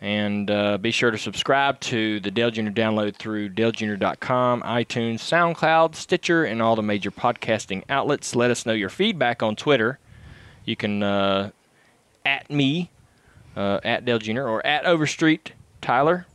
And 0.00 0.50
uh, 0.50 0.78
be 0.78 0.92
sure 0.92 1.10
to 1.10 1.18
subscribe 1.18 1.78
to 1.80 2.20
the 2.20 2.30
Dale 2.30 2.50
Junior 2.50 2.72
Download 2.72 3.14
through 3.14 3.50
DaleJunior.com, 3.50 4.62
iTunes, 4.62 5.18
SoundCloud, 5.18 5.94
Stitcher, 5.94 6.44
and 6.44 6.62
all 6.62 6.74
the 6.74 6.82
major 6.82 7.10
podcasting 7.10 7.84
outlets. 7.90 8.34
Let 8.34 8.50
us 8.50 8.64
know 8.64 8.72
your 8.72 8.88
feedback 8.88 9.42
on 9.42 9.56
Twitter. 9.56 9.98
You 10.64 10.74
can 10.74 11.02
uh, 11.02 11.50
at 12.24 12.50
me, 12.50 12.90
uh, 13.54 13.80
at 13.84 14.06
Dale 14.06 14.18
Junior, 14.18 14.48
or 14.48 14.64
at 14.66 14.86
Overstreet 14.86 15.52
Tyler. 15.82 16.26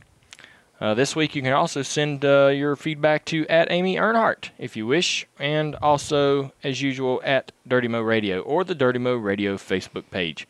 Uh, 0.80 0.94
this 0.94 1.16
week, 1.16 1.34
you 1.34 1.42
can 1.42 1.54
also 1.54 1.82
send 1.82 2.24
uh, 2.24 2.48
your 2.48 2.76
feedback 2.76 3.24
to 3.24 3.46
at 3.48 3.70
Amy 3.70 3.96
Earnhardt 3.96 4.50
if 4.58 4.76
you 4.76 4.86
wish, 4.86 5.26
and 5.38 5.74
also, 5.76 6.52
as 6.62 6.82
usual, 6.82 7.20
at 7.24 7.50
Dirty 7.66 7.88
Mo 7.88 8.02
Radio 8.02 8.40
or 8.42 8.62
the 8.62 8.74
Dirty 8.74 8.98
Mo 8.98 9.16
Radio 9.16 9.56
Facebook 9.56 10.04
page. 10.10 10.46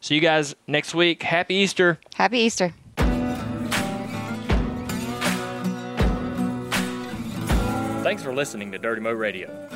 See 0.00 0.14
you 0.14 0.20
guys 0.20 0.54
next 0.66 0.94
week. 0.94 1.22
Happy 1.22 1.54
Easter. 1.54 1.98
Happy 2.14 2.38
Easter. 2.38 2.72
Thanks 8.02 8.22
for 8.22 8.32
listening 8.32 8.72
to 8.72 8.78
Dirty 8.78 9.00
Mo 9.00 9.12
Radio. 9.12 9.69